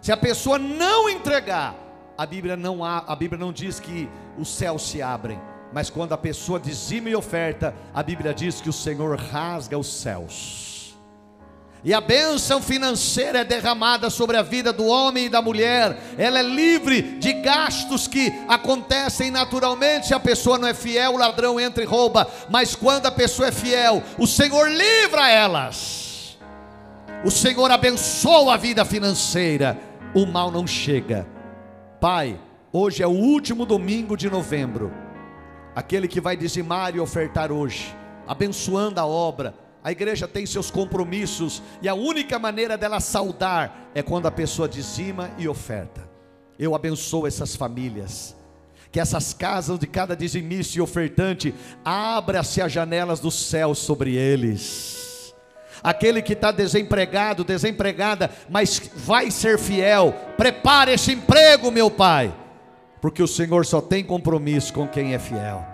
Se 0.00 0.10
a 0.10 0.16
pessoa 0.16 0.58
não 0.58 1.06
entregar, 1.06 1.74
a 2.16 2.24
Bíblia 2.24 2.56
não 2.56 2.82
há, 2.82 3.04
a 3.06 3.14
Bíblia 3.14 3.38
não 3.38 3.52
diz 3.52 3.78
que 3.78 4.08
os 4.38 4.48
céus 4.48 4.88
se 4.88 5.02
abrem, 5.02 5.38
mas 5.70 5.90
quando 5.90 6.14
a 6.14 6.18
pessoa 6.18 6.58
dizima 6.58 7.10
e 7.10 7.14
oferta, 7.14 7.74
a 7.92 8.02
Bíblia 8.02 8.32
diz 8.32 8.62
que 8.62 8.70
o 8.70 8.72
Senhor 8.72 9.18
rasga 9.18 9.78
os 9.78 9.92
céus. 10.00 10.67
E 11.84 11.94
a 11.94 12.00
bênção 12.00 12.60
financeira 12.60 13.40
é 13.40 13.44
derramada 13.44 14.10
sobre 14.10 14.36
a 14.36 14.42
vida 14.42 14.72
do 14.72 14.86
homem 14.86 15.26
e 15.26 15.28
da 15.28 15.40
mulher. 15.40 15.96
Ela 16.18 16.40
é 16.40 16.42
livre 16.42 17.02
de 17.02 17.32
gastos 17.34 18.08
que 18.08 18.32
acontecem 18.48 19.30
naturalmente. 19.30 20.08
Se 20.08 20.14
a 20.14 20.18
pessoa 20.18 20.58
não 20.58 20.66
é 20.66 20.74
fiel, 20.74 21.14
o 21.14 21.18
ladrão 21.18 21.58
entra 21.60 21.82
e 21.82 21.86
rouba. 21.86 22.28
Mas 22.50 22.74
quando 22.74 23.06
a 23.06 23.12
pessoa 23.12 23.48
é 23.48 23.52
fiel, 23.52 24.02
o 24.18 24.26
Senhor 24.26 24.68
livra 24.68 25.28
elas. 25.28 26.36
O 27.24 27.30
Senhor 27.30 27.70
abençoa 27.70 28.54
a 28.54 28.56
vida 28.56 28.84
financeira. 28.84 29.78
O 30.14 30.26
mal 30.26 30.50
não 30.50 30.66
chega. 30.66 31.28
Pai, 32.00 32.40
hoje 32.72 33.04
é 33.04 33.06
o 33.06 33.10
último 33.10 33.64
domingo 33.64 34.16
de 34.16 34.28
novembro. 34.28 34.92
Aquele 35.76 36.08
que 36.08 36.20
vai 36.20 36.36
dizimar 36.36 36.96
e 36.96 37.00
ofertar 37.00 37.52
hoje, 37.52 37.94
abençoando 38.26 38.98
a 39.00 39.06
obra 39.06 39.54
a 39.88 39.90
igreja 39.90 40.28
tem 40.28 40.44
seus 40.44 40.70
compromissos 40.70 41.62
e 41.80 41.88
a 41.88 41.94
única 41.94 42.38
maneira 42.38 42.76
dela 42.76 43.00
saudar 43.00 43.88
é 43.94 44.02
quando 44.02 44.26
a 44.26 44.30
pessoa 44.30 44.68
dizima 44.68 45.30
e 45.38 45.48
oferta. 45.48 46.06
Eu 46.58 46.74
abençoo 46.74 47.26
essas 47.26 47.56
famílias. 47.56 48.36
Que 48.92 49.00
essas 49.00 49.32
casas 49.32 49.78
de 49.78 49.86
cada 49.86 50.14
dizimista 50.14 50.76
e 50.76 50.82
ofertante 50.82 51.54
abra-se 51.82 52.60
as 52.60 52.70
janelas 52.70 53.18
dos 53.18 53.34
céus 53.48 53.78
sobre 53.78 54.14
eles. 54.14 55.34
Aquele 55.82 56.20
que 56.20 56.34
está 56.34 56.52
desempregado, 56.52 57.42
desempregada, 57.42 58.30
mas 58.50 58.90
vai 58.94 59.30
ser 59.30 59.58
fiel, 59.58 60.12
prepare 60.36 60.92
esse 60.92 61.12
emprego, 61.12 61.70
meu 61.70 61.90
Pai, 61.90 62.34
porque 63.00 63.22
o 63.22 63.26
Senhor 63.26 63.64
só 63.64 63.80
tem 63.80 64.04
compromisso 64.04 64.70
com 64.70 64.86
quem 64.86 65.14
é 65.14 65.18
fiel. 65.18 65.64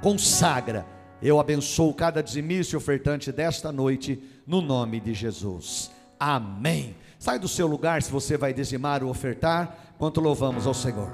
Consagra 0.00 0.86
eu 1.20 1.40
abençoo 1.40 1.92
cada 1.92 2.22
dizimista 2.22 2.74
e 2.74 2.76
ofertante 2.76 3.32
desta 3.32 3.72
noite, 3.72 4.22
no 4.46 4.60
nome 4.60 5.00
de 5.00 5.12
Jesus. 5.12 5.90
Amém. 6.18 6.94
Sai 7.18 7.38
do 7.38 7.48
seu 7.48 7.66
lugar 7.66 8.02
se 8.02 8.10
você 8.10 8.36
vai 8.36 8.52
dizimar 8.54 9.02
ou 9.02 9.10
ofertar, 9.10 9.76
quanto 9.98 10.20
louvamos 10.20 10.66
ao 10.66 10.74
Senhor. 10.74 11.10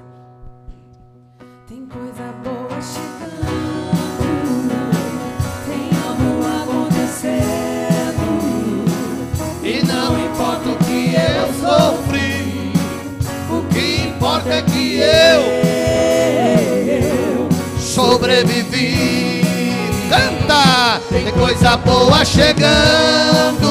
Tem 1.67 1.83
coisa 1.87 2.31
boa 2.43 2.81
chegando, 2.81 3.47
tem 5.65 5.89
algo 6.05 6.45
acontecendo, 6.61 7.65
e 9.63 9.83
não 9.83 10.19
importa 10.25 10.69
o 10.69 10.77
que 10.85 11.15
eu 11.15 11.47
sofri, 11.59 12.71
o 13.49 13.63
que 13.73 14.07
importa 14.09 14.53
é 14.53 14.61
que 14.61 14.99
eu 14.99 15.65
sobrevivi 17.79 19.34
tem 21.09 21.31
coisa 21.31 21.77
boa 21.77 22.23
chegando, 22.25 23.69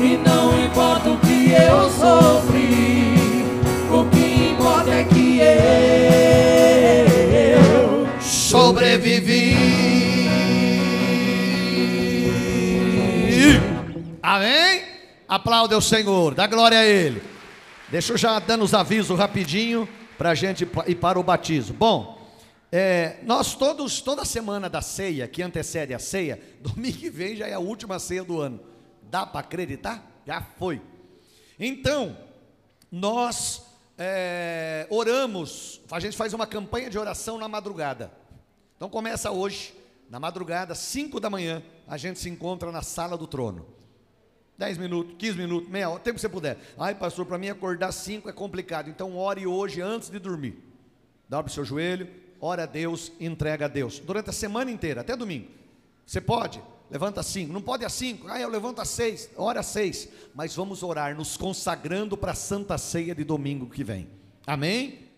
e 0.00 0.16
não 0.26 0.64
importa 0.64 1.10
o 1.10 1.18
que 1.18 1.52
eu 1.52 1.90
sofri, 1.90 3.44
o 3.90 4.04
que 4.10 4.52
importa 4.52 4.90
é 4.90 5.04
que 5.04 5.40
eu 7.52 8.08
sobrevivi. 8.20 9.56
Amém? 14.22 14.82
Aplauda 15.28 15.76
o 15.78 15.82
Senhor, 15.82 16.34
dá 16.34 16.46
glória 16.46 16.78
a 16.78 16.84
Ele. 16.84 17.22
Deixa 17.88 18.12
eu 18.12 18.18
já 18.18 18.38
dando 18.38 18.62
os 18.64 18.74
avisos 18.74 19.18
rapidinho 19.18 19.88
para 20.20 20.32
a 20.32 20.34
gente 20.34 20.68
ir 20.86 20.96
para 20.96 21.18
o 21.18 21.22
batismo. 21.22 21.74
Bom, 21.74 22.20
é, 22.70 23.20
nós 23.22 23.54
todos, 23.54 24.02
toda 24.02 24.22
semana 24.22 24.68
da 24.68 24.82
ceia, 24.82 25.26
que 25.26 25.42
antecede 25.42 25.94
a 25.94 25.98
ceia, 25.98 26.38
domingo 26.60 26.98
que 26.98 27.08
vem 27.08 27.34
já 27.34 27.46
é 27.46 27.54
a 27.54 27.58
última 27.58 27.98
ceia 27.98 28.22
do 28.22 28.38
ano. 28.38 28.60
Dá 29.04 29.24
para 29.24 29.40
acreditar? 29.40 30.20
Já 30.26 30.42
foi. 30.42 30.82
Então, 31.58 32.18
nós 32.92 33.62
é, 33.96 34.86
oramos, 34.90 35.80
a 35.90 35.98
gente 35.98 36.18
faz 36.18 36.34
uma 36.34 36.46
campanha 36.46 36.90
de 36.90 36.98
oração 36.98 37.38
na 37.38 37.48
madrugada. 37.48 38.12
Então 38.76 38.90
começa 38.90 39.30
hoje, 39.30 39.74
na 40.10 40.20
madrugada, 40.20 40.74
5 40.74 41.18
da 41.18 41.30
manhã, 41.30 41.62
a 41.88 41.96
gente 41.96 42.18
se 42.18 42.28
encontra 42.28 42.70
na 42.70 42.82
sala 42.82 43.16
do 43.16 43.26
trono. 43.26 43.66
10 44.60 44.76
minutos, 44.76 45.14
15 45.16 45.38
minutos, 45.38 45.70
meia 45.70 45.88
hora, 45.88 45.98
o 45.98 46.02
tempo 46.02 46.16
que 46.16 46.20
você 46.20 46.28
puder. 46.28 46.58
Ai, 46.78 46.94
pastor, 46.94 47.24
para 47.24 47.38
mim 47.38 47.48
acordar 47.48 47.90
5 47.92 48.28
é 48.28 48.32
complicado. 48.32 48.90
Então 48.90 49.16
ore 49.16 49.46
hoje 49.46 49.80
antes 49.80 50.10
de 50.10 50.18
dormir. 50.18 50.62
Dobre 51.26 51.50
o 51.50 51.54
seu 51.54 51.64
joelho, 51.64 52.06
ora 52.38 52.64
a 52.64 52.66
Deus, 52.66 53.10
entrega 53.18 53.64
a 53.64 53.68
Deus. 53.68 53.98
Durante 53.98 54.28
a 54.28 54.34
semana 54.34 54.70
inteira, 54.70 55.00
até 55.00 55.16
domingo. 55.16 55.48
Você 56.04 56.20
pode 56.20 56.62
levanta 56.90 57.20
às 57.20 57.26
cinco. 57.26 57.52
Não 57.54 57.62
pode 57.62 57.86
às 57.86 57.92
cinco. 57.94 58.28
Ah, 58.28 58.38
eu 58.38 58.50
levanto 58.50 58.82
às 58.82 58.88
seis. 58.90 59.30
Hora 59.34 59.60
às 59.60 59.66
seis. 59.66 60.08
Mas 60.34 60.54
vamos 60.54 60.82
orar, 60.82 61.16
nos 61.16 61.38
consagrando 61.38 62.14
para 62.14 62.32
a 62.32 62.34
Santa 62.34 62.76
Ceia 62.76 63.14
de 63.14 63.24
domingo 63.24 63.66
que 63.66 63.82
vem. 63.82 64.08
Amém? 64.46 65.09